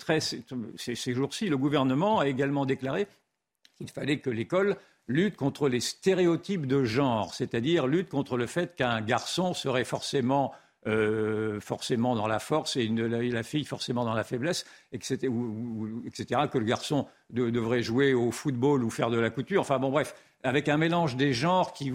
ces 0.75 1.13
jours-ci, 1.13 1.47
le 1.47 1.57
gouvernement 1.57 2.19
a 2.19 2.27
également 2.27 2.65
déclaré 2.65 3.07
qu'il 3.77 3.89
fallait 3.89 4.19
que 4.19 4.29
l'école 4.29 4.75
lutte 5.07 5.37
contre 5.37 5.69
les 5.69 5.79
stéréotypes 5.79 6.67
de 6.67 6.83
genre, 6.83 7.33
c'est-à-dire 7.33 7.87
lutte 7.87 8.09
contre 8.09 8.35
le 8.35 8.47
fait 8.47 8.75
qu'un 8.75 8.99
garçon 9.01 9.53
serait 9.53 9.85
forcément 9.85 10.53
euh, 10.87 11.59
forcément 11.59 12.15
dans 12.15 12.27
la 12.27 12.39
force 12.39 12.77
et, 12.77 12.87
la, 12.87 13.43
fille 13.43 13.65
forcément 13.65 14.05
dans 14.05 14.13
la 14.13 14.23
faiblesse, 14.23 14.65
etc. 14.93 15.27
que 16.49 16.57
le 16.57 16.63
garçon 16.63 17.07
devrait 17.29 17.81
jouer 17.81 18.13
au 18.13 18.31
football 18.31 18.85
ou 18.85 18.89
faire 18.89 19.09
de 19.09 19.19
la 19.19 19.29
couture. 19.29 19.59
Enfin 19.59 19.79
bon, 19.79 19.89
bref, 19.89 20.15
avec 20.43 20.69
un 20.69 20.77
mélange 20.77 21.17
des 21.17 21.33
genres 21.33 21.73
qui, 21.73 21.91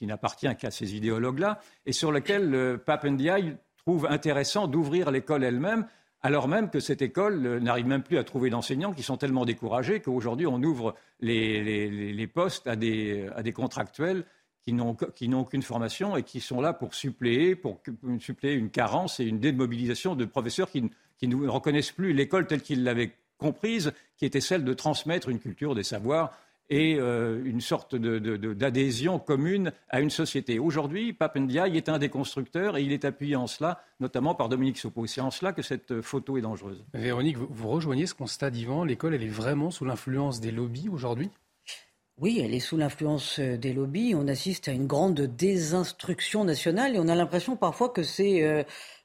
n'appartient 0.00 0.56
qu'à 0.56 0.72
ces 0.72 0.96
idéologues-là 0.96 1.60
et 1.86 1.92
sur 1.92 2.10
lequel 2.10 2.52
euh, 2.54 2.76
Papendiaï 2.76 3.56
trouve 3.76 4.06
intéressant 4.06 4.66
d'ouvrir 4.66 5.12
l'école 5.12 5.44
elle-même 5.44 5.86
alors 6.24 6.46
même 6.48 6.70
que 6.70 6.80
cette 6.80 7.02
école 7.02 7.46
euh, 7.46 7.60
n'arrive 7.60 7.86
même 7.86 8.02
plus 8.02 8.18
à 8.18 8.24
trouver 8.24 8.50
d'enseignants 8.50 8.92
qui 8.92 9.02
sont 9.02 9.16
tellement 9.16 9.44
découragés 9.44 10.00
qu'aujourd'hui 10.00 10.46
on 10.46 10.60
ouvre 10.62 10.94
les, 11.20 12.30
postes 12.32 12.66
à 12.66 12.74
des 12.74 13.52
contractuels 13.54 14.24
qui 14.64 14.72
n'ont 14.72 15.40
aucune 15.40 15.62
formation 15.62 16.16
et 16.16 16.22
qui 16.22 16.40
sont 16.40 16.60
là 16.60 16.72
pour 16.72 16.94
suppléer, 16.94 17.56
pour 17.56 17.80
suppléer 18.20 18.54
une 18.54 18.70
carence 18.70 19.18
et 19.20 19.24
une 19.24 19.40
démobilisation 19.40 20.14
de 20.14 20.24
professeurs 20.24 20.70
qui, 20.70 20.82
ne 21.22 21.48
reconnaissent 21.48 21.92
plus 21.92 22.12
l'école 22.12 22.46
telle 22.46 22.62
qu'ils 22.62 22.84
l'avaient 22.84 23.12
comprise, 23.38 23.92
qui 24.16 24.24
était 24.24 24.40
celle 24.40 24.64
de 24.64 24.72
transmettre 24.72 25.28
une 25.28 25.40
culture 25.40 25.74
des 25.74 25.82
savoirs 25.82 26.32
et 26.70 26.96
euh, 26.98 27.42
une 27.44 27.60
sorte 27.60 27.96
d'adhésion 27.96 29.18
commune 29.18 29.72
à 29.90 30.00
une 30.00 30.10
société. 30.10 30.58
Aujourd'hui, 30.58 31.12
Papendiaï 31.12 31.76
est 31.76 31.88
un 31.88 31.98
des 31.98 32.08
constructeurs 32.08 32.76
et 32.76 32.82
il 32.82 32.92
est 32.92 33.04
appuyé 33.04 33.36
en 33.36 33.46
cela, 33.46 33.82
notamment 34.00 34.34
par 34.34 34.48
Dominique 34.48 34.78
Sopo. 34.78 35.06
C'est 35.06 35.20
en 35.20 35.30
cela 35.30 35.52
que 35.52 35.62
cette 35.62 36.00
photo 36.00 36.38
est 36.38 36.40
dangereuse. 36.40 36.82
Véronique, 36.94 37.36
vous, 37.36 37.48
vous 37.50 37.68
rejoignez 37.68 38.06
ce 38.06 38.14
constat 38.14 38.50
d'Yvan 38.50 38.84
L'école, 38.84 39.14
elle 39.14 39.24
est 39.24 39.28
vraiment 39.28 39.70
sous 39.70 39.84
l'influence 39.84 40.40
des 40.40 40.52
lobbies 40.52 40.88
aujourd'hui? 40.88 41.30
Oui, 42.18 42.40
elle 42.44 42.54
est 42.54 42.60
sous 42.60 42.76
l'influence 42.76 43.38
euh, 43.40 43.56
des 43.56 43.72
lobbies. 43.72 44.14
On 44.14 44.28
assiste 44.28 44.68
à 44.68 44.72
une 44.72 44.86
grande 44.86 45.20
désinstruction 45.20 46.44
nationale 46.44 46.94
et 46.94 46.98
on 46.98 47.08
a 47.08 47.14
l'impression 47.14 47.56
parfois 47.56 47.88
que 47.88 48.02
c'est 48.02 48.42
euh, 48.44 48.62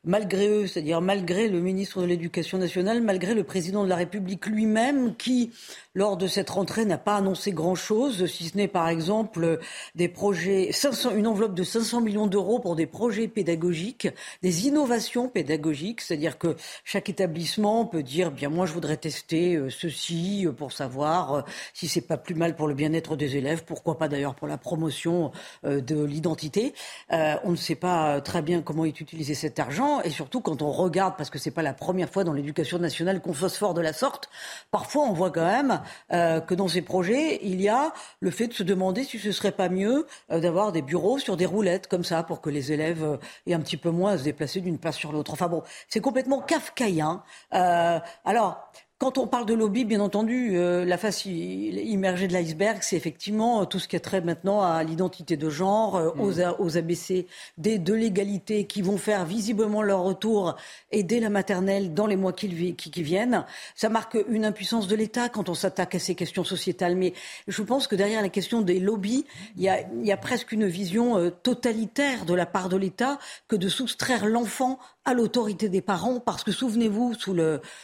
malgré 0.08 0.47
eux, 0.47 0.68
c'est-à-dire 0.68 1.01
malgré 1.01 1.49
le 1.49 1.60
ministre 1.60 2.01
de 2.01 2.08
l'Éducation 2.08 2.58
nationale, 2.58 3.01
malgré 3.01 3.36
le 3.36 3.43
président 3.43 3.84
de 3.84 3.89
la 3.89 3.97
République 3.97 4.45
lui-même, 4.47 5.16
qui, 5.16 5.51
lors 5.93 6.16
de 6.18 6.28
cette 6.28 6.49
rentrée, 6.49 6.86
n'a 6.86 6.97
pas 6.97 7.18
annoncé 7.18 7.51
grand-chose, 7.51 8.26
si 8.26 8.45
ce 8.45 8.58
n'est 8.58 8.70
par 8.70 8.88
exemple 8.88 9.60
des 9.95 10.08
projets, 10.08 10.72
500, 10.72 11.12
une 11.16 11.28
enveloppe 11.28 11.53
de 11.53 11.64
500 11.64 12.01
millions 12.01 12.28
d'euros 12.28 12.60
pour 12.60 12.76
des 12.76 12.86
projets 12.86 13.28
pédagogiques, 13.28 14.08
des 14.41 14.68
innovations 14.68 15.28
pédagogiques, 15.28 16.01
c'est-à-dire 16.01 16.38
que 16.38 16.55
chaque 16.86 17.10
établissement 17.10 17.86
peut 17.86 18.03
dire, 18.03 18.32
bien 18.32 18.49
moi 18.49 18.66
je 18.66 18.74
voudrais 18.74 18.97
tester 18.97 19.55
euh, 19.55 19.70
ceci 19.70 20.47
euh, 20.47 20.53
pour 20.53 20.72
savoir 20.72 21.34
euh, 21.34 21.41
si 21.74 21.89
c'est 21.89 22.01
pas 22.01 22.18
plus 22.18 22.36
mal 22.36 22.55
pour 22.55 22.68
le 22.68 22.74
bien-être 22.74 23.18
des 23.18 23.36
élèves, 23.36 23.66
pourquoi 23.66 23.97
pas 23.97 24.08
d'ailleurs 24.08 24.36
pour 24.36 24.47
la 24.47 24.58
promotion 24.58 25.32
de 25.64 26.03
l'identité. 26.03 26.74
on 27.10 27.51
ne 27.51 27.55
sait 27.55 27.76
pas 27.76 28.22
très 28.22 28.41
bien 28.41 28.62
comment 28.62 28.86
est 28.86 29.01
utilisé 29.01 29.34
cet 29.34 29.60
argent 29.60 29.97
et 30.04 30.10
surtout 30.10 30.41
quand 30.41 30.62
on 30.62 30.72
regarde, 30.72 31.16
parce 31.18 31.30
que 31.30 31.39
c'est 31.39 31.52
pas 31.52 31.62
la 31.62 31.74
première 31.74 32.10
fois 32.10 32.24
dans 32.24 32.34
l'éducation 32.34 32.80
nationale 32.80 33.22
qu'on 33.22 33.34
phosphore 33.34 33.74
de 33.74 33.82
la 33.82 33.93
sorte, 33.93 34.30
parfois 34.72 35.04
on 35.04 35.14
voit 35.14 35.32
quand 35.32 35.45
même 35.45 35.82
euh, 36.12 36.39
que 36.41 36.56
dans 36.56 36.68
ces 36.68 36.82
projets, 36.82 37.39
il 37.43 37.62
y 37.62 37.70
a 37.70 37.93
le 38.20 38.32
fait 38.32 38.48
de 38.48 38.54
se 38.54 38.64
demander 38.64 39.04
si 39.04 39.20
ce 39.20 39.32
serait 39.32 39.52
pas 39.52 39.70
mieux 39.70 40.08
euh, 40.32 40.39
d'avoir 40.39 40.72
des 40.72 40.82
bureaux 40.82 41.20
sur 41.20 41.38
des 41.38 41.45
roulettes 41.45 41.88
comme 41.88 42.04
ça 42.04 42.24
pour 42.24 42.41
que 42.41 42.50
les 42.50 42.72
élèves 42.72 43.04
euh, 43.04 43.18
aient 43.45 43.54
un 43.54 43.60
petit 43.60 43.78
peu 43.78 43.89
moins 43.89 44.14
à 44.14 44.18
se 44.18 44.24
déplacer 44.24 44.62
d'une 44.62 44.78
place 44.78 44.95
sur 44.95 45.12
l'autre. 45.12 45.34
Enfin 45.34 45.48
bon, 45.48 45.64
c'est 45.89 46.02
complètement 46.02 46.41
kafkaïen. 46.41 47.24
alors, 47.52 48.72
quand 49.00 49.20
on 49.20 49.28
parle 49.28 49.45
de 49.45 49.54
lobby, 49.54 49.86
bien 49.86 50.00
entendu, 50.00 50.58
euh, 50.58 50.84
la 50.84 50.98
face 50.98 51.26
immergée 51.26 52.28
de 52.28 52.34
l'iceberg, 52.34 52.80
c'est 52.82 52.95
effectivement 52.95 53.62
euh, 53.62 53.66
tout 53.66 53.78
ce 53.78 53.88
qui 53.88 53.95
a 53.95 54.00
trait 54.00 54.22
maintenant 54.22 54.64
à 54.64 54.84
l'identité 54.84 55.38
de 55.38 55.50
genre, 55.52 55.95
euh, 55.98 56.12
mm. 56.16 56.56
aux, 56.58 56.78
ABC 56.78 57.28
des, 57.60 57.78
de 57.78 57.93
l'égalité 57.93 58.66
qui 58.66 58.82
vont 58.82 58.98
faire 58.98 59.26
visiblement 59.26 59.84
leur 59.84 60.02
retour 60.02 60.56
et 60.91 61.04
dès 61.04 61.20
la 61.20 61.30
maternelle 61.30 61.93
dans 61.93 62.08
les 62.08 62.16
mois 62.16 62.34
qui, 62.34 62.74
qui, 62.76 63.04
viennent. 63.04 63.45
Ça 63.76 63.89
marque 63.89 64.18
une 64.30 64.45
impuissance 64.45 64.88
de 64.88 64.95
l'État 64.95 65.30
quand 65.30 65.48
on 65.48 65.54
s'attaque 65.54 65.93
à 65.93 66.00
ces 66.00 66.16
questions 66.16 66.43
sociétales. 66.43 66.95
Mais 66.95 67.14
je 67.48 67.62
pense 67.62 67.86
que 67.86 67.95
derrière 67.95 68.24
la 68.24 68.30
question 68.30 68.62
des 68.62 68.80
lobbies, 68.80 69.26
il 69.58 69.62
y 69.62 69.70
a, 69.70 69.82
il 69.82 70.08
y 70.08 70.12
a 70.12 70.18
presque 70.18 70.52
une 70.52 70.66
vision 70.66 71.32
totalitaire 71.43 72.26
de 72.26 72.34
la 72.34 72.48
part 72.48 72.68
de 72.68 72.78
l'État 72.78 73.20
que 73.48 73.56
de 73.56 73.70
soustraire 73.70 74.26
l'enfant 74.26 74.80
à 75.08 75.14
l'autorité 75.14 75.70
des 75.70 75.82
parents, 75.82 76.20
parce 76.20 76.43
que 76.43 76.51
souvenez-vous, 76.51 77.14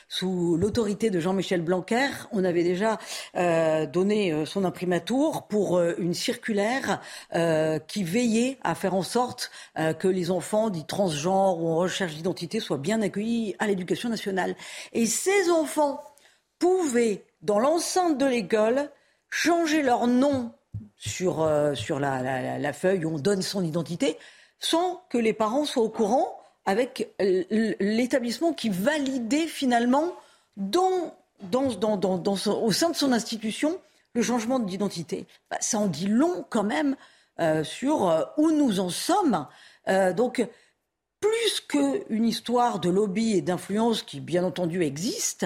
sous 0.09 0.57
l'autorité 0.57 1.09
de 1.09 1.21
Jean-Michel 1.21 1.61
Blanquer, 1.61 2.09
on 2.33 2.43
avait 2.43 2.65
déjà 2.65 2.99
euh, 3.37 3.85
donné 3.85 4.33
euh, 4.33 4.45
son 4.45 4.65
imprimatur 4.65 5.47
pour 5.47 5.77
euh, 5.77 5.93
une 5.99 6.13
circulaire 6.13 6.99
qui 7.87 8.03
veillait 8.03 8.57
à 8.63 8.75
faire 8.75 8.93
en 8.93 9.03
sorte 9.03 9.51
que 9.99 10.07
les 10.07 10.31
enfants 10.31 10.69
dits 10.69 10.85
transgenres 10.85 11.61
ou 11.61 11.69
en 11.69 11.77
recherche 11.77 12.13
d'identité 12.13 12.59
soient 12.59 12.77
bien 12.77 13.01
accueillis 13.01 13.55
à 13.59 13.67
l'éducation 13.67 14.09
nationale. 14.09 14.55
Et 14.91 15.05
ces 15.05 15.49
enfants 15.49 16.03
pouvaient, 16.59 17.23
dans 17.41 17.59
l'enceinte 17.59 18.17
de 18.17 18.25
l'école, 18.25 18.89
changer 19.29 19.81
leur 19.81 20.07
nom 20.07 20.51
sur, 20.97 21.45
la 21.45 22.73
feuille 22.73 23.05
où 23.05 23.15
on 23.15 23.19
donne 23.19 23.41
son 23.41 23.63
identité 23.63 24.17
sans 24.59 25.03
que 25.09 25.17
les 25.17 25.33
parents 25.33 25.65
soient 25.65 25.83
au 25.83 25.89
courant 25.89 26.42
avec 26.65 27.13
l'établissement 27.19 28.53
qui 28.53 28.69
validait 28.69 29.47
finalement 29.47 30.13
au 30.57 32.71
sein 32.71 32.89
de 32.89 32.95
son 32.95 33.11
institution 33.11 33.79
le 34.13 34.21
changement 34.21 34.59
d'identité. 34.59 35.25
Bah, 35.49 35.57
ça 35.59 35.79
en 35.79 35.87
dit 35.87 36.07
long 36.07 36.45
quand 36.49 36.63
même 36.63 36.95
euh, 37.39 37.63
sur 37.63 38.09
euh, 38.09 38.23
où 38.37 38.51
nous 38.51 38.79
en 38.79 38.89
sommes. 38.89 39.47
Euh, 39.87 40.13
donc, 40.13 40.45
plus 41.19 41.61
qu'une 41.61 42.25
histoire 42.25 42.79
de 42.79 42.89
lobby 42.89 43.33
et 43.33 43.41
d'influence 43.41 44.03
qui, 44.03 44.19
bien 44.19 44.43
entendu, 44.43 44.83
existe, 44.83 45.45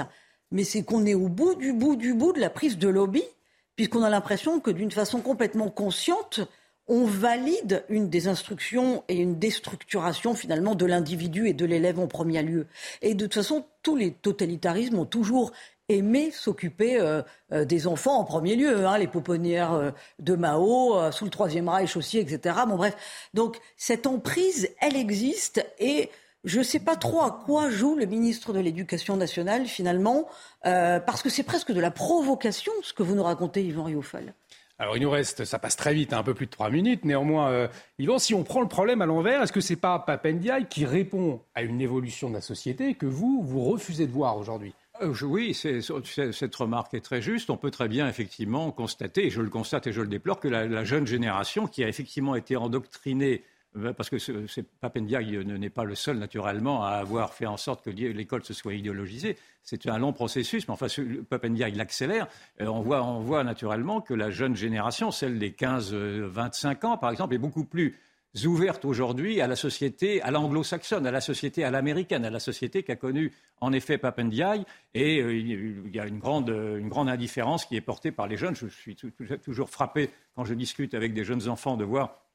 mais 0.51 0.63
c'est 0.63 0.84
qu'on 0.84 1.05
est 1.05 1.13
au 1.13 1.30
bout 1.30 1.55
du 1.55 1.72
bout 1.72 1.95
du 1.95 2.13
bout 2.13 2.34
de 2.34 2.39
la 2.39 2.49
prise 2.49 2.78
de 2.78 2.89
lobby, 2.89 3.24
puisqu'on 3.76 4.03
a 4.03 4.09
l'impression 4.09 4.59
que 4.59 4.72
d'une 4.72 4.91
façon 4.91 5.22
complètement 5.22 5.70
consciente, 5.70 6.41
on 6.88 7.05
valide 7.05 7.83
une 7.89 8.09
désinstruction 8.09 9.03
et 9.07 9.15
une 9.15 9.39
déstructuration 9.39 10.33
finalement 10.33 10.75
de 10.75 10.85
l'individu 10.85 11.47
et 11.47 11.53
de 11.53 11.65
l'élève 11.65 11.99
en 11.99 12.07
premier 12.07 12.41
lieu. 12.41 12.67
Et 13.01 13.13
de 13.13 13.25
toute 13.25 13.35
façon, 13.35 13.65
tous 13.83 13.95
les 13.95 14.11
totalitarismes 14.11 14.99
ont 14.99 15.05
toujours 15.05 15.51
aimé 15.89 16.31
s'occuper 16.31 16.99
euh, 16.99 17.21
euh, 17.53 17.65
des 17.65 17.88
enfants 17.88 18.17
en 18.19 18.25
premier 18.25 18.55
lieu, 18.55 18.85
hein, 18.85 18.97
les 18.97 19.07
pouponnières 19.07 19.73
euh, 19.73 19.91
de 20.19 20.35
Mao, 20.35 21.11
sous 21.11 21.25
le 21.25 21.31
Troisième 21.31 21.69
Reich 21.69 21.95
aussi, 21.95 22.17
etc. 22.17 22.55
Bon 22.67 22.75
bref, 22.75 22.95
donc 23.33 23.59
cette 23.77 24.07
emprise, 24.07 24.69
elle 24.81 24.95
existe 24.95 25.65
et 25.79 26.09
je 26.43 26.59
ne 26.59 26.63
sais 26.63 26.79
pas 26.79 26.95
trop 26.95 27.21
à 27.21 27.41
quoi 27.45 27.69
joue 27.69 27.95
le 27.95 28.05
ministre 28.05 28.53
de 28.53 28.59
l'Éducation 28.59 29.17
nationale 29.17 29.65
finalement, 29.65 30.27
parce 30.63 31.21
que 31.21 31.29
c'est 31.29 31.43
presque 31.43 31.71
de 31.71 31.81
la 31.81 31.91
provocation 31.91 32.71
ce 32.83 32.93
que 32.93 33.03
vous 33.03 33.15
nous 33.15 33.23
racontez, 33.23 33.65
Yvan 33.65 33.83
Rioufal. 33.83 34.33
Alors 34.80 34.95
il 34.95 35.01
nous 35.01 35.09
reste, 35.09 35.43
ça 35.43 35.57
passe 35.57 35.75
très 35.75 35.93
vite, 35.93 36.13
hein, 36.13 36.19
un 36.19 36.23
peu 36.23 36.36
plus 36.36 36.45
de 36.45 36.51
trois 36.51 36.69
minutes. 36.69 37.03
Néanmoins, 37.03 37.49
euh, 37.49 37.67
si 38.19 38.34
on 38.36 38.43
prend 38.43 38.61
le 38.61 38.67
problème 38.67 39.01
à 39.01 39.07
l'envers, 39.07 39.41
est-ce 39.41 39.51
que 39.51 39.61
c'est 39.61 39.75
pas 39.75 39.97
Papendiaï 39.97 40.67
qui 40.67 40.86
répond 40.86 41.41
à 41.55 41.63
une 41.63 41.82
évolution 41.82 42.30
de 42.30 42.36
la 42.36 42.41
société 42.41 42.93
que 42.93 43.07
vous, 43.07 43.41
vous 43.41 43.63
refusez 43.63 44.05
de 44.05 44.11
voir 44.11 44.38
aujourd'hui? 44.38 44.75
Euh, 45.01 45.13
oui, 45.23 45.53
cette 45.53 46.55
remarque 46.55 46.93
est 46.93 47.01
très 47.01 47.21
juste. 47.21 47.49
On 47.49 47.57
peut 47.57 47.71
très 47.71 47.88
bien 47.88 48.07
effectivement 48.07 48.71
constater, 48.71 49.25
et 49.28 49.30
je 49.32 49.41
le 49.41 49.49
constate 49.49 49.88
et 49.88 49.91
je 49.91 50.01
le 50.01 50.07
déplore, 50.07 50.39
que 50.39 50.47
la 50.47 50.84
jeune 50.84 51.07
génération 51.07 51.65
qui 51.65 51.84
a 51.84 51.88
effectivement 51.88 52.36
été 52.36 52.55
endoctrinée 52.55 53.43
parce 53.95 54.09
que 54.09 54.61
Papendiaï 54.80 55.45
n'est 55.45 55.70
pas 55.70 55.84
le 55.84 55.95
seul, 55.95 56.18
naturellement, 56.18 56.84
à 56.84 56.91
avoir 56.91 57.34
fait 57.34 57.45
en 57.45 57.57
sorte 57.57 57.84
que 57.84 57.89
l'école 57.89 58.43
se 58.43 58.53
soit 58.53 58.74
idéologisée. 58.74 59.38
C'est 59.63 59.88
un 59.88 59.99
long 59.99 60.13
processus, 60.13 60.68
mais 60.68 60.74
enfin, 60.74 60.88
Papendiaï 61.30 61.74
l'accélère. 61.74 62.28
Euh, 62.61 62.68
on 62.68 62.82
voit, 62.82 63.03
on 63.03 63.20
voit 63.20 63.43
naturellement 63.43 64.01
que 64.01 64.13
la 64.13 64.32
jeune 64.32 64.55
génération, 64.55 65.11
celle 65.11 65.39
des 65.39 65.51
15-25 65.51 66.86
ans, 66.86 66.97
par 66.97 67.11
exemple, 67.11 67.36
est 67.36 67.39
beaucoup 67.39 67.65
plus 67.65 67.97
ouverte 68.45 68.86
aujourd'hui 68.86 69.41
à 69.41 69.47
la 69.47 69.55
société, 69.55 70.22
à 70.22 70.32
l'anglo-saxonne, 70.32 71.07
à 71.07 71.11
la 71.11 71.22
société 71.22 71.63
à 71.63 71.72
l'américaine, 71.72 72.24
à 72.26 72.30
la 72.30 72.39
société 72.39 72.84
qu'a 72.84 72.95
connue 72.95 73.34
en 73.61 73.74
effet 73.74 73.97
Papendiaï. 73.97 74.63
Et 74.93 75.22
euh, 75.22 75.36
il 75.36 75.95
y 75.95 75.99
a 75.99 76.05
une 76.05 76.20
grande, 76.20 76.49
une 76.49 76.89
grande 76.89 77.09
indifférence 77.09 77.65
qui 77.65 77.76
est 77.76 77.82
portée 77.82 78.11
par 78.11 78.28
les 78.28 78.38
jeunes. 78.38 78.55
Je 78.55 78.68
suis 78.68 78.95
toujours 78.95 79.70
frappé 79.70 80.09
quand 80.36 80.45
je 80.45 80.53
discute 80.53 80.93
avec 80.93 81.13
des 81.13 81.24
jeunes 81.24 81.47
enfants 81.47 81.78
de 81.78 81.84
voir 81.84 82.26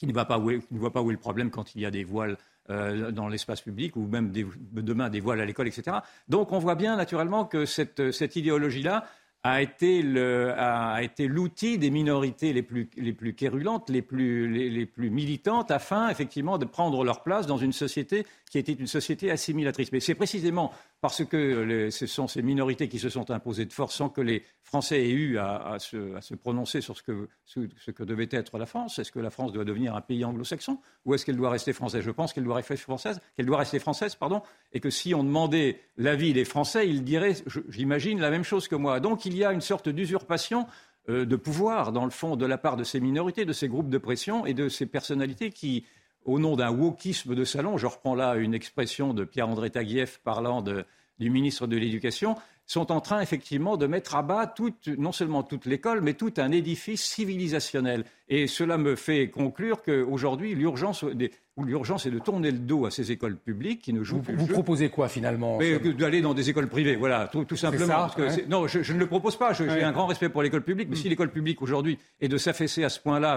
qui 0.00 0.06
ne, 0.06 0.12
voit 0.14 0.24
pas 0.24 0.38
où 0.38 0.50
est, 0.50 0.62
le 0.70 1.16
problème 1.18 1.50
quand 1.50 1.74
il 1.74 1.82
y 1.82 1.86
a 1.86 1.90
des 1.90 2.04
voiles 2.04 2.38
euh, 2.70 3.10
dans 3.10 3.28
l'espace 3.28 3.60
public 3.60 3.96
ou 3.96 4.06
même 4.06 4.32
demain 4.32 5.10
des 5.10 5.20
voiles 5.20 5.42
à 5.42 5.44
l'école, 5.44 5.68
etc. 5.68 5.98
Donc 6.26 6.52
on 6.52 6.58
voit 6.58 6.74
bien 6.74 6.96
naturellement 6.96 7.44
que 7.44 7.66
cette, 7.66 8.00
idéologie-là 8.34 9.04
a 9.42 9.60
été, 9.60 10.02
l'outil 10.02 11.76
des 11.76 11.90
minorités 11.90 12.54
les 12.54 12.62
plus, 12.62 12.88
les 12.96 13.12
les, 13.12 14.86
plus, 14.86 15.10
militantes, 15.10 15.70
afin 15.70 16.08
effectivement 16.08 16.56
de 16.56 16.64
prendre 16.64 17.04
leur 17.04 17.22
place 17.22 17.46
dans 17.46 17.58
une 17.58 17.72
société 17.72 18.26
qui 18.50 18.58
était 18.58 18.72
une 18.72 18.88
société 18.88 19.30
assimilatrice. 19.30 19.92
Mais 19.92 20.00
c'est 20.00 20.16
précisément 20.16 20.72
parce 21.00 21.24
que 21.24 21.88
ce 21.90 22.06
sont 22.06 22.26
ces 22.26 22.42
minorités 22.42 22.88
qui 22.88 22.98
se 22.98 23.08
sont 23.08 23.30
imposées 23.30 23.64
de 23.64 23.72
force 23.72 23.94
sans 23.94 24.08
que 24.08 24.20
les 24.20 24.42
Français 24.64 25.00
aient 25.00 25.12
eu 25.12 25.38
à, 25.38 25.76
se, 25.78 26.34
prononcer 26.34 26.80
sur 26.80 26.96
ce 26.96 27.02
que, 27.02 28.02
devait 28.02 28.28
être 28.32 28.58
la 28.58 28.66
France. 28.66 28.98
Est-ce 28.98 29.12
que 29.12 29.20
la 29.20 29.30
France 29.30 29.52
doit 29.52 29.64
devenir 29.64 29.94
un 29.94 30.00
pays 30.00 30.24
anglo-saxon 30.24 30.78
ou 31.04 31.14
est-ce 31.14 31.24
qu'elle 31.24 31.36
doit 31.36 31.50
rester 31.50 31.72
française? 31.72 32.02
Je 32.04 32.10
pense 32.10 32.32
qu'elle 32.32 32.44
doit 32.44 32.56
rester 32.56 32.76
française, 32.76 33.20
doit 33.38 33.58
rester 33.58 33.78
française, 33.78 34.16
pardon, 34.16 34.42
et 34.72 34.80
que 34.80 34.90
si 34.90 35.14
on 35.14 35.22
demandait 35.22 35.80
l'avis 35.96 36.32
des 36.32 36.44
Français, 36.44 36.88
ils 36.88 37.04
diraient, 37.04 37.36
j'imagine, 37.68 38.20
la 38.20 38.30
même 38.30 38.44
chose 38.44 38.66
que 38.66 38.74
moi. 38.74 38.98
Donc 38.98 39.24
il 39.26 39.36
y 39.36 39.44
a 39.44 39.52
une 39.52 39.60
sorte 39.60 39.88
d'usurpation 39.88 40.66
euh, 41.08 41.24
de 41.24 41.36
pouvoir, 41.36 41.92
dans 41.92 42.04
le 42.04 42.10
fond, 42.10 42.34
de 42.34 42.46
la 42.46 42.58
part 42.58 42.76
de 42.76 42.84
ces 42.84 42.98
minorités, 42.98 43.44
de 43.44 43.52
ces 43.52 43.68
groupes 43.68 43.88
de 43.88 43.98
pression 43.98 44.44
et 44.44 44.54
de 44.54 44.68
ces 44.68 44.86
personnalités 44.86 45.50
qui, 45.50 45.86
au 46.24 46.38
nom 46.38 46.56
d'un 46.56 46.70
wokisme 46.70 47.34
de 47.34 47.44
salon, 47.44 47.78
je 47.78 47.86
reprends 47.86 48.14
là 48.14 48.34
une 48.36 48.54
expression 48.54 49.14
de 49.14 49.24
Pierre-André 49.24 49.70
Taguieff 49.70 50.20
parlant 50.22 50.62
du 50.62 51.30
ministre 51.30 51.66
de 51.66 51.76
l'Éducation, 51.76 52.36
sont 52.70 52.92
en 52.92 53.00
train 53.00 53.20
effectivement 53.20 53.76
de 53.76 53.88
mettre 53.88 54.14
à 54.14 54.22
bas 54.22 54.54
non 54.96 55.10
seulement 55.10 55.42
toute 55.42 55.66
l'école, 55.66 56.02
mais 56.02 56.14
tout 56.14 56.32
un 56.36 56.52
édifice 56.52 57.02
civilisationnel. 57.02 58.04
Et 58.28 58.46
cela 58.46 58.78
me 58.78 58.94
fait 58.94 59.28
conclure 59.28 59.82
qu'aujourd'hui, 59.82 60.54
l'urgence, 60.54 61.02
est 61.02 62.10
de 62.10 62.18
tourner 62.20 62.52
le 62.52 62.58
dos 62.58 62.86
à 62.86 62.92
ces 62.92 63.10
écoles 63.10 63.36
publiques 63.36 63.82
qui 63.82 63.92
ne 63.92 64.04
jouent 64.04 64.18
vous, 64.18 64.22
plus. 64.22 64.36
Vous 64.36 64.46
proposez 64.46 64.88
quoi 64.88 65.08
finalement 65.08 65.58
D'aller 65.98 66.20
dans 66.20 66.32
des 66.32 66.48
écoles 66.48 66.68
privées, 66.68 66.94
voilà, 66.94 67.26
tout, 67.26 67.56
simplement. 67.56 68.06
non, 68.48 68.68
je, 68.68 68.92
ne 68.92 68.98
le 68.98 69.06
propose 69.08 69.36
pas. 69.36 69.52
J'ai 69.52 69.82
un 69.82 69.90
grand 69.90 70.06
respect 70.06 70.28
pour 70.28 70.44
l'école 70.44 70.62
publique, 70.62 70.90
mais 70.90 70.96
si 70.96 71.08
mm. 71.08 71.10
l'école 71.10 71.32
publique 71.32 71.62
aujourd'hui 71.62 71.98
est 72.20 72.28
de 72.28 72.36
s'affaisser 72.36 72.84
à 72.84 72.88
ce 72.88 73.00
point-là 73.00 73.36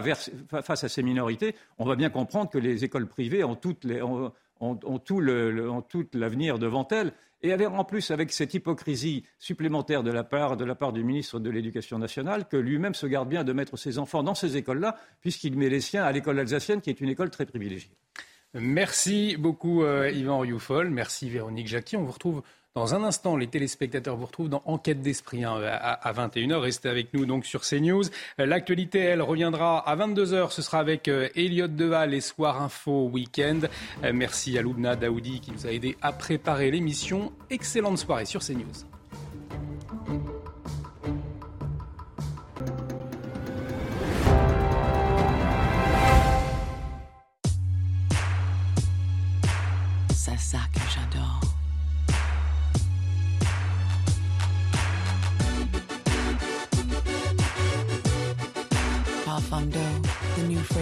face 0.62 0.84
à 0.84 0.90
ces 0.90 1.02
minorités, 1.02 1.56
on 1.80 1.86
va 1.86 1.96
bien 1.96 2.12
comprendre 2.12 2.52
que 2.52 2.60
les 2.60 2.84
écoles 2.84 3.08
privées 3.08 3.44
ont, 3.44 3.56
toutes 3.56 3.84
les, 3.84 4.04
ont, 4.04 4.32
ont, 4.60 5.00
tout 5.00 5.22
l'avenir 6.14 6.60
devant 6.60 6.88
elles. 6.92 7.14
Et 7.44 7.54
en 7.54 7.84
plus, 7.84 8.10
avec 8.12 8.32
cette 8.32 8.54
hypocrisie 8.54 9.26
supplémentaire 9.38 10.02
de 10.02 10.12
la 10.12 10.24
part, 10.24 10.56
de 10.56 10.64
la 10.64 10.76
part 10.76 10.94
du 10.94 11.04
ministre 11.04 11.40
de 11.40 11.50
l'Éducation 11.50 12.00
nationale, 12.00 12.48
que 12.48 12.56
lui-même 12.56 12.94
se 12.94 13.06
garde 13.06 13.28
bien 13.28 13.44
de 13.44 13.52
mettre 13.52 13.78
ses 13.78 14.00
enfants 14.00 14.24
dans 14.24 14.34
ces 14.34 14.56
écoles-là, 14.56 14.98
puisqu'il 15.20 15.58
met 15.58 15.68
les 15.68 15.82
siens 15.82 16.06
à 16.06 16.12
l'école 16.14 16.40
alsacienne, 16.40 16.80
qui 16.80 16.90
est 16.90 17.02
une 17.02 17.10
école 17.10 17.30
très 17.30 17.46
privilégiée. 17.46 17.92
Merci 18.54 19.36
beaucoup, 19.38 19.84
euh, 19.84 20.10
Yvan 20.10 20.40
Rioufol. 20.40 20.90
Merci, 20.90 21.30
Véronique 21.30 21.68
Jacqui. 21.68 21.98
On 21.98 22.04
vous 22.04 22.12
retrouve 22.14 22.44
dans 22.76 22.96
un 22.96 23.04
instant, 23.04 23.38
les 23.38 23.46
téléspectateurs 23.46 24.18
vous 24.18 24.26
retrouvent 24.26 24.50
dans 24.50 24.64
Enquête 24.66 25.02
d'esprit 25.02 25.44
hein, 25.44 25.62
à, 25.62 26.12
21h. 26.12 26.56
Restez 26.56 26.90
avec 26.90 27.14
nous 27.14 27.28
donc 27.28 27.46
sur 27.46 27.62
CNews. 27.62 28.06
Euh, 28.40 28.48
l'actualité, 28.48 28.98
elle, 28.98 29.22
reviendra 29.22 29.88
à 29.88 29.96
22h. 29.96 30.50
Ce 30.50 30.64
sera 30.64 30.80
avec 30.80 31.08
euh, 31.08 31.30
Elliot 31.36 31.68
Deval 31.68 32.16
et 32.16 32.22
Soir 32.22 32.64
Info 32.64 33.10
Week-end. 33.10 33.60
Euh, 34.04 34.12
merci 34.12 34.58
à 34.58 34.64
Loubna 34.64 34.96
Daoudi 34.96 35.40
qui 35.40 35.52
nous 35.52 35.68
a 35.68 35.72
aidé 35.72 35.96
à 36.02 36.14
préparer 36.14 36.72
l'émission. 36.72 37.32
Excellente 37.52 38.00
soirée 38.00 38.26
sur 38.26 38.42
CNews. 38.42 38.88